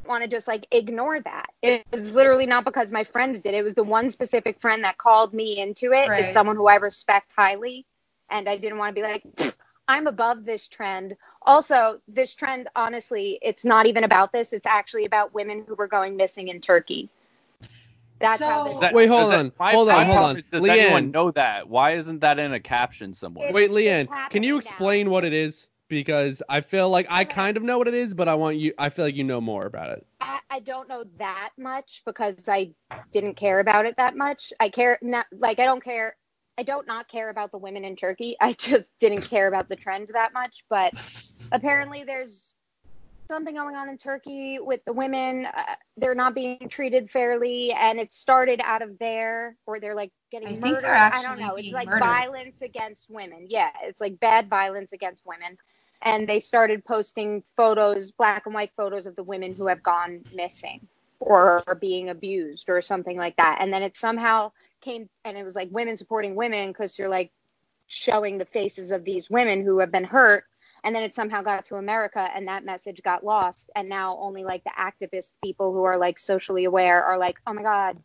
[0.07, 1.47] want to just like ignore that.
[1.61, 3.53] It was literally not because my friends did.
[3.53, 6.09] It was the one specific friend that called me into it.
[6.09, 6.25] Right.
[6.25, 7.85] Is someone who I respect highly,
[8.29, 9.55] and I didn't want to be like.
[9.85, 11.17] I'm above this trend.
[11.41, 14.53] Also, this trend, honestly, it's not even about this.
[14.53, 17.09] It's actually about women who were going missing in Turkey.
[18.19, 18.79] That's how this.
[18.79, 20.37] That- Wait, does hold that- on, my- hold on, hold on.
[20.37, 21.67] is, Does anyone know that?
[21.67, 23.51] Why isn't that in a caption somewhere?
[23.51, 24.57] Wait, Leanne, can you happening now.
[24.57, 25.67] explain what it is?
[25.89, 28.73] Because I feel like I kind of know what it is, but I want you.
[28.77, 30.05] I feel like you know more about it.
[30.21, 32.71] I, I don't know that much because I
[33.11, 34.53] didn't care about it that much.
[34.59, 36.15] I care not like I don't care.
[36.57, 38.35] I don't not care about the women in Turkey.
[38.41, 40.63] I just didn't care about the trend that much.
[40.69, 40.93] But
[41.51, 42.53] apparently, there's
[43.29, 45.45] something going on in Turkey with the women.
[45.45, 50.11] Uh, they're not being treated fairly, and it started out of there, or they're like
[50.31, 50.83] getting I think murdered.
[50.83, 51.55] they're I don't know.
[51.55, 51.99] It's like murdered.
[51.99, 53.47] violence against women.
[53.49, 55.57] Yeah, it's like bad violence against women.
[56.03, 60.23] And they started posting photos, black and white photos of the women who have gone
[60.33, 60.85] missing
[61.19, 63.57] or being abused or something like that.
[63.61, 64.51] And then it somehow
[64.81, 67.31] came and it was like women supporting women because you're like
[67.87, 70.43] showing the faces of these women who have been hurt.
[70.83, 73.69] And then it somehow got to America and that message got lost.
[73.75, 77.53] And now only like the activist people who are like socially aware are like, oh
[77.53, 77.97] my God,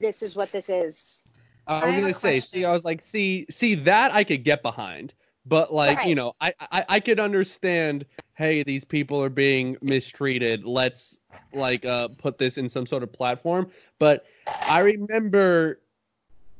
[0.00, 1.22] this is what this is.
[1.68, 4.62] I I was gonna say, see, I was like, see, see that I could get
[4.62, 5.14] behind,
[5.48, 8.04] but like, you know, I, I, I could understand.
[8.34, 10.64] Hey, these people are being mistreated.
[10.64, 11.18] Let's
[11.52, 13.70] like uh put this in some sort of platform.
[13.98, 15.80] But I remember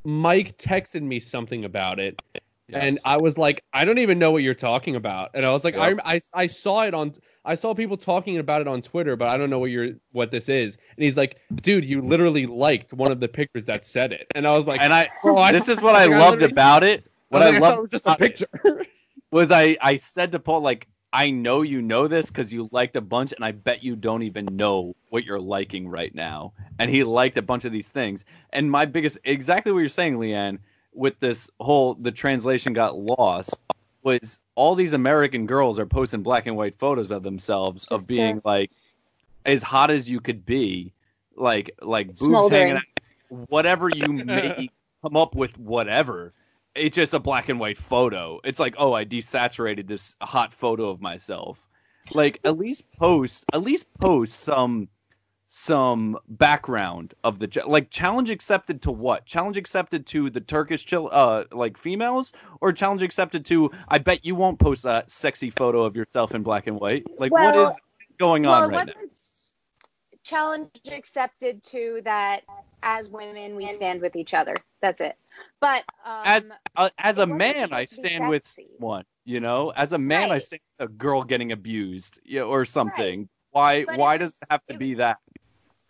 [0.04, 2.20] Mike texted me something about it,
[2.72, 5.30] and I was like, I don't even know what you're talking about.
[5.34, 6.00] And I was like, Yep.
[6.04, 9.28] I, I, I saw it on, I saw people talking about it on Twitter, but
[9.28, 10.76] I don't know what you're, what this is.
[10.96, 14.26] And he's like, dude, you literally liked one of the pictures that said it.
[14.34, 16.52] And I was like, and I, Bro, I- this is what I I loved literally-
[16.52, 17.07] about it.
[17.28, 18.46] What I, I, was like, I thought loved was just a picture.
[19.30, 22.96] was I, I said to Paul, like, I know you know this because you liked
[22.96, 26.52] a bunch, and I bet you don't even know what you're liking right now.
[26.78, 28.24] And he liked a bunch of these things.
[28.52, 30.58] And my biggest, exactly what you're saying, Leanne,
[30.92, 33.58] with this whole, the translation got lost,
[34.02, 38.40] was all these American girls are posting black and white photos of themselves of being
[38.44, 38.70] like
[39.46, 40.92] as hot as you could be,
[41.36, 42.60] like like boobs Smoldering.
[42.60, 44.68] hanging out, whatever you may
[45.02, 46.32] come up with, whatever
[46.74, 48.40] it's just a black and white photo.
[48.44, 51.66] It's like, oh, I desaturated this hot photo of myself.
[52.12, 54.88] Like at least post, at least post some
[55.50, 59.24] some background of the like challenge accepted to what?
[59.26, 64.24] Challenge accepted to the Turkish chill uh like females or challenge accepted to I bet
[64.24, 67.06] you won't post a sexy photo of yourself in black and white.
[67.18, 67.78] Like what Well- is
[68.18, 68.92] going well, on right now?
[70.32, 72.42] Wasn't challenge accepted to that
[72.82, 74.54] as women we stand with each other.
[74.80, 75.16] That's it.
[75.60, 79.04] But um, As uh, as a man, I supposed to stand with one.
[79.24, 80.42] You know, as a man, I Right.
[80.42, 83.28] stand with a girl getting abused, yeah, or something.
[83.50, 83.84] Why?
[83.84, 85.18] But it why was- does it have to it be that?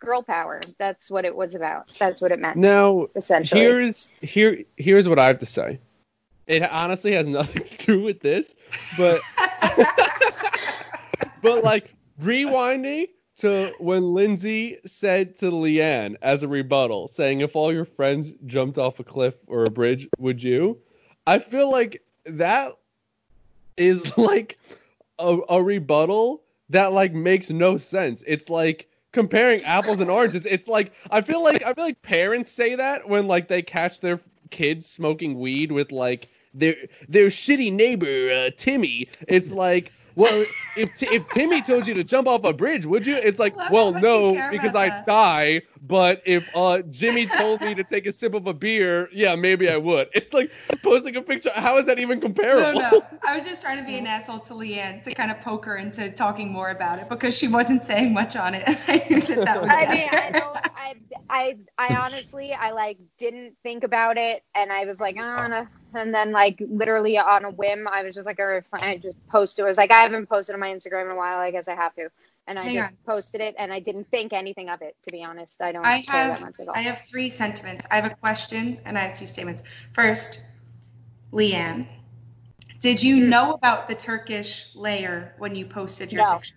[0.01, 0.61] girl power.
[0.77, 1.91] That's what it was about.
[1.99, 2.55] That's what it meant.
[2.55, 3.59] now, essentially.
[3.61, 5.79] here's here here's what I have to say.
[6.47, 8.55] It honestly has nothing to do with this,
[8.97, 9.21] but
[11.41, 13.07] but like rewinding
[13.39, 18.77] to when Lindsay said to Leanne as a rebuttal, saying, "If all your friends jumped
[18.77, 20.77] off a cliff or a bridge, would you?"
[21.27, 22.77] I feel like that
[23.77, 24.57] is like
[25.19, 28.23] a, a rebuttal that like makes no sense.
[28.27, 30.45] It's like comparing apples and oranges.
[30.45, 33.99] It's like I feel like I feel like parents say that when like they catch
[33.99, 34.19] their
[34.51, 36.75] kids smoking weed with like their
[37.07, 39.07] their shitty neighbor uh, Timmy.
[39.27, 40.45] It's like, well,
[40.75, 43.15] if T- if Timmy told you to jump off a bridge, would you?
[43.17, 45.05] It's like, Love well, no, because I that.
[45.05, 45.61] die.
[45.81, 49.69] But if uh Jimmy told me to take a sip of a beer, yeah, maybe
[49.69, 50.09] I would.
[50.19, 50.51] It's like
[50.83, 51.51] posting a picture.
[51.55, 52.79] How is that even comparable?
[52.81, 52.89] no.
[52.91, 53.03] no.
[53.25, 55.77] I was just trying to be an asshole to Leanne to kind of poke her
[55.77, 58.63] into talking more about it because she wasn't saying much on it.
[58.87, 60.59] I knew that that would I mean, I don't.
[60.75, 60.95] I,
[61.29, 65.51] I, I honestly, I like didn't think about it, and I was like, I don't
[65.51, 65.67] know.
[65.93, 68.83] And then, like, literally on a whim, I was just like, all right, fine.
[68.83, 69.65] I just posted.
[69.65, 71.39] I was like, I haven't posted on my Instagram in a while.
[71.39, 72.09] I guess I have to.
[72.47, 72.97] And I Hang just on.
[73.05, 74.95] posted it, and I didn't think anything of it.
[75.03, 76.75] To be honest, I don't I care that have much at all.
[76.75, 77.85] I have three sentiments.
[77.91, 79.63] I have a question and I have two statements.
[79.93, 80.41] First,
[81.31, 81.85] Leanne,
[82.79, 83.29] did you mm-hmm.
[83.29, 86.37] know about the Turkish layer when you posted your No.
[86.37, 86.55] picture?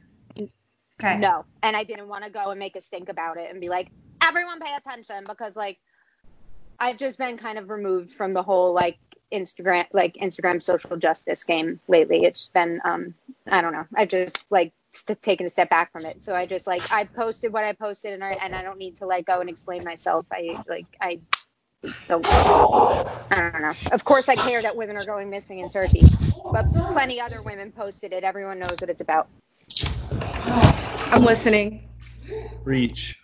[1.03, 1.19] Okay.
[1.19, 3.69] No, and I didn't want to go and make a stink about it and be
[3.69, 3.91] like,
[4.23, 5.79] everyone pay attention because like
[6.79, 8.99] I've just been kind of removed from the whole like
[9.33, 12.25] Instagram like Instagram social justice game lately.
[12.25, 13.15] It's been um
[13.51, 13.87] I don't know.
[13.97, 16.25] I've just like st- taken a step back from it.
[16.25, 18.97] So I just like I posted what I posted and I and I don't need
[18.99, 20.27] to like go and explain myself.
[20.33, 21.21] I like I
[22.09, 22.29] don't
[23.31, 23.77] I don't know.
[23.93, 26.13] Of course I care that women are going missing in Turkey.
[26.53, 28.25] But plenty other women posted it.
[28.25, 29.29] Everyone knows what it's about.
[31.13, 31.89] I'm listening.
[32.65, 33.19] Reach.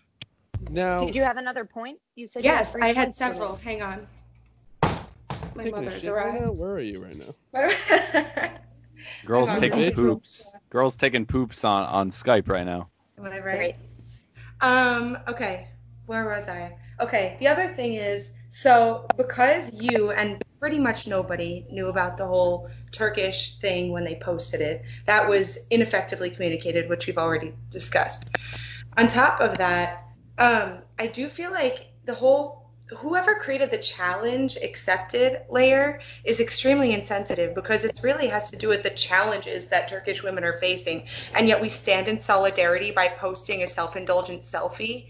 [0.70, 1.06] No.
[1.06, 2.00] Did you have another point?
[2.16, 3.56] You said you Yes, three I had several.
[3.56, 4.08] Hang on.
[5.58, 6.54] My taking a mother's shit right.
[6.54, 8.50] Where are you right now?
[9.26, 10.52] Girls taking just- poops.
[10.70, 12.88] Girls taking poops on on Skype right now.
[13.18, 13.58] Am I Right.
[13.58, 13.76] right?
[14.60, 15.68] Um, okay.
[16.06, 16.76] Where was I?
[17.00, 17.36] Okay.
[17.40, 22.68] The other thing is, so because you and pretty much nobody knew about the whole
[22.92, 28.30] Turkish thing when they posted it, that was ineffectively communicated, which we've already discussed.
[28.96, 30.04] On top of that,
[30.38, 36.94] um, I do feel like the whole whoever created the challenge accepted layer is extremely
[36.94, 41.06] insensitive because it really has to do with the challenges that Turkish women are facing.
[41.34, 45.08] And yet we stand in solidarity by posting a self-indulgent selfie.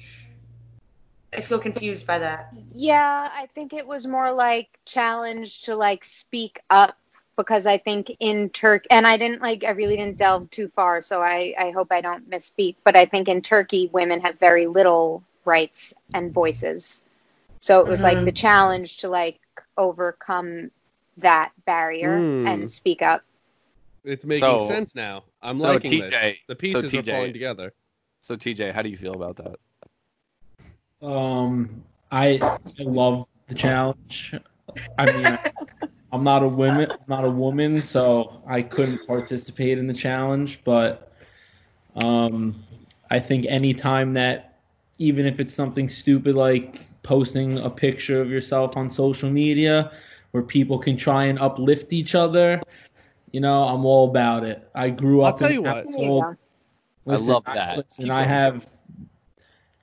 [1.33, 2.53] I feel confused by that.
[2.75, 6.97] Yeah, I think it was more like challenge to like speak up
[7.37, 11.01] because I think in Turk and I didn't like, I really didn't delve too far,
[11.01, 14.67] so I, I hope I don't misspeak, but I think in Turkey, women have very
[14.67, 17.03] little rights and voices.
[17.61, 18.25] So it was like Mhm.
[18.27, 19.41] the challenge to like
[19.77, 20.71] overcome
[21.17, 22.47] that barrier Hmm.
[22.47, 23.23] and speak up.
[24.05, 25.25] It's making So- sense now.
[25.43, 26.39] I'm so liking TJ this.
[26.47, 27.73] The so pieces are TJ falling together.
[28.21, 29.57] So TJ, how do you feel about that?
[31.07, 32.39] Um, I
[32.79, 34.35] I love the challenge.
[34.99, 35.53] I mean, I,
[36.13, 40.61] I'm not a woman, I'm not a woman, so I couldn't participate in the challenge.
[40.65, 41.13] But
[42.03, 42.63] um,
[43.11, 44.59] I think anytime that,
[44.99, 49.93] even if it's something stupid like posting a picture of yourself on social media,
[50.33, 52.61] where people can try and uplift each other,
[53.33, 54.69] you know, I'm all about it.
[54.75, 55.39] I grew I'll up.
[55.39, 55.85] tell in you what.
[55.85, 56.25] There you household-
[57.07, 57.13] go.
[57.13, 57.77] I love that.
[57.79, 58.69] Listen, I have.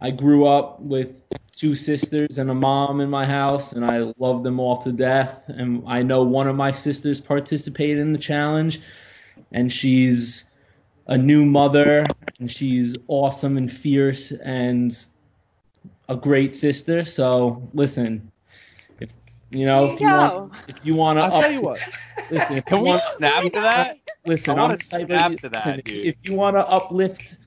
[0.01, 4.43] I grew up with two sisters and a mom in my house, and I love
[4.43, 5.45] them all to death.
[5.47, 8.81] And I know one of my sisters participated in the challenge,
[9.53, 10.43] and she's
[11.07, 12.05] a new mother,
[12.39, 15.05] and she's awesome and fierce and
[16.10, 17.03] a great sister.
[17.06, 18.32] So listen,
[18.99, 19.10] if
[19.52, 20.18] you know, There if you you go.
[20.19, 21.80] want, if you want to, I'll tell you what.
[22.32, 23.98] listen, if Can you we want, snap to that?
[24.26, 26.07] Listen, I wanna I'm the type of- snap to that, listen, dude.
[26.07, 27.38] If you want to uplift,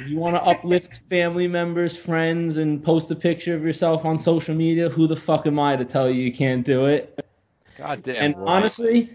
[0.00, 4.18] if you want to uplift family members, friends, and post a picture of yourself on
[4.18, 7.24] social media, who the fuck am I to tell you you can't do it?
[7.78, 8.16] God damn.
[8.16, 8.46] and right.
[8.48, 9.10] honestly,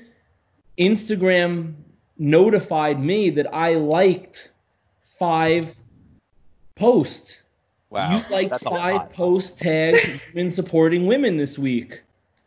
[0.77, 1.73] Instagram
[2.17, 4.51] notified me that I liked
[5.17, 5.75] five
[6.75, 7.37] posts.
[7.89, 12.01] Wow, You liked that's five post tags tagged women supporting women this week.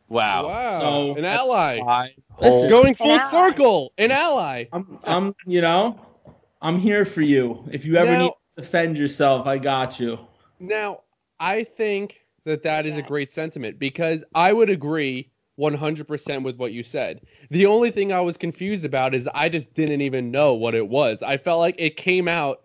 [0.09, 0.47] Wow.
[0.47, 0.79] Wow.
[0.79, 1.81] So- an ally.
[1.81, 2.11] Five
[2.41, 3.31] Listen, Going full ally.
[3.31, 3.93] circle.
[3.99, 4.65] An ally.
[4.73, 6.01] I'm, I'm, you know,
[6.61, 7.63] I'm here for you.
[7.73, 10.19] If you ever Now- need to defend yourself, I got you.
[10.59, 11.01] Now,
[11.41, 16.73] I think that that is a great sentiment because I would agree 100% with what
[16.73, 17.21] you said.
[17.51, 20.89] The only thing I was confused about is I just didn't even know what it
[20.89, 21.23] was.
[21.23, 22.63] I felt like it came out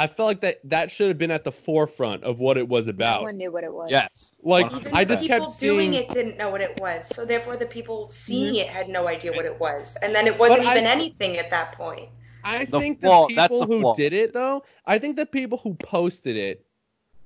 [0.00, 2.86] I felt like that that should have been at the forefront of what it was
[2.86, 3.20] about.
[3.20, 3.90] No one knew what it was.
[3.90, 4.34] Yes.
[4.42, 4.80] Like, 100%.
[4.80, 7.58] even I the just people kept doing it didn't know what it was so therefore
[7.58, 10.68] the people seeing it had no idea what it was and then it wasn't But
[10.68, 12.08] I- even anything at that point
[12.42, 13.94] I The think flaw- the that's people the who flaw.
[13.94, 16.64] did it though, I think the people who posted it,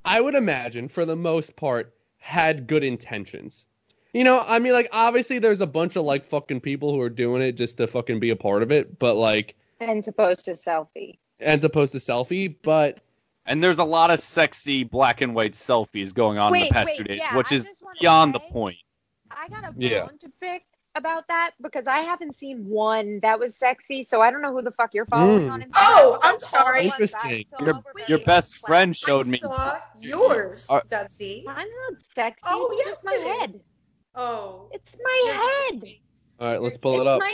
[0.05, 3.67] I would imagine for the most part had good intentions.
[4.13, 7.09] You know, I mean like obviously there's a bunch of like fucking people who are
[7.09, 10.49] doing it just to fucking be a part of it, but like And to post
[10.49, 11.19] a selfie.
[11.41, 13.01] And to post a selfie, but
[13.47, 16.87] And there's a lot of sexy black and white selfies going on in the past
[16.87, 18.79] wait, two days, yeah, which I is just wanna beyond the point.
[19.31, 20.07] I got a bone Yeah.
[20.07, 24.41] to pick about that because I haven't seen one that was sexy, so I don't
[24.41, 25.53] know who the fuck you're following Mm.
[25.53, 25.73] on Instagram.
[25.77, 26.85] Oh, I'm That's all the sorry.
[26.87, 27.45] Interesting.
[27.51, 29.39] saw Your your best friend showed I me.
[29.39, 31.45] saw yours, Are- Dubsy.
[31.47, 32.43] I'm not sexy.
[32.47, 33.27] Oh, it's yes, just my it is.
[33.41, 33.61] head.
[34.15, 34.69] Oh.
[34.73, 35.95] It's my head.
[36.41, 37.21] All right, let's pull it's it up.
[37.21, 37.31] my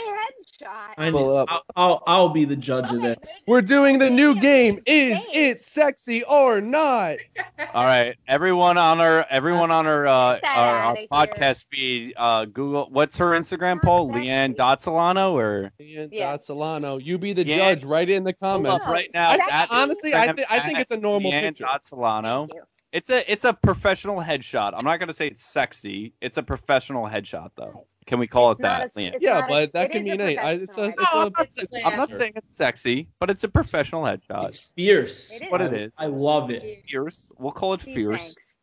[0.63, 0.93] headshot.
[0.97, 1.47] I Pull it up.
[1.49, 3.33] I'll, I'll I'll be the judge of Okay, this.
[3.47, 4.79] We're doing the new game.
[4.85, 5.31] Is Thanks.
[5.33, 7.17] it sexy or not?
[7.73, 12.13] All right, everyone on our everyone on our uh, our, our podcast feed.
[12.15, 14.09] Uh, Google what's her Instagram, Paul?
[14.09, 14.89] Not Leanne sexy.
[14.91, 16.37] Dotsolano or Ian Yeah.
[16.37, 17.73] Solano, you be the Yeah.
[17.73, 17.83] judge.
[17.83, 18.85] Write it in the comments.
[18.85, 19.31] right now.
[19.31, 21.65] I, honestly, I, Instagram thi- I think it's a normal Leanne picture.
[21.65, 22.41] Dotsolano.
[22.49, 22.61] Thank you.
[22.91, 24.73] It's a it's a professional headshot.
[24.75, 26.13] I'm not gonna say it's sexy.
[26.21, 27.87] It's a professional headshot though.
[28.11, 29.17] Can we call It's it that, a- Leanne?
[29.21, 30.37] Yeah, not a- but that can is mean any.
[30.37, 31.85] I, it's a, professional it's a, it's a Leanne.
[31.85, 34.49] I'm not saying it's sexy, but it's a professional headshot.
[34.49, 35.31] It's fierce.
[35.31, 35.49] It is.
[35.49, 35.93] What it is.
[35.97, 36.83] I- love it.
[36.89, 37.31] Fierce.
[37.37, 38.17] We'll call it fierce.
[38.19, 38.55] thanks.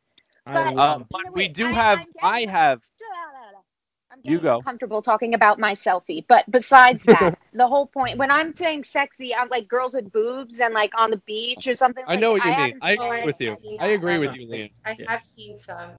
[0.47, 1.99] I But- Uh, love but Either we do I- have.
[2.01, 2.81] I'm I getting- have.
[4.13, 4.61] I'm You go.
[4.61, 9.35] Comfortable talking about my selfie, but besides that, the whole point when I'm saying sexy,
[9.35, 12.05] I'm like girls with boobs and like on the beach or something.
[12.07, 12.79] I like, know what you mean.
[12.83, 13.57] I agree with you.
[13.81, 14.73] I agree with you, Leanne.
[14.85, 15.93] I have seen some.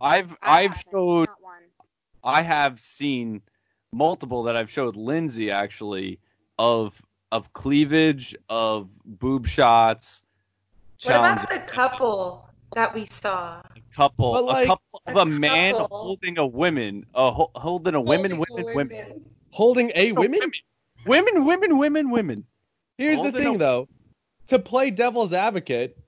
[0.00, 1.28] I've I I've showed.
[2.24, 2.38] Not one.
[2.38, 3.42] I have seen
[3.92, 6.18] multiple that I've showed Lindsay actually
[6.58, 7.00] of
[7.32, 10.22] of cleavage, of boob shots.
[11.04, 13.60] What about the couple that we saw?
[13.60, 15.98] a couple, But, like- a couple of A a man couple.
[15.98, 20.40] holding a woman, a ho- holding a women, Holding women, women, Holding a women.
[21.06, 22.44] women, women, women, women.
[22.98, 23.88] Here's the thing, a- though.
[24.48, 25.98] To play devil's advocate,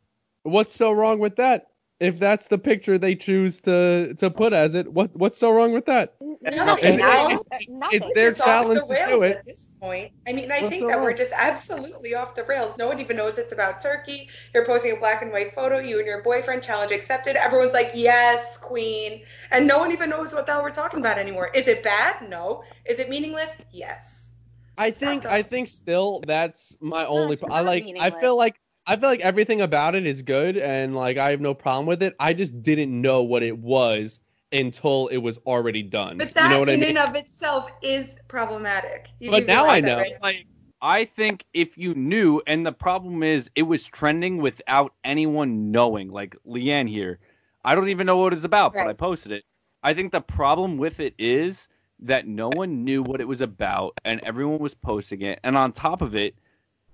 [0.44, 1.66] what's so wrong with that?
[1.98, 5.72] If that's the picture they choose to to put as it, what what's so wrong
[5.72, 6.14] with that?
[6.42, 7.00] Nothing.
[7.00, 8.02] And I, it- nothing.
[8.02, 9.36] it's their just off challenge the to do it.
[9.38, 10.12] at this point.
[10.28, 12.76] I mean, I What's think so that we're just absolutely off the rails.
[12.76, 14.28] No one even knows it's about Turkey.
[14.52, 15.78] You're posting a black and white photo.
[15.78, 17.34] You and your boyfriend challenge accepted.
[17.36, 21.16] Everyone's like, "Yes, queen," and no one even knows what the hell we're talking about
[21.16, 21.50] anymore.
[21.54, 22.28] Is it bad?
[22.28, 22.62] No.
[22.84, 23.56] Is it meaningless?
[23.72, 24.32] Yes.
[24.76, 27.34] I think I think still that's my only.
[27.34, 27.86] it's pro- I like.
[27.98, 28.56] I feel like
[28.86, 32.02] I feel like everything about it is good, and like I have no problem with
[32.02, 32.14] it.
[32.20, 34.20] I just didn't know what it was
[34.52, 36.18] until it was already done.
[36.18, 36.96] But that you know what I in mean?
[36.96, 39.08] and of itself is problematic.
[39.18, 39.96] You But now I know.
[39.98, 40.12] right?
[40.22, 40.46] Like,
[40.80, 46.10] I think if you knew, and the problem is, it was trending without anyone knowing.
[46.10, 47.18] Like Leanne here,
[47.64, 49.44] I don't even know what it's about, but I posted it.
[49.82, 51.68] I think the problem with it is
[52.00, 55.40] that no one knew what it was about, and everyone was posting it.
[55.42, 56.36] And on top of it,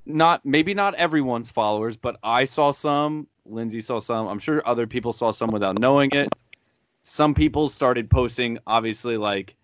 [0.06, 3.26] not maybe not everyone's followers, but I saw some.
[3.44, 4.28] Lindsay saw some.
[4.28, 6.28] I'm sure other people saw some without knowing it.
[7.02, 9.56] Some people started posting, obviously, like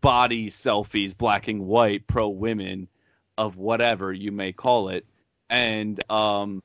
[0.00, 2.88] body selfies, black and white, pro women,
[3.38, 5.06] of whatever you may call it,
[5.50, 6.62] and um,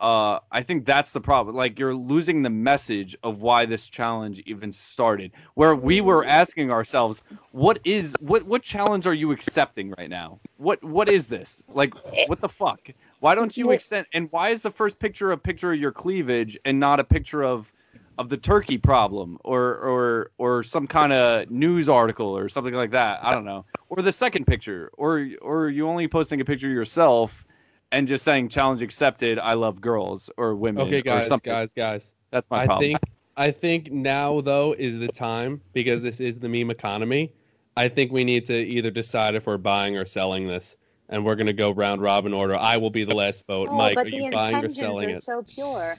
[0.00, 1.56] uh, I think that's the problem.
[1.56, 5.32] Like you're losing the message of why this challenge even started.
[5.54, 10.38] Where we were asking ourselves, what is what what challenge are you accepting right now?
[10.56, 11.62] What what is this?
[11.68, 11.94] Like
[12.28, 12.80] what the fuck?
[13.20, 14.06] Why don't you extend?
[14.12, 17.42] And why is the first picture a picture of your cleavage and not a picture
[17.42, 17.72] of
[18.18, 22.92] of the turkey problem or or or some kind of news article or something like
[22.92, 23.18] that?
[23.22, 23.64] I don't know.
[23.88, 27.44] Or the second picture, or or are you only posting a picture of yourself
[27.92, 29.38] and just saying challenge accepted?
[29.38, 30.86] I love girls or women.
[30.86, 31.52] Okay, or guys, something.
[31.52, 32.14] guys, guys.
[32.30, 32.84] That's my I problem.
[32.84, 32.98] think
[33.36, 37.32] I think now though is the time because this is the meme economy.
[37.76, 40.76] I think we need to either decide if we're buying or selling this,
[41.08, 42.56] and we're gonna go round robin order.
[42.56, 43.68] I will be the last vote.
[43.70, 45.22] Oh, Mike, but are you buying or selling are it?
[45.22, 45.96] so pure.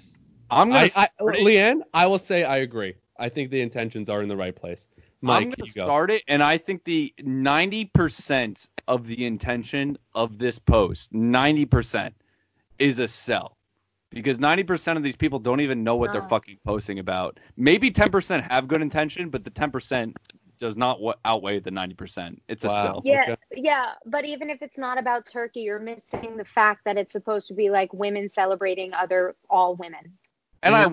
[0.51, 1.23] I'm gonna I, I.
[1.23, 2.95] Leanne, I will say I agree.
[3.17, 4.87] I think the intentions are in the right place.
[5.21, 5.85] Mike, I'm gonna you go.
[5.85, 11.65] start it, and I think the ninety percent of the intention of this post, ninety
[11.65, 12.13] percent,
[12.79, 13.57] is a sell,
[14.11, 17.39] because ninety percent of these people don't even know what they're fucking posting about.
[17.55, 20.17] Maybe ten percent have good intention, but the ten percent
[20.59, 22.41] does not outweigh the ninety percent.
[22.49, 22.81] It's a Wow.
[22.81, 23.01] sell.
[23.05, 23.37] Yeah, Okay.
[23.55, 27.47] yeah, but even if it's not about Turkey, you're missing the fact that it's supposed
[27.49, 30.17] to be like women celebrating other all women.
[30.63, 30.87] And I,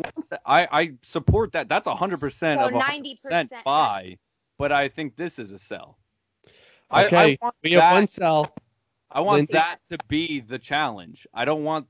[0.47, 1.69] I I support that.
[1.69, 3.65] That's hundred percent So of 90%.
[3.65, 4.19] buy,
[4.59, 5.99] but I think this is a sell.
[6.91, 8.55] I- I, want we have that- one sell.
[9.11, 9.53] I want Lindsay?
[9.55, 11.27] that to be the challenge.
[11.33, 11.87] I don't want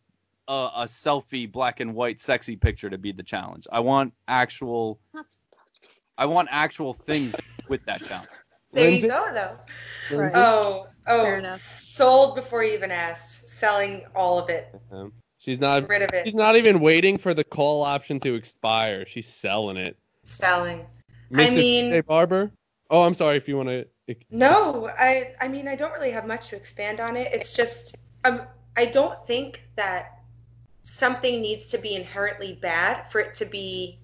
[0.49, 3.67] a, a selfie black and white sexy picture to be the challenge.
[3.73, 5.89] I want actual Not supposed to be.
[6.19, 7.35] I want actual things
[7.69, 8.29] with that challenge.
[8.73, 9.07] There Lindsay?
[9.07, 10.17] you go, though.
[10.17, 10.33] Right.
[10.35, 11.59] Oh, oh, enough.
[11.61, 13.49] sold before you even asked.
[13.49, 14.75] Selling all of it.
[14.93, 15.89] Um, she's not.
[15.89, 16.25] Rid of it.
[16.25, 19.07] She's not even waiting for the call option to expire.
[19.07, 19.97] She's selling it.
[20.25, 20.85] Selling.
[21.33, 21.47] Mr.
[21.47, 22.01] I mean- J.
[22.03, 22.51] Barber.
[22.91, 23.87] Oh, I'm sorry if you want to.
[24.31, 27.33] No, I I mean I don't really have much to expand on it.
[27.33, 28.43] It's just um
[28.77, 30.21] I don't think that
[30.83, 33.99] something needs to be inherently bad for it to be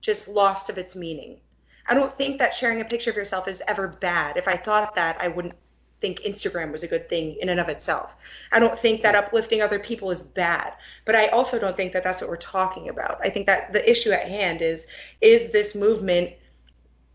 [0.00, 1.40] just lost of its meaning.
[1.88, 4.36] I don't think that sharing a picture of yourself is ever bad.
[4.36, 5.54] If I thought that, I wouldn't
[6.00, 8.16] think Instagram was a good thing in and of itself.
[8.52, 10.74] I don't think that uplifting other people is bad,
[11.06, 13.18] but I also don't think that that's what we're talking about.
[13.22, 14.86] I think that the issue at hand is
[15.20, 16.32] is this movement,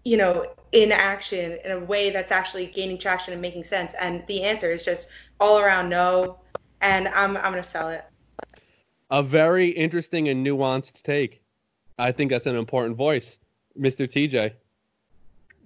[0.03, 3.95] you know, in action in a way that's actually gaining traction and making sense?
[3.99, 5.09] And the answer is just
[5.39, 6.39] all around no,
[6.81, 8.03] and I'm I'm gonna sell it.
[9.09, 11.41] A very interesting and nuanced take.
[11.99, 13.37] I think that's an important voice,
[13.79, 14.07] Mr.
[14.07, 14.53] TJ.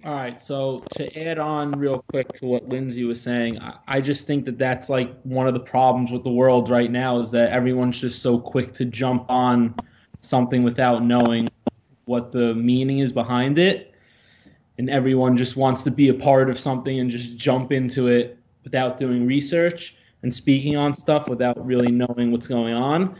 [0.04, 4.00] All right, so to add on real quick to what Lindsay was saying, I, I
[4.00, 7.32] just think that that's like one of the problems with the world right now is
[7.32, 9.74] that everyone's just so quick to jump on
[10.20, 11.48] something without knowing
[12.04, 13.87] what the meaning is behind it.
[14.78, 18.38] And everyone just wants to be a part of something and just jump into it
[18.62, 23.16] without doing research and speaking on stuff without really knowing what's going on.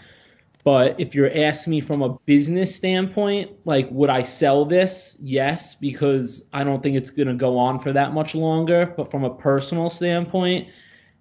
[0.64, 5.16] But if you're asking me from a business standpoint, like, would I sell this?
[5.20, 8.92] Yes, because I don't think it's going to go on for that much longer.
[8.96, 10.68] But from a personal standpoint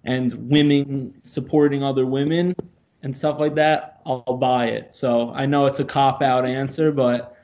[0.04, 2.54] and women supporting other women
[3.02, 4.92] and stuff like that, I'll buy it.
[4.92, 7.37] So I know it's a cop out answer, but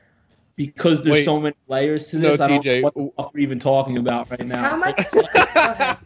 [0.55, 1.25] because there's Wait.
[1.25, 2.77] so many layers to No, this, I don't TJ.
[2.77, 4.77] know what the fuck we're even talking about right now.
[4.77, 5.97] How So- much?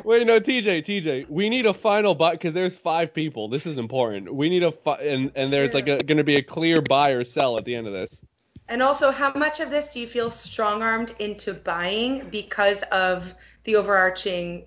[0.04, 1.28] Wait, no, TJ, TJ.
[1.28, 3.48] We need a final buy because there's five people.
[3.48, 4.32] This is important.
[4.34, 7.24] We need a fi- and and there's like going to be a clear buy or
[7.24, 8.22] sell at the end of this.
[8.68, 13.34] And also, how much of this do you feel strong armed into buying because of
[13.64, 14.64] the overarching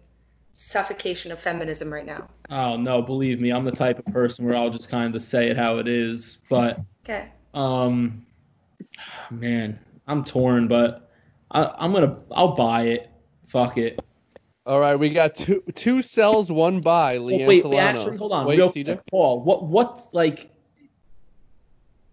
[0.54, 2.30] suffocation of feminism right now?
[2.50, 5.50] Oh no, believe me, I'm the type of person where I'll just kind of say
[5.50, 6.38] it how it is.
[6.50, 7.30] But Okay.
[7.54, 8.26] um,
[9.32, 10.68] man, I'm torn.
[10.68, 11.10] But
[11.52, 13.10] I, I'm gonna, I'll buy it.
[13.48, 14.00] Fuck it.
[14.66, 17.18] All right, we got two two sells, one buy.
[17.18, 17.78] Oh, Leanne wait, Solano.
[17.78, 18.86] wait, actually, hold on, Wait, real TJ.
[18.86, 19.42] quick, Paul.
[19.42, 20.50] What, what, like,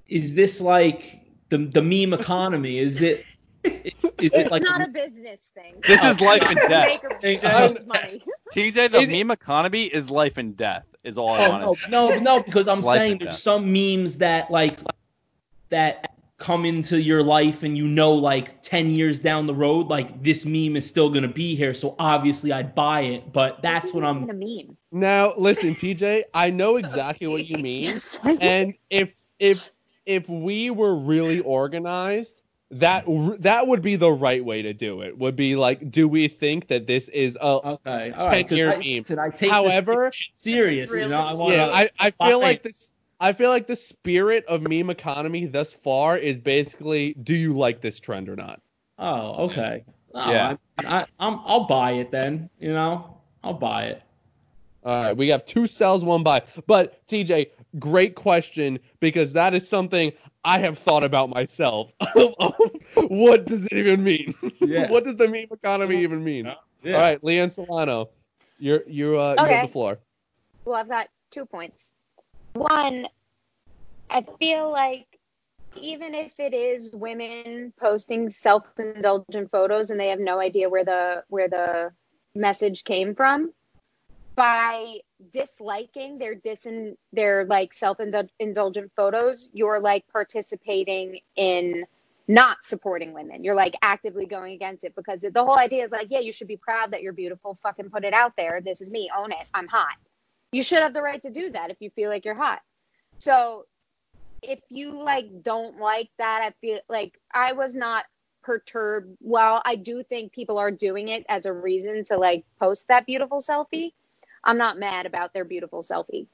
[0.09, 2.79] is this like the the meme economy?
[2.79, 3.25] Is it,
[3.65, 3.73] is
[4.19, 4.63] It's it like?
[4.63, 5.77] not a business thing.
[5.87, 7.01] This is oh, life and death.
[7.23, 8.23] Make or money.
[8.55, 10.85] TJ, the It- meme economy is life and death.
[11.05, 13.41] Is all I Oh, want no, no, no, because I'm Life saying there's death.
[13.41, 14.81] some memes that like
[15.71, 20.23] that come into your life and you know like 10 years down the road like
[20.23, 23.85] this meme is still going to be here so obviously I'd buy it but that's
[23.85, 24.77] This what isn't I'm a meme.
[24.91, 26.25] Now, listen, TJ.
[26.35, 27.95] I know exactly what you mean.
[28.41, 29.71] and if if
[30.07, 32.41] if we were really organized
[32.73, 33.05] that
[33.41, 36.69] that would be the right way to do it would be like do we think
[36.69, 38.97] that this is a okay all right 'cause 10-year I, meme.
[38.99, 42.39] listen, I take However- this serious really you know I wanna, yeah i, I feel
[42.41, 47.35] like this i feel like the spirit of meme economy thus far is basically do
[47.35, 48.61] you like this trend or not?
[48.99, 49.85] Oh okay.
[50.15, 50.57] Oh, Yeah.
[50.79, 53.17] I, I, I'm, I'll buy it then you know?
[53.45, 54.03] I'll buy it.
[54.85, 56.43] All right we have two sells one buy.
[56.67, 60.13] But tj great question because that is something
[60.45, 61.93] i have thought about myself.
[63.09, 64.35] What does it even mean?
[64.61, 64.89] Yeah.
[64.91, 66.47] what does the meme economy even mean?
[66.83, 66.95] Yeah.
[66.95, 68.11] All right, Leanne Solano,
[68.59, 69.53] you're you uh you Okay.
[69.53, 69.99] have the floor.
[70.65, 71.91] Well, I've got two points.
[72.55, 73.07] One,
[74.11, 75.07] I feel like
[75.77, 81.23] even if it is women posting self-indulgent photos and they have no idea where the
[81.29, 81.93] where the
[82.35, 83.53] message came from,
[84.35, 84.99] by
[85.33, 91.85] disliking their disin their like self-indulgent photos, you're like participating in
[92.27, 93.45] not supporting women.
[93.45, 96.49] You're like actively going against it because the whole idea is like, yeah, you should
[96.49, 97.55] be proud that you're beautiful.
[97.57, 98.61] Fucking put it out there.
[98.61, 99.11] This is me.
[99.17, 99.47] Own it.
[99.55, 99.97] I'm hot
[100.53, 102.61] you should have the right to do that if you feel like you're hot.
[103.19, 103.67] So
[104.43, 108.07] if you like don't like that, I feel like I was not
[108.43, 109.17] perturbed.
[109.21, 113.07] Well, I do think people are doing it as a reason to like post that
[113.07, 113.93] beautiful selfie.
[114.45, 116.27] I'm not mad about their beautiful selfie.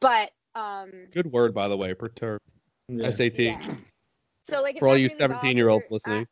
[0.00, 2.44] But um Good word, by the way, perturbed.
[2.88, 3.10] Yeah.
[3.10, 3.38] SAT.
[3.38, 3.74] yeah.
[4.42, 6.26] So like For all you 17 year olds listening.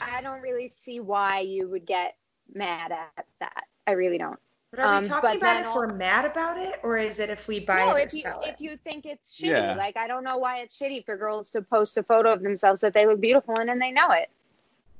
[0.00, 2.16] I, I don't really see why you would get
[2.52, 3.64] mad at that.
[3.86, 4.38] I really don't.
[4.76, 6.96] But are Um, we talking but about then if all- we're mad about it, or
[6.98, 8.48] is it if we buy no, it or if you sell it?
[8.54, 9.74] if you think it's shitty, Yeah.
[9.74, 12.80] like I don't know why it's shitty for girls to post a photo of themselves
[12.80, 14.30] that they look beautiful in and they know it.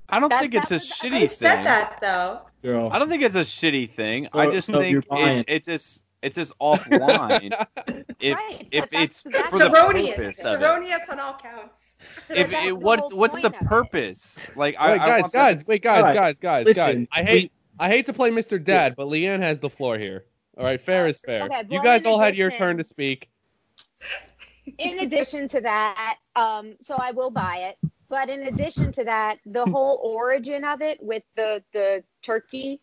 [0.09, 1.65] I don't That- think it's a was- shitty I said thing.
[1.65, 2.43] that though.
[2.63, 4.29] girl I don't think it's a shitty thing.
[4.35, 5.39] I just so think buying.
[5.49, 7.53] it's it's just it's just offline.
[8.21, 10.17] if Right, if that's- it's that's for the erroneous.
[10.17, 10.65] purpose It's of it.
[10.65, 11.97] erroneous on all counts.
[12.31, 13.69] If that's it, what's whole what's the point it.
[13.69, 14.39] purpose?
[14.57, 16.15] Like I, Wait, I guys, want the- guys, wait, guys, All right.
[16.15, 17.07] guys, guys, guys.
[17.13, 18.63] I hate I hate to play Mr.
[18.63, 20.25] Dad, but Leanne has the floor here.
[20.57, 21.43] All right, fair is fair.
[21.45, 23.29] Okay, you guys in all had your turn to speak.
[24.79, 27.79] in addition to that, um, so I will buy it.
[28.09, 32.81] But in addition to that, the whole origin of it with the the Turkey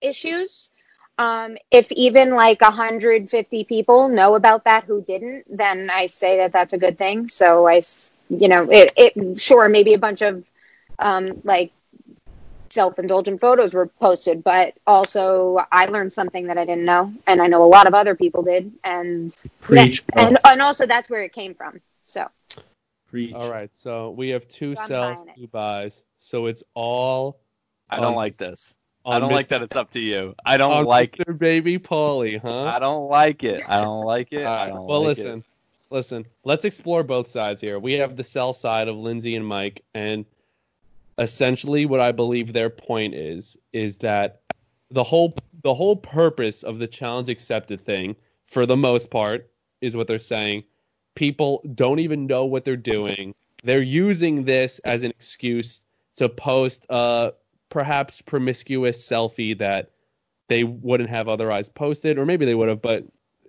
[0.00, 0.72] issues,
[1.18, 6.52] um, if even like 150 people know about that who didn't, then I say that
[6.52, 7.28] that's a good thing.
[7.28, 7.82] So I,
[8.28, 10.44] you know, it, it sure maybe a bunch of
[10.98, 11.72] um, like
[12.72, 17.46] self-indulgent photos were posted, but also I learned something that I didn't know, and I
[17.46, 20.02] know a lot of other people did, and Preach.
[20.16, 21.80] yeah, and and also that's where it came from.
[22.02, 22.28] So
[23.08, 23.34] Preach.
[23.34, 26.02] All right, so we have two I'm sells, two buys.
[26.16, 27.38] So it's all
[27.90, 28.74] I don't on- like this.
[29.04, 30.32] I don't like that it's up to you.
[30.46, 31.10] I don't on like.
[31.16, 31.36] Mr.
[31.36, 32.66] Baby Paulie, huh?
[32.66, 33.60] I don't like it.
[33.68, 34.44] I don't like it.
[34.46, 34.68] All I right.
[34.68, 35.44] don't Well, like listen, It.
[35.90, 36.24] listen.
[36.44, 37.80] Let's explore both sides here.
[37.80, 40.24] We have the sell side of Lindsay and Mike, and
[41.22, 44.42] essentially, what I believe their point is is that
[44.90, 48.16] the whole the whole purpose of the challenge accepted thing,
[48.46, 49.50] for the most part,
[49.80, 50.64] is what they're saying.
[51.14, 53.34] People don't even know what they're doing.
[53.64, 55.82] They're using this as an excuse
[56.16, 57.32] to post a
[57.70, 59.90] perhaps promiscuous selfie that
[60.48, 63.04] they wouldn't have otherwise posted, or maybe they would have, but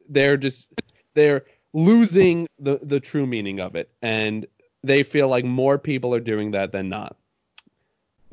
[0.10, 0.68] they're just
[1.16, 1.44] they're
[1.74, 4.46] losing the the true meaning of it, and
[4.84, 7.18] they feel like more people are doing that than not.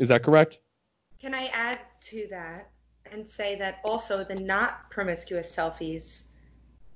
[0.00, 0.58] Is that correct?
[1.20, 2.70] Can I add to that
[3.12, 6.30] and say that also the not promiscuous selfies,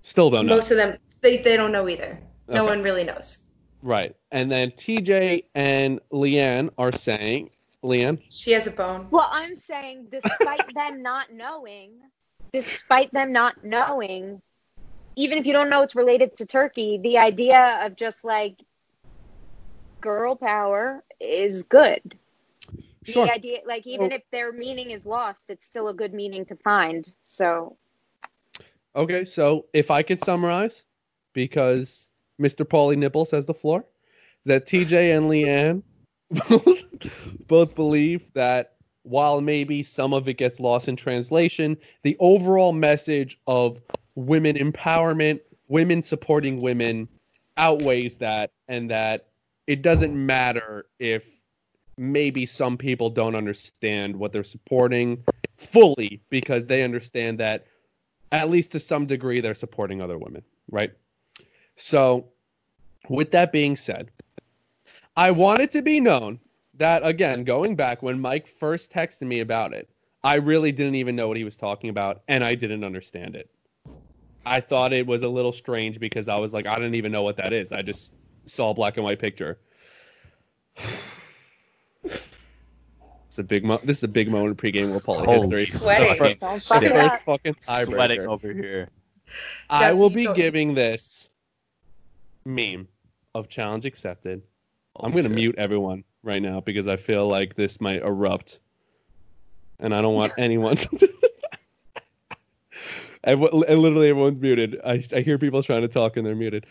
[0.01, 0.57] Still don't know.
[0.57, 2.19] most of them they, they don't know either.
[2.49, 3.39] No one really knows.
[3.83, 4.15] Right.
[4.33, 7.51] And then TJ and Leanne are saying,
[7.83, 9.09] Leanne, She has a bone.
[9.11, 11.93] Well, I'm saying, despite them not knowing,
[12.53, 14.41] despite them not knowing,
[15.17, 18.57] even if you don't know it's related to Turkey, the idea of just like
[20.01, 22.19] girl power is good.
[23.05, 23.27] Sure.
[23.27, 26.45] The idea, like, even Well- if their meaning is lost, it's still a good meaning
[26.47, 27.11] to find.
[27.25, 27.77] So,
[28.97, 30.85] Okay, so if I could summarize,
[31.33, 32.11] because
[32.41, 32.65] Mr.
[32.65, 33.85] Paulie Nipples has the floor,
[34.45, 35.83] that TJ and Leanne
[36.49, 36.79] both,
[37.49, 43.41] both believe that while maybe some of it gets lost in translation, the overall message
[43.49, 43.81] of
[44.15, 47.09] women empowerment, women supporting women
[47.57, 49.27] outweighs that, and that
[49.67, 51.34] it doesn't matter if
[51.97, 55.23] maybe some people don't understand what they're supporting
[55.57, 57.67] fully because they understand that
[58.33, 60.93] at least to some degree, they're supporting other women, right?
[61.77, 62.27] So,
[63.09, 64.11] with that being said,
[65.17, 66.41] I want it to be known
[66.75, 69.89] that, again, going back when Mike first texted me about it,
[70.25, 73.51] I really didn't even know what he was talking about, and I didn't understand it.
[74.47, 77.23] I thought it was a little strange because I was like, I don't even know
[77.23, 77.73] what that is.
[77.73, 78.17] I just
[78.47, 79.59] saw a black and white picture.
[83.35, 85.65] It's a big mo- this is a big moment in pregame World Polo Holy history.
[85.81, 86.07] Sweating.
[86.23, 87.23] The don't first- fuck it first up.
[87.23, 88.91] fucking Sweating over here.
[89.69, 91.31] I will be don't- giving this
[92.45, 92.87] meme
[93.35, 94.41] of challenge accepted.
[95.01, 95.35] I'm going to shit.
[95.35, 98.61] mute everyone right now because I feel like this might erupt,
[99.81, 100.77] and I don't want anyone.
[100.77, 101.09] To...
[103.25, 104.81] and, and literally everyone's muted.
[104.87, 106.67] I, I hear people trying to talk and they're muted.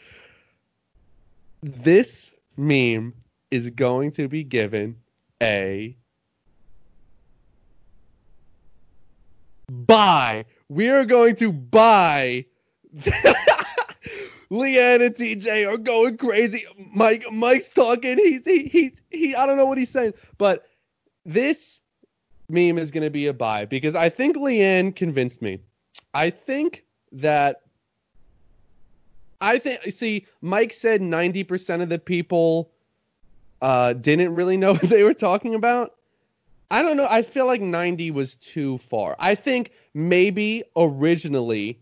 [1.62, 3.14] This meme
[3.52, 4.96] is going to be given
[5.42, 5.98] a
[9.70, 10.46] buy.
[10.70, 12.46] We are going to buy.
[14.52, 16.66] Leanne and TJ are going crazy.
[16.94, 18.18] Mike, Mike's talking.
[18.18, 19.36] He's he he's he.
[19.36, 20.68] I don't know what he's saying, but
[21.26, 21.82] this
[22.50, 25.60] meme is going to be a buy because I think Leanne convinced me.
[26.14, 26.84] I think
[27.14, 27.62] that.
[29.42, 29.92] I think.
[29.92, 32.70] See, Mike said ninety percent of the people
[33.64, 35.96] uh, didn't really know what they were talking about.
[36.72, 37.08] I don't know.
[37.10, 39.16] I feel like 90 was too far.
[39.20, 41.80] I think maybe originally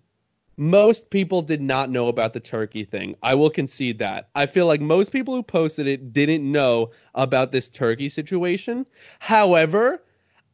[0.58, 3.16] most people did not know about the Turkey thing.
[3.24, 4.30] I will concede that.
[4.36, 8.86] I feel like most people who posted it didn't know about this Turkey situation.
[9.20, 10.04] However,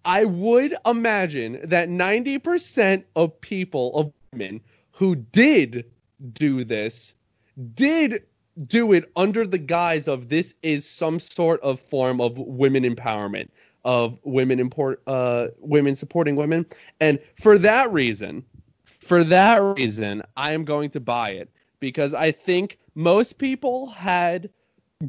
[0.06, 5.84] I would imagine that 90% of people, of women who did
[6.34, 7.14] do this,
[7.74, 8.24] did
[8.66, 13.50] do it under the guise of this is some sort of form of women empowerment
[13.88, 16.64] of women import uh women supporting women.
[17.00, 18.44] And for that reason
[19.08, 21.50] for that reason i am going to buy it
[21.80, 24.50] because i think most people had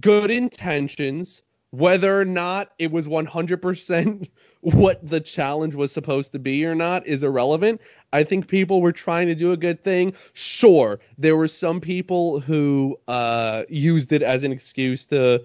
[0.01, 4.31] good intentions whether or not it was 100%
[4.63, 7.79] what the challenge was supposed to be or not is irrelevant.
[8.15, 10.15] I think people were trying to do a good thing.
[10.33, 15.45] Sure there were some people who uh used it as an excuse to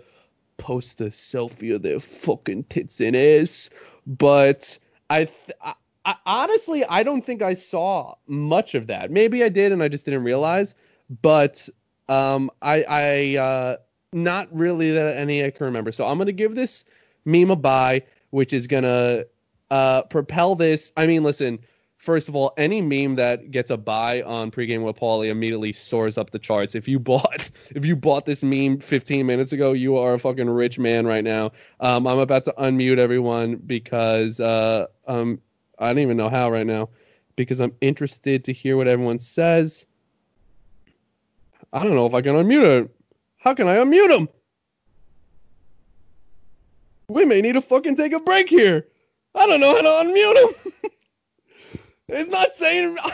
[0.57, 3.69] post a selfie of their fucking tits and ass.
[4.05, 4.77] But
[5.09, 5.73] I, th- I,
[6.05, 9.11] I honestly, I don't think I saw much of that.
[9.11, 10.75] Maybe I did, and I just didn't realize.
[11.21, 11.67] But
[12.09, 13.77] um, I, I, uh,
[14.13, 15.91] not really that any I can remember.
[15.91, 16.85] So I'm gonna give this
[17.25, 19.25] meme a buy, which is gonna
[19.71, 20.91] uh propel this.
[20.97, 21.59] I mean, listen,
[22.03, 26.17] first of all, any meme that gets a buy on pregame with Paulie immediately soars
[26.17, 26.75] up the charts.
[26.75, 30.49] If you bought if you bought this meme 15 minutes ago, you are a fucking
[30.49, 31.51] rich man right now.
[31.79, 35.39] Um, I'm about to unmute everyone because uh, um,
[35.79, 36.89] I don't even know how right now
[37.37, 39.85] because I'm interested to hear what everyone says.
[41.71, 42.95] I don't know if I can unmute it.
[43.37, 44.27] How can I unmute him?
[47.07, 48.87] We may need to fucking take a break here.
[49.35, 50.71] I don't know how to unmute him.
[52.09, 52.97] it's not saying.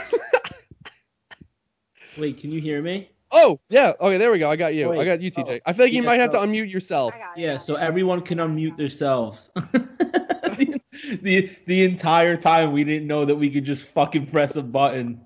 [2.17, 3.09] Wait, can you hear me?
[3.31, 3.93] oh yeah.
[4.01, 4.49] Okay, there we go.
[4.49, 4.89] I got you.
[4.89, 4.99] Wait.
[4.99, 5.57] I got you, TJ.
[5.57, 5.59] Oh.
[5.65, 7.13] I feel like you Yeah, might have to unmute yourself.
[7.15, 7.41] I got it.
[7.41, 9.51] Yeah, so everyone can unmute themselves.
[9.55, 10.79] the,
[11.21, 15.21] the the entire time we didn't know that we could just fucking press a button.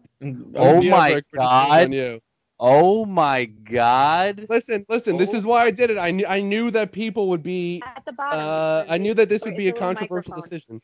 [0.55, 2.21] Oh my Rick, we're just waiting on God.
[2.59, 4.45] Oh my god.
[4.49, 5.17] Listen, listen.
[5.17, 5.37] This Oh.
[5.37, 5.97] is why I did it.
[5.97, 7.81] I knew I knew that people would be.
[7.85, 8.39] At the bottom.
[8.39, 10.81] Uh, I knew that this would be a controversial decision.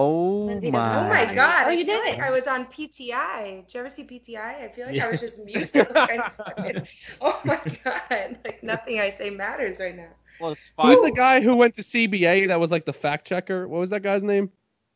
[0.00, 0.96] Oh Lindsay my.
[0.96, 1.64] Oh my god!
[1.66, 2.20] Oh, I you did like.
[2.20, 3.66] I was on PTI.
[3.66, 4.62] Did you ever see PTI?
[4.62, 5.06] I feel like Yeah.
[5.06, 5.88] I was just muted.
[5.92, 6.20] Like
[6.56, 6.86] I
[7.20, 8.38] oh my god!
[8.44, 10.10] Like nothing I say matters right now.
[10.38, 13.66] Plus Who's the guy who went to CBA that was like the fact checker?
[13.66, 14.52] What was that guy's name?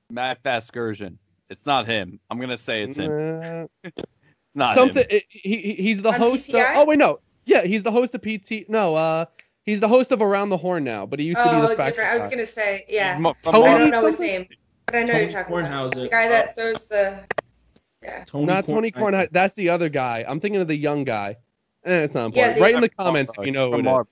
[0.09, 1.17] Matt Vasgersian.
[1.51, 2.21] It's not him.
[2.31, 3.69] I'm gonna say it's him.
[3.85, 3.91] Uh,
[4.55, 5.03] Not something.
[5.03, 5.07] him.
[5.11, 6.49] it- he, he- he's the On host.
[6.55, 7.19] Of, oh wait, no.
[7.45, 8.69] Yeah, he's the host of PT.
[8.69, 9.25] No, uh,
[9.67, 11.75] he's the host of Around the Horn now, but he used to be Oh, the
[11.75, 12.11] fact different.
[12.11, 13.19] I was gonna say, yeah.
[13.19, 14.47] Mo- Tony I don't know his name,
[14.87, 15.95] but I know Tony you're talking about.
[15.95, 17.19] The guy that throws the.
[18.03, 18.25] Yeah.
[18.25, 19.01] Tony Not Tony Kornheiser.
[19.13, 19.29] Cornheiser.
[19.31, 20.25] That's the other guy.
[20.27, 21.37] I'm thinking of the young guy.
[21.85, 22.55] Eh, it's not Yeah, important.
[22.57, 24.07] the- Write in the comments if you know who it is.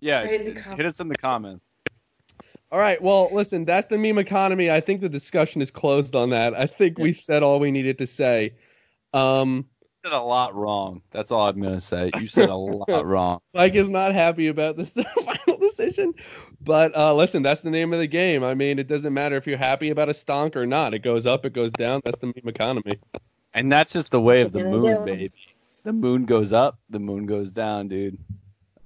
[0.00, 1.64] Yeah, Right in the hit us in the comments.
[2.70, 3.00] All right.
[3.00, 4.70] Well, listen, that's the meme economy.
[4.70, 6.54] I think the discussion is closed on that.
[6.54, 8.54] I think we've said all we needed to say.
[9.14, 9.64] Um, You
[10.04, 11.00] said a lot wrong.
[11.10, 12.10] That's all I'm gonna say.
[12.18, 13.40] You said a lot wrong.
[13.54, 14.90] Mike is not happy about this
[15.46, 16.12] final decision,
[16.60, 18.42] but uh, listen, that's the name of the game.
[18.42, 20.94] I mean, it doesn't matter if you're happy about a stonk or not.
[20.94, 22.00] It goes up, it goes down.
[22.04, 22.98] That's the meme economy.
[23.54, 25.04] And that's just the way of the moon, yeah.
[25.04, 25.32] baby.
[25.84, 28.18] The moon goes up, the moon goes down, dude.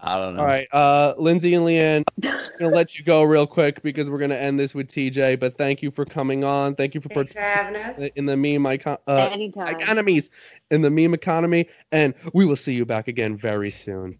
[0.06, 0.40] I don't know.
[0.40, 4.20] All right, uh, Lindsay and Leanne, I'm gonna let you go real quick because we're
[4.20, 5.40] gonna end this with TJ.
[5.40, 6.76] But thank you for coming on.
[6.76, 7.82] Thank you for Thanks for having us.
[7.82, 8.98] participating in the meme icon.
[9.08, 10.30] Uh, economies
[10.70, 14.16] in the meme economy, and we will see you back again very soon.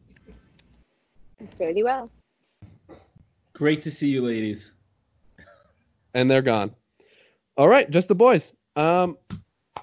[1.57, 2.11] Pretty well.
[3.53, 4.73] Great to see you, ladies.
[6.15, 6.75] And they're gone.
[7.57, 8.53] All right, just the boys.
[8.75, 9.17] Um,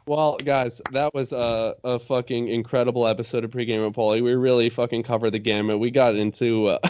[0.06, 4.24] well, guys, that was a, a fucking incredible episode of pregame with Paulie.
[4.24, 5.80] We really fucking covered the gamut.
[5.80, 6.90] We got into uh,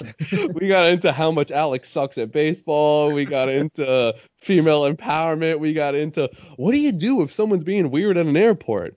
[0.52, 3.12] we got into how much Alex sucks at baseball.
[3.12, 5.58] We got into female empowerment.
[5.60, 8.96] We got into what do you do if someone's being weird at an airport?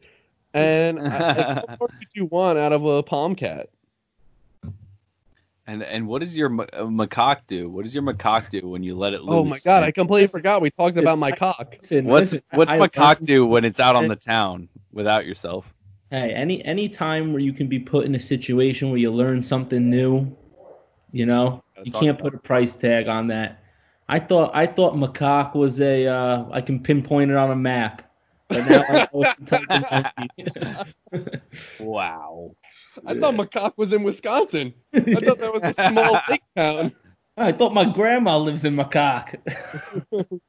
[0.54, 3.70] And what could you want out of a palm cat?
[5.72, 7.70] And and what does your ma- uh, macaque do?
[7.70, 9.30] What does your macaque do when you let it loose?
[9.38, 11.78] Oh my god, I completely forgot we talked about my cock.
[11.82, 15.74] Listen, What's listen, what's I- macaque do when it's out on the town without yourself?
[16.10, 19.42] Hey, any any time where you can be put in a situation where you learn
[19.42, 20.36] something new,
[21.14, 23.64] you know, you talk can't about put a price tag on that.
[24.10, 28.12] I thought I thought macaque was a uh, I can pinpoint it on a map,
[28.50, 30.66] but now I know it's the type of
[31.16, 31.54] monkey.
[31.80, 32.56] Wow.
[33.06, 34.74] I thought macaque was in Wisconsin.
[34.94, 36.94] I thought that was a small lake town.
[37.38, 39.36] I thought my grandma lives in macaque.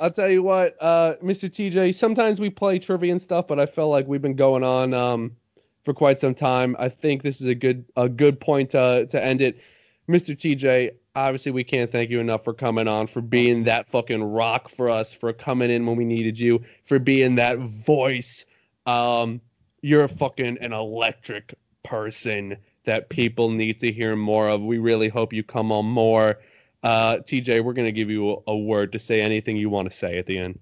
[0.00, 1.48] I'll tell you what, uh, Mr.
[1.48, 1.94] TJ.
[1.94, 5.36] Sometimes we play trivia and stuff, but I felt like we've been going on um,
[5.84, 6.74] for quite some time.
[6.78, 9.60] I think this is a good a good point to to end it,
[10.08, 10.36] Mr.
[10.36, 10.92] TJ.
[11.14, 14.88] Obviously, we can't thank you enough for coming on, for being that fucking rock for
[14.88, 18.46] us, for coming in when we needed you, for being that voice.
[18.86, 19.40] Um,
[19.82, 24.60] you're a fucking an electric person that people need to hear more of.
[24.62, 26.38] We really hope you come on more.
[26.82, 29.96] Uh, TJ, we're gonna give you a, a word to say anything you want to
[29.96, 30.58] say at the end.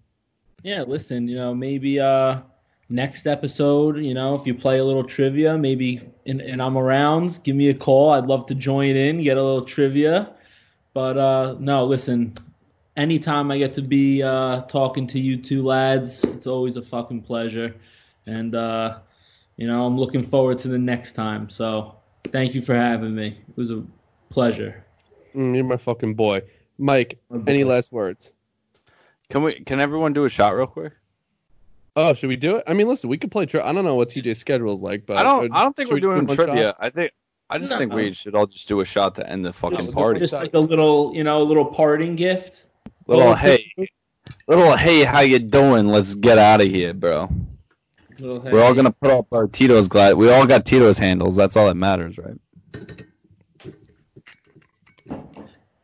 [0.63, 2.41] Yeah, listen, you know, maybe uh
[2.91, 7.39] next episode, you know, if you play a little trivia, maybe and, and I'm around,
[7.45, 8.11] give me a call.
[8.11, 10.35] I'd love to join in, get a little trivia.
[10.93, 12.37] But uh no, listen,
[12.97, 17.23] anytime I get to be uh talking to you two lads, it's always a fucking
[17.23, 17.75] pleasure.
[18.27, 18.99] And uh
[19.61, 21.49] you know, I'm looking forward to the next time.
[21.49, 21.95] So,
[22.33, 23.39] thank you for having me.
[23.49, 23.85] It was a
[24.31, 24.85] pleasure.
[25.35, 26.43] Mm, you're my fucking boy,
[26.79, 27.19] Mike.
[27.47, 28.33] Any last words?
[29.29, 29.61] Can we?
[29.61, 30.93] Can everyone do a shot real quick?
[31.97, 32.65] Oh, should we do it?
[32.67, 33.47] I mean, listen, we could play.
[33.47, 35.53] Tri- I don't know what TJ's schedule is like, but I don't.
[35.53, 36.63] I don't think we're we do doing one trivia.
[36.69, 36.77] shot?
[36.81, 37.13] I think.
[37.53, 37.79] I just No.
[37.79, 40.21] think we should all just do a shot to end the fucking Just- party.
[40.21, 42.67] Just like a little, you know, a little parting gift.
[43.09, 43.73] Little Oh, hey,
[44.47, 45.89] little hey, how you doing?
[45.89, 47.29] Let's get out of here, bro.
[48.23, 50.15] We're all gonna put up our Tito's glad.
[50.17, 51.37] We all got Tito's handles.
[51.37, 52.39] That's all that matters, right?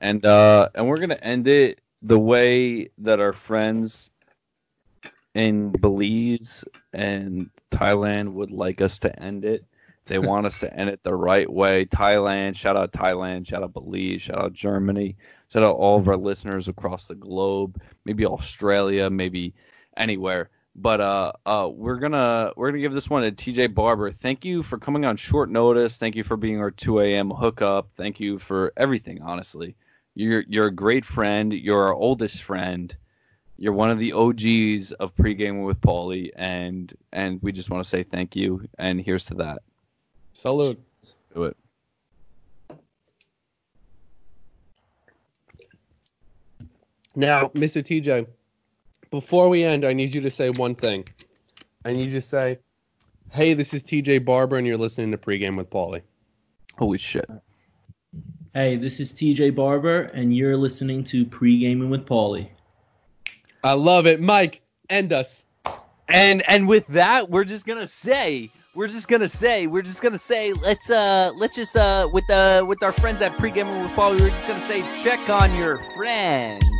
[0.00, 4.10] And uh, and we're gonna end it the way that our friends
[5.34, 9.64] in Belize and Thailand would like us to end it.
[10.06, 11.84] They want us to end it the right way.
[11.84, 15.16] Thailand, shout out Thailand, shout out Belize, shout out Germany,
[15.48, 19.52] shout out all of our listeners across the globe, maybe Australia, maybe
[19.96, 20.48] anywhere.
[20.78, 24.12] But uh, uh, we're gonna we're gonna give this one to TJ Barber.
[24.12, 25.96] Thank you for coming on short notice.
[25.96, 27.30] Thank you for being our 2 a.m.
[27.30, 27.88] hookup.
[27.96, 29.22] Thank you for everything.
[29.22, 29.74] Honestly,
[30.14, 31.50] you're you're a great friend.
[31.50, 32.94] You're our oldest friend.
[33.56, 37.88] You're one of the OGs of pre-gaming with Paulie, and and we just want to
[37.88, 38.68] say thank you.
[38.78, 39.62] And here's to that.
[40.34, 40.78] Salute.
[41.34, 41.56] Do it.
[47.14, 47.82] Now, Mr.
[47.82, 48.26] TJ,
[49.20, 51.08] before we end, I need you to say one thing.
[51.86, 52.58] I need you to say,
[53.30, 56.02] "Hey, this is TJ Barber, and you're listening to pregame with Paulie."
[56.76, 57.24] Holy shit!
[58.52, 62.50] Hey, this is TJ Barber, and you're listening to Pre-Gaming with Paulie.
[63.64, 64.60] I love it, Mike.
[64.90, 65.46] End us.
[66.08, 70.18] And and with that, we're just gonna say, we're just gonna say, we're just gonna
[70.18, 74.20] say, let's uh, let's just uh, with uh, with our friends at pregame with Paulie,
[74.20, 76.75] we're just gonna say, check on your friends.